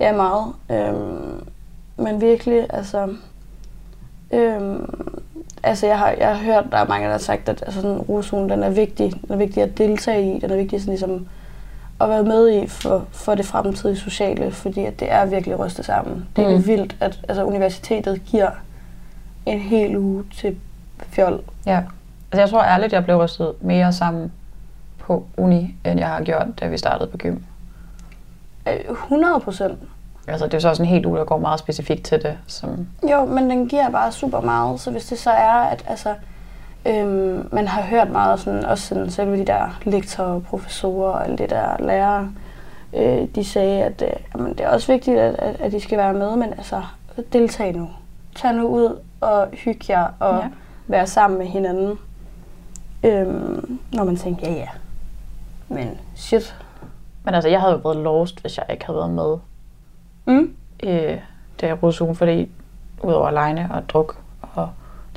Ja, 0.00 0.12
meget. 0.12 0.52
Øhm, 0.70 1.44
men 1.96 2.20
virkelig, 2.20 2.66
altså... 2.70 3.08
Øhm, 4.32 4.94
altså, 5.62 5.86
jeg 5.86 5.98
har, 5.98 6.14
jeg 6.18 6.28
har 6.36 6.44
hørt, 6.44 6.64
der 6.72 6.78
er 6.78 6.88
mange, 6.88 7.04
der 7.06 7.10
har 7.12 7.18
sagt, 7.18 7.48
at 7.48 7.62
altså, 7.66 7.80
sådan, 7.80 7.98
rusugen, 7.98 8.48
den 8.50 8.62
er 8.62 8.70
vigtig. 8.70 9.12
Den 9.22 9.32
er 9.32 9.36
vigtig 9.36 9.62
at 9.62 9.78
deltage 9.78 10.36
i. 10.36 10.38
Den 10.40 10.50
er 10.50 10.56
vigtig 10.56 10.80
sådan, 10.80 10.92
ligesom, 10.92 11.28
at 12.00 12.08
være 12.08 12.22
med 12.22 12.62
i 12.62 12.66
for, 12.66 13.04
for 13.12 13.34
det 13.34 13.46
fremtidige 13.46 13.96
sociale, 13.96 14.50
fordi 14.52 14.84
at 14.84 15.00
det 15.00 15.12
er 15.12 15.24
virkelig 15.24 15.58
rystet 15.58 15.84
sammen. 15.84 16.28
Det 16.36 16.44
er 16.44 16.56
Mm. 16.58 16.66
vildt, 16.66 16.96
at 17.00 17.20
altså, 17.28 17.44
universitetet 17.44 18.24
giver 18.24 18.50
en 19.46 19.58
hel 19.58 19.96
uge 19.96 20.24
til 20.36 20.56
fjol. 21.10 21.40
ja. 21.66 21.82
Altså, 22.32 22.40
jeg 22.42 22.50
tror 22.50 22.62
ærligt, 22.62 22.92
jeg 22.92 23.04
blev 23.04 23.16
rystet 23.16 23.52
mere 23.60 23.92
sammen 23.92 24.32
på 24.98 25.26
uni, 25.36 25.74
end 25.84 25.98
jeg 26.00 26.08
har 26.08 26.22
gjort, 26.24 26.46
da 26.60 26.66
vi 26.68 26.78
startede 26.78 27.10
på 27.10 27.16
gym. 27.16 27.36
Øh, 28.68 28.74
100 28.90 29.40
procent. 29.40 29.78
Altså, 30.28 30.46
det 30.46 30.54
er 30.54 30.58
så 30.58 30.68
også 30.68 30.82
en 30.82 30.88
helt 30.88 31.06
uge, 31.06 31.18
der 31.18 31.24
går 31.24 31.38
meget 31.38 31.58
specifikt 31.60 32.04
til 32.04 32.22
det. 32.22 32.38
Som, 32.46 32.86
Jo, 33.10 33.24
men 33.24 33.50
den 33.50 33.68
giver 33.68 33.90
bare 33.90 34.12
super 34.12 34.40
meget, 34.40 34.80
så 34.80 34.90
hvis 34.90 35.06
det 35.06 35.18
så 35.18 35.30
er, 35.30 35.52
at 35.52 35.84
altså, 35.88 36.14
øhm, 36.86 37.48
man 37.52 37.68
har 37.68 37.82
hørt 37.82 38.10
meget, 38.10 38.40
sådan, 38.40 38.64
også 38.64 38.86
sådan, 38.86 39.10
selve 39.10 39.36
de 39.38 39.46
der 39.46 39.78
lektorer, 39.84 40.40
professorer 40.40 41.10
og 41.12 41.24
alle 41.24 41.38
de 41.38 41.46
der 41.46 41.76
lærere, 41.78 42.30
øh, 42.96 43.28
de 43.34 43.44
sagde, 43.44 43.82
at 43.84 44.02
øh, 44.02 44.12
jamen, 44.34 44.52
det 44.52 44.60
er 44.60 44.68
også 44.70 44.92
vigtigt, 44.92 45.18
at, 45.18 45.34
at, 45.34 45.60
at 45.60 45.72
de 45.72 45.80
skal 45.80 45.98
være 45.98 46.12
med, 46.14 46.36
men 46.36 46.52
altså, 46.52 46.82
deltag 47.32 47.74
nu. 47.76 47.88
Tag 48.34 48.54
nu 48.54 48.66
ud 48.66 48.98
og 49.20 49.48
hygge 49.52 49.84
jer 49.88 50.06
og 50.20 50.38
Ja. 50.38 50.48
være 50.86 51.06
sammen 51.06 51.38
med 51.38 51.46
hinanden. 51.46 51.98
Øhm, 53.04 53.78
når 53.92 54.04
man 54.04 54.16
tænker, 54.16 54.48
ja 54.48 54.54
ja, 54.54 54.68
men 55.68 55.98
shit. 56.14 56.56
men 57.24 57.34
altså, 57.34 57.48
jeg 57.50 57.60
havde 57.60 57.72
jo 57.72 57.78
været 57.78 57.96
lost, 57.96 58.40
hvis 58.40 58.56
jeg 58.58 58.66
ikke 58.70 58.86
havde 58.86 58.96
været 58.98 59.10
med 59.10 59.36
Mm? 60.26 60.54
øh, 60.82 61.18
da 61.60 61.66
jeg 61.66 61.78
brugte 61.78 61.96
Zoom, 61.96 62.14
fordi 62.14 62.50
udover 63.02 63.28
alene 63.28 63.68
og 63.74 63.88
druk 63.88 64.16
og 64.42 64.50
det 64.62 64.68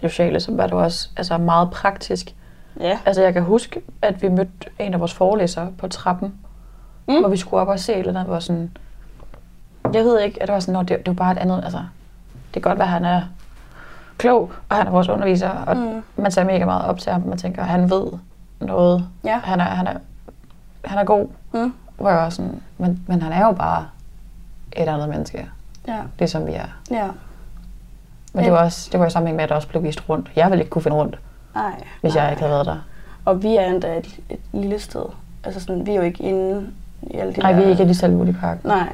sociale, 0.10 0.40
så 0.40 0.52
var 0.56 0.64
det 0.64 0.74
også 0.74 1.10
altså, 1.18 1.38
meget 1.38 1.72
praktisk. 1.72 2.36
Ja. 2.80 3.00
Altså 3.06 3.22
jeg 3.22 3.34
kan 3.34 3.44
huske, 3.44 3.82
at 4.02 4.22
vi 4.22 4.30
mødte 4.30 4.70
en 4.80 4.94
af 4.94 5.00
vores 5.00 5.14
forelæsere 5.14 5.72
på 5.78 5.88
trappen, 5.88 6.34
mm. 7.08 7.20
Hvor 7.20 7.30
vi 7.30 7.38
skulle 7.38 7.62
op 7.62 7.68
og 7.68 7.80
se 7.80 7.94
et 7.94 8.00
eller 8.00 8.12
andet, 8.12 8.26
hvor 8.26 8.40
sådan, 8.40 8.72
jeg 9.94 10.04
ved 10.04 10.20
ikke, 10.22 10.42
at 10.42 10.48
det 10.48 10.54
var 10.54 10.60
sådan, 10.60 10.74
"Nå, 10.74 10.80
det, 10.82 10.90
det 10.98 11.08
var 11.08 11.14
bare 11.14 11.32
et 11.32 11.38
andet, 11.38 11.62
altså, 11.64 11.78
det 12.54 12.64
kan 12.64 12.70
godt 12.70 12.78
være, 12.80 12.88
at 12.88 12.94
han 12.94 13.06
er 13.06 13.22
klog, 14.18 14.52
og 14.70 14.76
han 14.76 14.88
er 14.88 14.92
vores 14.92 15.10
underviser, 15.10 15.50
og 15.50 15.78
mm. 15.78 16.04
Man 16.16 16.32
ser 16.32 16.44
mega 16.44 16.66
meget 16.66 16.86
op 16.86 17.00
til 17.00 17.12
ham, 17.12 17.22
man 17.22 17.38
tænker, 17.38 17.62
at 17.62 17.68
han 17.68 17.90
ved 17.90 18.08
noget, 18.60 19.08
Ja. 19.24 19.40
han 19.44 19.60
er, 19.60 19.64
han 19.64 19.88
er, 19.88 19.94
han 20.86 20.98
er 20.98 21.04
god, 21.04 21.28
Mm. 21.54 21.74
hvor 21.98 22.10
jeg 22.10 22.18
var 22.18 22.30
sådan, 22.30 22.62
men, 22.78 23.04
men 23.08 23.22
han 23.22 23.32
er 23.32 23.46
jo 23.46 23.52
bare 23.52 23.86
et 24.78 24.88
andet 24.88 25.10
menneske, 25.10 25.50
Ja. 25.88 26.00
ligesom 26.20 26.48
vi 26.48 26.52
er. 26.54 26.66
Ja. 26.92 27.08
Men 28.34 28.44
det 28.46 28.54
var, 28.54 28.64
også, 28.64 28.90
det 28.92 29.00
var 29.00 29.06
i 29.06 29.10
sammenhæng 29.10 29.36
med, 29.36 29.44
at 29.44 29.50
der 29.50 29.56
også 29.56 29.68
blev 29.68 29.84
vist 29.84 30.10
rundt. 30.10 30.32
Jeg 30.36 30.50
ville 30.50 30.64
ikke 30.64 30.70
kunne 30.70 30.82
finde 30.82 30.98
rundt, 30.98 31.20
Nej. 31.56 31.72
hvis 32.02 32.16
jeg 32.16 32.30
ikke 32.30 32.42
havde 32.42 32.54
været 32.54 32.66
der. 32.66 32.78
Og 33.26 33.44
vi 33.44 33.56
er 33.56 33.66
endda 33.66 33.98
et, 33.98 34.20
et 34.30 34.40
lille 34.52 34.80
sted. 34.80 35.06
Altså 35.44 35.60
sådan, 35.60 35.86
vi 35.86 35.92
er 35.92 35.96
jo 35.96 36.02
ikke 36.02 36.24
inde 36.24 36.68
i 37.02 37.18
alle 37.18 37.34
de 37.34 37.40
Nej, 37.40 37.52
der... 37.52 37.58
vi 37.60 37.64
er 37.66 37.70
ikke 37.70 37.84
i 37.84 37.94
Salvold 37.94 38.30
i 38.30 38.34
parken. 38.34 38.68
Nej. 38.70 38.94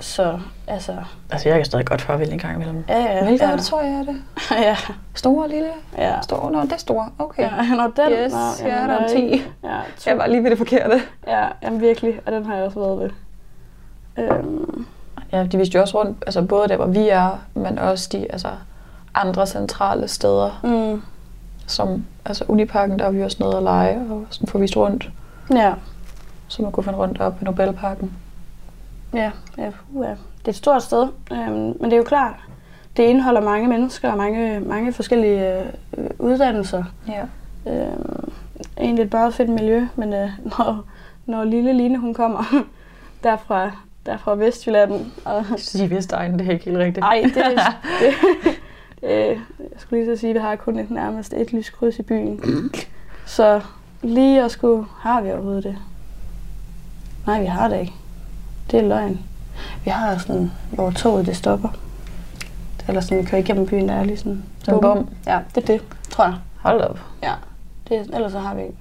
Så, 0.00 0.38
altså... 0.66 0.96
Altså, 1.30 1.48
jeg 1.48 1.58
kan 1.58 1.64
stadig 1.64 1.86
godt 1.86 2.00
farvel 2.00 2.32
en 2.32 2.38
gang 2.38 2.54
imellem. 2.54 2.84
Ja, 2.88 2.98
ja. 3.16 3.24
Hvilket 3.24 3.46
ja. 3.46 3.50
auditor 3.50 3.80
er 3.80 4.02
det? 4.02 4.16
ja. 4.66 4.76
Store, 5.14 5.48
lille? 5.48 5.68
Ja. 5.98 6.20
Store? 6.22 6.50
Nå, 6.52 6.60
det 6.62 6.72
er 6.72 6.76
store. 6.76 7.08
Okay. 7.18 7.42
Ja, 7.42 7.48
har 7.48 7.90
den. 7.96 8.12
Yes, 8.12 8.32
Nå, 8.32 8.68
jeg 8.68 8.78
er 8.82 8.86
der 8.86 8.96
om 8.96 9.02
er 9.04 9.08
10. 9.08 9.16
ikke- 9.28 9.50
Ja, 9.64 9.78
to. 9.98 10.10
Jeg 10.10 10.18
var 10.18 10.26
lige 10.26 10.42
ved 10.42 10.50
det 10.50 10.58
forkerte. 10.58 11.00
ja, 11.26 11.46
jamen 11.62 11.80
virkelig. 11.80 12.20
Og 12.26 12.32
den 12.32 12.46
har 12.46 12.54
jeg 12.56 12.64
også 12.64 12.78
været 12.80 12.98
ved. 12.98 13.10
Øhm, 14.18 14.86
Ja, 15.32 15.44
de 15.44 15.58
viste 15.58 15.74
jo 15.76 15.80
også 15.82 15.98
rundt, 15.98 16.22
altså 16.26 16.42
både 16.42 16.68
der, 16.68 16.76
hvor 16.76 16.86
vi 16.86 17.08
er, 17.08 17.38
men 17.54 17.78
også 17.78 18.08
de 18.12 18.26
altså, 18.32 18.48
andre 19.20 19.46
centrale 19.46 20.08
steder, 20.08 20.60
mm, 20.64 21.02
som 21.66 22.04
altså 22.24 22.44
Uniparken, 22.48 22.98
der 22.98 23.04
er 23.04 23.10
vi 23.10 23.22
også 23.22 23.36
nede 23.40 23.56
og 23.56 23.62
lege, 23.62 24.00
og 24.10 24.26
sådan 24.30 24.48
får 24.48 24.58
vist 24.58 24.76
rundt, 24.76 25.10
ja. 25.50 25.74
så 26.48 26.62
man 26.62 26.72
kunne 26.72 26.84
finde 26.84 26.98
rundt 26.98 27.20
op 27.20 27.42
i 27.42 27.44
Nobelparken. 27.44 28.12
Ja, 29.14 29.30
ja, 29.58 29.72
uh, 29.94 30.06
det 30.38 30.44
er 30.44 30.48
et 30.48 30.54
stort 30.54 30.82
sted. 30.82 31.08
Øhm, 31.32 31.50
men 31.50 31.84
det 31.84 31.92
er 31.92 31.96
jo 31.96 32.02
klart, 32.02 32.34
det 32.96 33.02
indeholder 33.02 33.40
mange 33.40 33.68
mennesker 33.68 34.10
og 34.10 34.16
mange, 34.16 34.60
mange 34.60 34.92
forskellige 34.92 35.62
øh, 35.98 36.10
uddannelser. 36.18 36.84
Ja. 37.08 37.22
Øh, 37.72 37.92
egentlig 38.78 39.02
et 39.02 39.10
bare 39.10 39.32
fedt 39.32 39.48
miljø, 39.48 39.86
men 39.96 40.12
øh, 40.12 40.30
når, 40.58 40.84
når 41.26 41.44
lille 41.44 41.72
Line 41.72 41.98
hun 41.98 42.14
kommer 42.14 42.44
derfra, 43.24 43.70
derfra 44.06 44.34
Vestjylland, 44.34 45.06
og 45.24 45.44
Sige 45.56 45.90
Vestegnen, 45.90 46.38
det 46.38 46.46
er 46.48 46.52
ikke 46.52 46.64
helt 46.64 46.78
rigtigt. 46.78 47.04
ej, 47.04 47.20
det, 47.24 47.34
det, 48.00 48.14
det, 49.00 49.40
jeg 49.58 49.68
skulle 49.76 50.04
lige 50.04 50.16
så 50.16 50.20
sige, 50.20 50.30
at 50.30 50.34
vi 50.34 50.40
har 50.40 50.56
kun 50.56 50.78
et, 50.78 50.90
nærmest 50.90 51.32
et 51.32 51.52
lyskryds 51.52 51.98
i 51.98 52.02
byen. 52.02 52.40
Så 53.26 53.60
lige 54.02 54.44
at 54.44 54.50
skulle, 54.50 54.86
har 54.96 55.20
vi 55.20 55.30
overhovedet 55.30 55.64
det? 55.64 55.76
Nej, 57.26 57.40
vi 57.40 57.46
har 57.46 57.68
det 57.68 57.80
ikke. 57.80 57.92
Det 58.70 58.78
er 58.78 58.88
løgn. 58.88 59.20
Vi 59.84 59.90
har 59.90 60.18
sådan, 60.18 60.50
hvor 60.72 60.90
toget 60.90 61.26
det 61.26 61.36
stopper. 61.36 61.68
Eller 62.88 63.00
sådan, 63.00 63.26
kører 63.26 63.42
igennem 63.42 63.66
byen, 63.66 63.88
der 63.88 63.94
er 63.94 64.04
lige 64.04 64.16
sådan... 64.16 64.44
Sådan 64.64 64.80
bum. 64.80 65.08
Ja, 65.26 65.40
det 65.54 65.62
er 65.62 65.66
det, 65.66 65.82
tror 66.10 66.24
jeg. 66.24 66.34
Hold 66.56 66.80
op. 66.80 66.98
Ja, 67.22 67.34
det, 67.88 68.10
ellers 68.14 68.32
så 68.32 68.38
har 68.38 68.54
vi 68.54 68.62
ikke. 68.62 68.74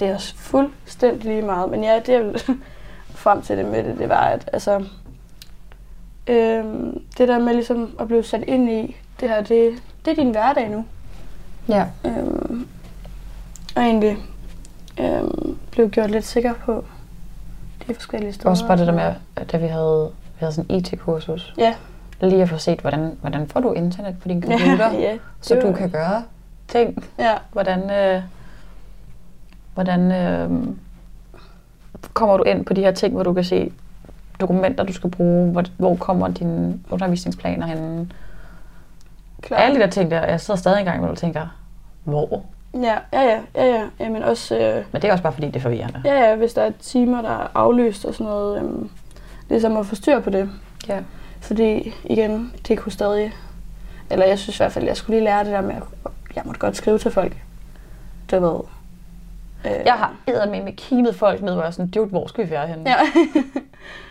Det 0.00 0.08
er 0.08 0.14
også 0.14 0.34
fuldstændig 0.36 1.24
lige 1.24 1.42
meget. 1.42 1.70
Men 1.70 1.84
ja, 1.84 2.00
det 2.06 2.12
jeg 2.12 2.24
vil 2.24 2.42
frem 3.14 3.42
til 3.42 3.58
det 3.58 3.66
med 3.66 3.84
det, 3.84 3.98
det 3.98 4.08
var, 4.08 4.20
at 4.20 4.50
altså, 4.52 4.84
øhm, 6.26 7.02
det 7.18 7.28
der 7.28 7.38
med 7.38 7.54
ligesom 7.54 7.96
at 8.00 8.06
blive 8.06 8.22
sat 8.22 8.42
ind 8.42 8.70
i, 8.70 8.96
det 9.20 9.28
her, 9.28 9.42
det, 9.42 9.82
det 10.04 10.10
er 10.10 10.14
din 10.14 10.30
hverdag 10.30 10.68
nu. 10.68 10.84
Ja. 11.68 11.84
Øhm, 12.04 12.68
og 13.76 13.82
egentlig 13.82 14.16
øhm, 15.00 15.58
blev 15.70 15.90
gjort 15.90 16.10
lidt 16.10 16.24
sikker 16.24 16.54
på 16.54 16.84
de 17.86 17.94
forskellige 17.94 18.32
steder. 18.32 18.50
Også 18.50 18.66
bare 18.66 18.76
det 18.76 18.86
der 18.86 18.92
med, 18.92 19.14
at 19.36 19.52
da 19.52 19.56
vi 19.56 19.66
havde, 19.66 20.10
vi 20.34 20.38
havde 20.38 20.52
sådan 20.52 20.76
IT-kursus. 20.76 21.54
Ja. 21.58 21.74
Lige 22.20 22.42
at 22.42 22.48
få 22.48 22.58
set, 22.58 22.80
hvordan, 22.80 23.18
hvordan 23.20 23.48
får 23.48 23.60
du 23.60 23.72
internet 23.72 24.16
på 24.22 24.28
din 24.28 24.42
computer, 24.42 24.92
ja, 25.06 25.18
så 25.40 25.54
det 25.54 25.62
du 25.62 25.72
kan 25.72 25.90
gøre 25.90 26.22
ting. 26.68 27.04
Ja, 27.18 27.34
Hvordan, 27.52 27.90
øh, 27.90 28.22
hvordan 29.74 30.12
øh, 30.12 30.50
kommer 32.14 32.36
du 32.36 32.42
ind 32.42 32.64
på 32.64 32.74
de 32.74 32.80
her 32.80 32.90
ting, 32.92 33.14
hvor 33.14 33.22
du 33.22 33.32
kan 33.32 33.44
se 33.44 33.72
dokumenter, 34.40 34.84
du 34.84 34.92
skal 34.92 35.10
bruge, 35.10 35.52
hvor, 35.52 35.64
hvor 35.76 35.94
kommer 35.94 36.28
dine 36.28 36.80
undervisningsplaner 36.90 37.66
henne? 37.66 38.08
Klart. 39.42 39.62
Alle 39.62 39.76
de 39.76 39.80
der 39.80 39.90
ting 39.90 40.10
der, 40.10 40.24
jeg 40.26 40.40
sidder 40.40 40.60
stadig 40.60 40.78
engang 40.78 41.00
med 41.00 41.08
og 41.10 41.18
tænker, 41.18 41.46
hvor? 42.04 42.42
Ja, 42.74 42.98
ja, 43.12 43.22
ja, 43.22 43.40
ja, 43.54 43.64
ja. 43.66 43.84
Jamen 44.00 44.22
også, 44.22 44.58
øh, 44.58 44.84
Men 44.92 45.02
det 45.02 45.08
er 45.08 45.12
også 45.12 45.22
bare 45.22 45.32
fordi, 45.32 45.46
det 45.46 45.56
er 45.56 45.60
forvirrende. 45.60 46.02
ja, 46.04 46.28
ja, 46.28 46.36
hvis 46.36 46.52
der 46.54 46.62
er 46.62 46.70
timer, 46.80 47.22
der 47.22 47.30
er 47.30 47.46
aflyst 47.54 48.04
og 48.04 48.14
sådan 48.14 48.26
noget, 48.26 48.58
øhm, 48.58 48.90
ligesom 49.48 49.76
at 49.76 49.86
få 49.86 49.94
styr 49.94 50.20
på 50.20 50.30
det. 50.30 50.50
Ja. 50.88 50.98
Fordi 51.40 51.94
igen, 52.04 52.52
det 52.68 52.78
kunne 52.78 52.92
stadig, 52.92 53.34
eller 54.10 54.26
jeg 54.26 54.38
synes 54.38 54.56
i 54.56 54.58
hvert 54.62 54.72
fald, 54.72 54.84
jeg 54.84 54.96
skulle 54.96 55.16
lige 55.16 55.24
lære 55.24 55.44
det 55.44 55.52
der 55.52 55.60
med, 55.60 55.74
at 55.74 55.82
jeg 56.36 56.42
måtte 56.46 56.60
godt 56.60 56.76
skrive 56.76 56.98
til 56.98 57.10
folk. 57.10 57.36
Du 58.30 58.40
ved. 58.40 58.60
Øh, 59.64 59.80
Jeg 59.86 59.92
har 59.94 60.12
med 60.46 60.62
med 60.62 60.72
kimet 60.72 61.14
folk 61.16 61.42
ned, 61.42 61.54
hvor 61.54 61.62
jeg 61.62 61.74
sådan, 61.74 61.90
dude, 61.90 62.06
hvor 62.08 62.26
skal 62.26 62.44
vi 62.46 62.50
være 62.50 62.66
henne? 62.66 62.90
Ja, 62.90 62.96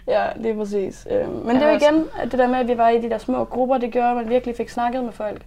ja 0.07 0.23
lige 0.35 0.55
præcis. 0.55 1.07
Øh, 1.11 1.45
men 1.45 1.55
det 1.55 1.65
var 1.65 1.71
Jeg 1.71 1.79
har 1.81 1.89
igen, 1.91 2.05
at 2.21 2.31
det 2.31 2.39
der 2.39 2.47
med, 2.47 2.55
at 2.59 2.67
vi 2.67 2.77
var 2.77 2.89
i 2.89 3.01
de 3.01 3.09
der 3.09 3.17
små 3.17 3.43
grupper, 3.43 3.77
det 3.77 3.91
gjorde, 3.91 4.09
at 4.09 4.15
man 4.15 4.29
virkelig 4.29 4.55
fik 4.57 4.69
snakket 4.69 5.03
med 5.03 5.11
folk. 5.11 5.41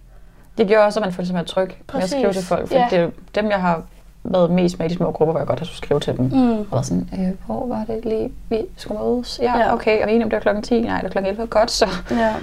Det 0.57 0.67
gjorde 0.67 0.85
også, 0.85 0.99
at 0.99 1.05
man 1.05 1.13
følte 1.13 1.27
sig 1.27 1.33
mere 1.35 1.45
tryg 1.45 1.69
med 1.93 2.01
at 2.03 2.09
skrive 2.09 2.33
til 2.33 2.43
folk. 2.45 2.67
For 2.67 2.75
Ja. 2.75 2.87
det 2.91 2.97
er 2.99 3.03
jo 3.03 3.11
dem, 3.35 3.49
jeg 3.49 3.61
har 3.61 3.83
været 4.23 4.51
mest 4.51 4.79
med 4.79 4.85
i 4.85 4.89
de 4.89 4.95
små 4.95 5.11
grupper, 5.11 5.31
hvor 5.33 5.39
jeg 5.39 5.47
godt 5.47 5.59
har 5.59 5.65
skulle 5.65 5.77
skrive 5.77 5.99
til 5.99 6.17
dem. 6.17 6.25
Mm. 6.25 6.59
Og 6.59 6.65
været 6.71 6.85
sådan, 6.85 7.09
øh, 7.19 7.45
hvor 7.45 7.67
var 7.67 7.83
det 7.87 8.05
lige, 8.05 8.31
vi 8.49 8.61
skulle 8.77 9.01
mødes? 9.03 9.39
Ja, 9.43 9.57
Ja. 9.57 9.73
okay, 9.73 9.91
og 10.01 10.07
vi 10.07 10.11
er 10.11 10.15
enige 10.15 10.23
om 10.23 10.29
det 10.29 10.35
var 10.35 10.41
klokken 10.41 10.63
10? 10.63 10.81
Nej, 10.81 10.95
det 10.95 11.03
var 11.03 11.09
klokken 11.09 11.31
11. 11.31 11.47
Godt, 11.47 11.71
så. 11.71 11.87
Ja. 12.11 12.33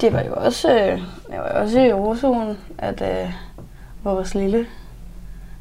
Det 0.00 0.12
var 0.12 0.22
jo 0.22 0.32
også, 0.36 0.70
øh, 0.72 1.02
jeg 1.32 1.38
var 1.40 1.52
jo 1.54 1.60
også 1.60 1.80
i 1.80 1.92
Rosoen, 1.92 2.58
at 2.78 3.02
øh, 3.02 3.32
vores 4.04 4.34
lille, 4.34 4.66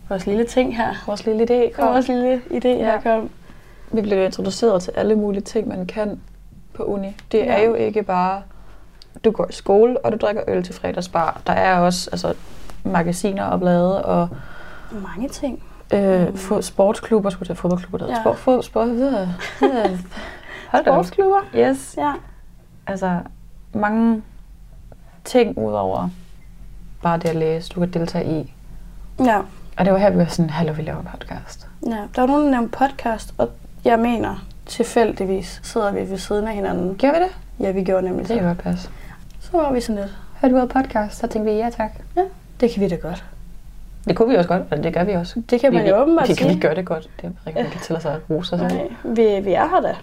vores 0.10 0.26
lille 0.26 0.44
ting 0.46 0.78
her, 0.78 1.04
Vores 1.08 1.26
lille 1.26 1.44
idé 1.44 1.72
kom. 1.76 1.88
vores 1.94 2.08
lille 2.08 2.42
idé 2.52 2.68
her 2.68 2.94
Ja. 2.94 3.00
kom. 3.04 3.30
Vi 3.94 4.02
blev 4.02 4.26
introduceret 4.26 4.82
til 4.84 4.92
alle 4.96 5.16
mulige 5.16 5.42
ting, 5.42 5.68
man 5.68 5.86
kan 5.86 6.20
på 6.74 6.84
uni. 6.84 7.16
Det 7.32 7.38
Ja. 7.40 7.46
er 7.46 7.64
jo 7.68 7.74
ikke 7.74 8.04
bare, 8.04 8.42
du 9.26 9.32
går 9.32 9.46
i 9.50 9.54
skole, 9.54 10.06
og 10.06 10.12
du 10.12 10.18
drikker 10.18 10.42
øl 10.48 10.64
til 10.64 10.76
fredagsbar. 10.76 11.42
Der 11.48 11.54
er 11.54 11.80
også 11.80 12.10
altså, 12.12 12.34
magasiner 12.84 13.44
og 13.44 13.60
blade, 13.60 14.06
og 14.06 14.30
Mange 14.92 15.30
ting. 15.30 15.64
øh, 15.94 16.38
få 16.38 16.62
sportsklubber, 16.62 17.30
skulle 17.30 17.48
til 17.50 17.56
fodboldklubber, 17.56 17.98
der 18.08 18.14
Ja. 18.16 18.22
sport, 18.22 18.38
sport, 18.40 18.66
sport, 18.66 18.90
videre. 18.90 19.30
videre. 19.60 19.98
Hold. 20.72 20.84
Sportsklubber. 20.86 21.40
Yes. 21.56 21.96
Ja. 21.98 22.14
Altså, 22.88 23.20
mange 23.74 24.22
ting 25.24 25.58
udover 25.58 26.10
bare 27.04 27.18
det 27.18 27.30
at 27.30 27.36
læse, 27.36 27.70
du 27.76 27.80
kan 27.80 27.90
deltage 27.92 28.42
i. 28.42 28.54
Ja. 29.26 29.42
Og 29.78 29.86
det 29.86 29.94
var 29.94 30.00
her, 30.00 30.10
vi 30.10 30.18
var 30.18 30.26
sådan, 30.26 30.50
hallo, 30.50 30.74
vi 30.74 30.82
laver 30.82 31.02
podcast. 31.02 31.68
ja. 31.88 31.98
Der 32.16 32.22
var 32.22 32.26
nogen, 32.28 32.46
der 32.46 32.52
nævnte 32.52 32.78
podcast, 32.78 33.34
og 33.38 33.50
jeg 33.86 34.00
mener, 34.00 34.46
tilfældigvis 34.66 35.60
sidder 35.64 35.92
vi 35.92 36.10
ved 36.10 36.18
siden 36.18 36.48
af 36.48 36.54
hinanden. 36.54 36.96
Gjorde 36.96 37.16
vi 37.18 37.24
det? 37.24 37.32
Ja, 37.60 37.72
vi 37.72 37.84
gjorde 37.84 38.06
nemlig 38.06 38.28
Det 38.28 38.36
det. 38.36 38.44
godt 38.44 38.58
passe. 38.58 38.90
Så 39.40 39.50
var 39.58 39.74
vi 39.74 39.82
sådan 39.82 40.02
lidt, 40.02 40.18
Hørte 40.42 40.54
du 40.56 40.58
noget 40.58 40.72
podcast? 40.74 41.18
Så 41.20 41.28
tænkte 41.28 41.52
vi, 41.52 41.58
ja 41.58 41.70
tak. 41.70 41.92
det 42.60 42.70
kan 42.72 42.82
vi 42.84 42.88
da 42.88 42.96
godt. 42.96 43.26
Det 44.08 44.16
kunne 44.16 44.30
vi 44.30 44.36
også 44.36 44.48
godt, 44.50 44.62
og 44.72 44.84
det 44.84 44.94
gør 44.94 45.04
vi 45.04 45.12
også. 45.12 45.42
Det 45.50 45.60
kan 45.62 45.74
man 45.74 45.84
vi, 45.84 45.90
jo 45.90 45.96
åbenbart 45.98 46.30
vi, 46.30 46.34
kan, 46.34 46.46
sige. 46.48 46.56
vi 46.56 46.60
gør 46.62 46.74
det 46.74 46.86
godt. 46.86 47.10
Det 47.22 47.26
er 47.46 47.48
ikke, 47.50 47.62
man 47.62 47.72
kan 47.72 47.82
tælle 47.82 48.02
sig 48.02 48.14
at 48.14 48.20
rose 48.30 48.50
sig. 48.50 48.58
Nej, 48.58 48.88
vi, 49.04 49.40
vi 49.40 49.54
er 49.54 49.68
her 49.68 49.82
da. 49.82 49.96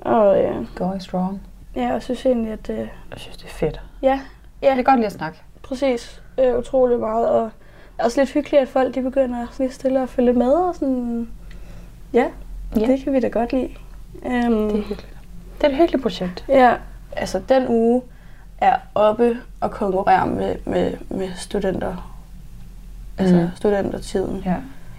Og 0.00 0.42
øh, 0.44 0.66
Going 0.74 1.02
strong. 1.02 1.42
ja, 1.76 1.92
jeg 1.92 2.02
synes 2.02 2.26
egentlig, 2.26 2.52
at 2.52 2.70
øh, 2.70 2.78
Jeg 2.78 2.88
synes, 3.16 3.36
det 3.36 3.44
er 3.44 3.48
fedt. 3.48 3.80
ja, 4.02 4.20
Ja. 4.62 4.70
Det 4.70 4.78
er 4.78 4.82
godt 4.82 4.96
lige 4.96 5.06
at 5.06 5.12
snakke. 5.12 5.38
præcis 5.62 6.22
øh, 6.38 6.58
utrolig 6.58 6.98
meget. 7.00 7.28
Og 7.28 7.42
det 7.42 8.00
er 8.00 8.04
også 8.04 8.20
lidt 8.20 8.30
hyggeligt, 8.32 8.62
at 8.62 8.68
folk 8.68 8.94
de 8.94 9.02
begynder 9.02 9.46
lige 9.58 9.70
stille 9.72 10.02
at 10.02 10.08
følge 10.08 10.32
med. 10.32 10.52
Og 10.52 10.74
sådan, 10.74 11.28
ja, 12.12 12.26
Ja. 12.76 12.80
det 12.86 13.04
kan 13.04 13.12
vi 13.12 13.20
da 13.20 13.28
godt 13.28 13.52
lide. 13.52 13.68
Um, 14.24 14.30
Det 14.32 14.44
er 14.44 14.76
hyggeligt. 14.76 15.06
Det 15.60 15.66
er 15.66 15.68
et 15.70 15.76
hyggeligt 15.76 16.02
projekt. 16.02 16.44
Ja, 16.48 16.74
altså 17.16 17.40
den 17.48 17.68
uge 17.68 18.02
er 18.58 18.76
oppe 18.94 19.36
og 19.60 19.70
konkurrere 19.70 20.26
med, 20.26 20.56
med, 20.64 20.92
med 21.08 21.28
studenter. 21.36 22.12
Altså 23.18 23.36
Mm. 23.36 23.48
studentertiden. 23.56 24.42
Ja. 24.44 24.54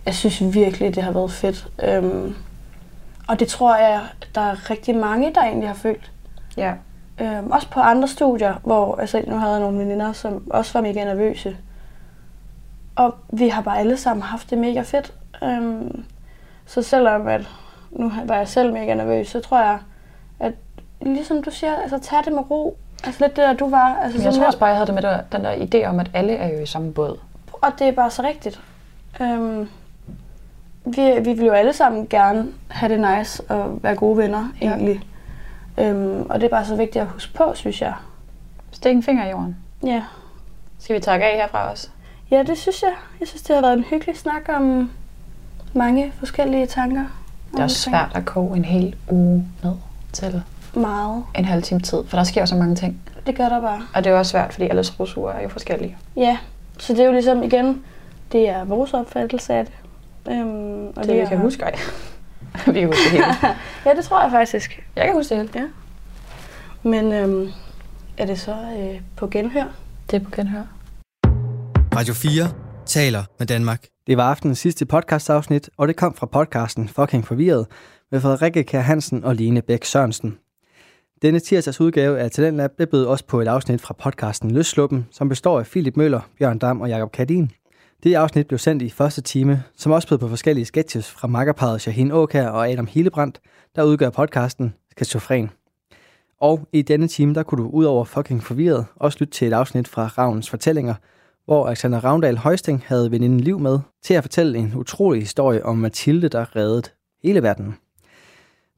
Jeg 0.05 0.15
synes 0.15 0.53
virkelig, 0.55 0.95
det 0.95 1.03
har 1.03 1.11
været 1.11 1.32
fedt. 1.32 1.68
Um, 2.03 2.36
og 3.28 3.39
det 3.39 3.47
tror 3.47 3.76
jeg, 3.76 4.01
der 4.36 4.41
er 4.41 4.70
rigtig 4.70 4.95
mange, 4.95 5.34
der 5.36 5.41
egentlig 5.41 5.70
har 5.70 5.76
følt. 5.76 6.11
Ja. 6.57 6.74
Um, 7.22 7.51
også 7.51 7.70
på 7.70 7.80
andre 7.80 8.07
studier, 8.07 8.53
hvor 8.63 8.95
altså, 8.95 9.24
nu 9.28 9.36
havde 9.36 9.51
jeg 9.51 9.61
nogle 9.61 9.80
veninder, 9.80 10.13
som 10.13 10.51
også 10.51 10.74
var 10.74 10.82
mega 10.82 11.03
nervøse. 11.03 11.57
Og 12.95 13.15
vi 13.30 13.47
har 13.49 13.61
bare 13.61 13.80
alle 13.80 13.97
sammen 13.97 14.24
haft 14.24 14.49
det 14.49 14.57
mega 14.57 14.82
fedt. 14.82 15.13
Um, 15.41 16.03
så 16.68 16.82
selvom 16.82 17.28
at 17.28 17.41
nu 17.91 18.11
var 18.26 18.36
jeg 18.36 18.47
selv 18.47 18.74
mega 18.74 18.93
nervøs, 18.93 19.28
så 19.28 19.39
tror 19.39 19.59
jeg, 19.59 19.80
at 20.39 20.53
ligesom 21.01 21.43
du 21.43 21.51
siger, 21.51 21.76
altså 21.76 21.99
tag 21.99 22.24
det 22.26 22.34
med 22.34 22.51
ro. 22.51 22.78
Altså 23.03 23.24
lidt 23.24 23.36
det 23.36 23.43
der, 23.43 23.53
du 23.53 23.70
var. 23.70 23.95
Altså, 24.03 24.18
Men 24.18 24.26
jeg 24.26 24.34
tror 24.34 24.45
også 24.45 24.59
bare, 24.59 24.68
jeg 24.70 24.76
havde 24.78 24.88
det 24.88 24.93
med 24.95 25.01
der, 25.01 25.22
den 25.32 25.43
der 25.43 25.55
idé 25.55 25.86
om, 25.89 25.99
at 25.99 26.11
alle 26.13 26.34
er 26.34 26.53
jo 26.57 26.59
i 26.59 26.65
samme 26.65 26.93
båd. 26.93 27.18
og 27.51 27.72
det 27.80 27.88
er 27.88 27.91
bare 27.91 28.11
så 28.11 28.24
rigtigt. 28.24 28.61
Øhm, 29.22 29.70
vi, 30.86 31.11
vi 31.22 31.34
vil 31.34 31.45
jo 31.45 31.51
alle 31.51 31.74
sammen 31.74 32.07
gerne 32.07 32.47
have 32.68 32.93
det 32.97 33.18
nice 33.18 33.43
og 33.43 33.84
være 33.84 33.95
gode 33.95 34.18
venner, 34.18 34.49
Ja. 34.61 34.68
egentlig. 34.68 35.01
Øhm, 35.78 36.22
og 36.30 36.39
det 36.41 36.45
er 36.45 36.49
bare 36.49 36.65
så 36.65 36.76
vigtigt 36.76 37.01
at 37.01 37.07
huske 37.07 37.34
på, 37.34 37.51
synes 37.55 37.82
jeg. 37.82 37.93
Stik 38.72 38.95
en 38.95 39.03
finger 39.03 39.26
i 39.26 39.30
jorden. 39.30 39.57
Ja. 39.84 40.03
Skal 40.80 40.95
vi 40.95 40.99
takke 40.99 41.26
af 41.26 41.36
herfra 41.38 41.72
også? 41.72 41.89
ja, 42.32 42.43
det 42.43 42.57
synes 42.57 42.82
jeg. 42.84 42.93
Jeg 43.20 43.28
synes, 43.28 43.41
det 43.41 43.55
har 43.55 43.61
været 43.61 43.78
en 43.78 43.84
hyggelig 43.84 44.18
snak 44.18 44.49
om 44.49 44.91
mange 45.74 46.13
forskellige 46.20 46.68
tanker. 46.68 47.03
Det 47.51 47.59
er 47.59 47.63
også 47.63 47.78
svært 47.82 48.11
at 48.15 48.26
koge 48.26 48.57
en 48.57 48.65
hel 48.65 48.95
uge 49.09 49.45
ned 49.63 49.74
til 50.13 50.41
Meget. 50.76 51.24
en 51.36 51.45
halv 51.45 51.63
time 51.63 51.80
tid, 51.80 51.97
for 52.07 52.18
der 52.18 52.24
sker 52.24 52.45
så 52.45 52.55
mange 52.55 52.76
ting. 52.76 53.01
Det 53.28 53.36
gør 53.38 53.49
der 53.49 53.61
bare. 53.61 53.82
Og 53.93 54.03
det 54.03 54.11
er 54.11 54.18
også 54.18 54.30
svært, 54.32 54.53
fordi 54.53 54.68
alles 54.70 54.99
rusuger 54.99 55.32
er 55.32 55.41
jo 55.43 55.49
forskellige. 55.49 55.97
Ja, 56.15 56.38
så 56.80 56.93
det 56.93 57.01
er 57.01 57.05
jo 57.05 57.11
ligesom 57.11 57.43
igen, 57.43 57.84
det 58.32 58.49
er 58.49 58.63
vores 58.63 58.93
opfattelse 58.93 59.53
af 59.53 59.65
det. 59.65 59.74
Øhm, 60.34 60.88
og 60.88 61.03
Det 61.03 61.13
vi 61.13 61.20
er- 61.20 61.30
kan 61.30 61.38
huske, 61.38 61.63
ej. 61.63 61.76
vi 62.74 62.80
kan 62.80 62.88
huske 62.88 63.03
det 63.03 63.11
hele. 63.11 63.26
Ja, 63.86 63.93
det 63.93 64.05
tror 64.05 64.22
jeg 64.22 64.32
faktisk. 64.32 64.84
Jeg 64.95 65.05
kan 65.05 65.13
huske 65.15 65.36
det 65.36 65.49
hele. 65.53 65.68
Men 66.84 67.11
øhm, 67.13 67.49
er 68.18 68.26
det 68.26 68.39
så 68.39 68.55
øh, 68.80 69.01
på 69.15 69.28
genhør? 69.28 69.63
Det 70.11 70.22
er 70.22 70.26
på 70.26 70.32
genhør. 70.36 70.61
Radio 71.95 72.13
4 72.13 72.47
taler 72.86 73.24
med 73.39 73.47
Danmark. 73.47 73.84
Det 74.08 74.18
var 74.18 74.30
aftenens 74.30 74.60
sidste 74.60 74.86
podcastafsnit, 74.86 75.70
og 75.78 75.88
det 75.88 75.95
kom 75.95 76.14
fra 76.14 76.26
podcasten 76.26 76.88
Fucking 76.88 77.28
Forvirret 77.28 77.68
med 78.12 78.22
Frederikke 78.22 78.64
Kær 78.64 78.80
Hansen 78.80 79.24
og 79.24 79.36
Line 79.36 79.62
Bæk 79.62 79.84
Sørensen. 79.84 80.38
Denne 81.22 81.39
tirsdags 81.39 81.82
udgave 81.82 82.20
af 82.20 82.32
Talentlab 82.32 82.72
blev 82.72 82.88
bød 82.88 83.05
også 83.05 83.26
på 83.26 83.41
et 83.41 83.47
afsnit 83.47 83.82
fra 83.82 83.93
podcasten 83.93 84.51
Løsluppen, 84.51 85.08
som 85.12 85.30
består 85.30 85.60
af 85.60 85.66
Philip 85.66 85.97
Møller, 85.97 86.22
Bjørn 86.39 86.60
Dam 86.60 86.82
og 86.82 86.89
Jakob 86.89 87.12
Kadin. 87.12 87.51
Det 88.03 88.16
afsnit 88.16 88.47
blev 88.47 88.60
sendt 88.60 88.84
i 88.84 88.89
første 88.89 89.22
time, 89.22 89.64
som 89.78 89.91
også 89.91 90.08
bød 90.08 90.18
på 90.18 90.28
forskellige 90.28 90.66
sketches 90.66 91.12
fra 91.12 91.28
makkerparet 91.28 91.82
Shahin 91.82 92.12
Åkær 92.12 92.47
og 92.47 92.70
Adam 92.70 92.88
Hillebrandt, 92.88 93.39
der 93.76 93.84
udgør 93.84 94.10
podcasten 94.10 94.74
Skizofren. 94.91 95.49
Og 96.41 96.68
i 96.74 96.82
denne 96.82 97.08
time, 97.08 97.34
der 97.34 97.43
kunne 97.43 97.64
du 97.64 97.70
ud 97.70 97.86
over 97.86 98.05
fucking 98.05 98.43
forvirret 98.43 98.86
også 98.95 99.18
lytte 99.22 99.34
til 99.34 99.47
et 99.47 99.53
afsnit 99.53 99.88
fra 99.88 100.08
Ravns 100.08 100.49
Fortællinger, 100.49 100.93
hvor 101.47 101.67
Alexander 101.67 102.03
Ravndal 102.03 102.37
Højsting 102.37 102.83
havde 102.85 103.11
veninden 103.11 103.39
Liv 103.39 103.59
med 103.59 103.79
til 104.03 104.13
at 104.13 104.23
fortælle 104.23 104.57
en 104.57 104.73
utrolig 104.75 105.21
historie 105.21 105.65
om 105.65 105.77
Mathilde, 105.77 106.29
der 106.29 106.55
reddede 106.55 106.83
hele 107.23 107.43
verden. 107.43 107.75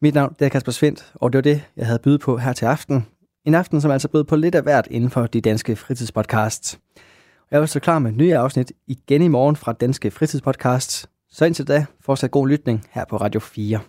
Mit 0.01 0.13
navn 0.13 0.35
det 0.39 0.45
er 0.45 0.49
Kasper 0.49 0.71
Svendt, 0.71 1.11
og 1.15 1.33
det 1.33 1.37
var 1.37 1.41
det, 1.41 1.61
jeg 1.77 1.85
havde 1.85 1.99
bydet 1.99 2.21
på 2.21 2.37
her 2.37 2.53
til 2.53 2.65
aften. 2.65 3.05
En 3.45 3.55
aften, 3.55 3.81
som 3.81 3.91
altså 3.91 4.07
bød 4.07 4.23
på 4.23 4.35
lidt 4.35 4.55
af 4.55 4.63
hvert 4.63 4.87
inden 4.91 5.09
for 5.09 5.27
de 5.27 5.41
danske 5.41 5.75
fritidspodcasts. 5.75 6.79
Jeg 7.51 7.59
vil 7.59 7.67
stå 7.67 7.79
klar 7.79 7.99
med 7.99 8.11
nye 8.11 8.37
afsnit 8.37 8.71
igen 8.87 9.21
i 9.21 9.27
morgen 9.27 9.55
fra 9.55 9.73
Danske 9.73 10.11
Fritidspodcasts. 10.11 11.09
Så 11.29 11.45
indtil 11.45 11.67
da, 11.67 11.85
fortsat 12.01 12.31
god 12.31 12.47
lytning 12.47 12.85
her 12.91 13.05
på 13.05 13.17
Radio 13.17 13.39
4. 13.39 13.79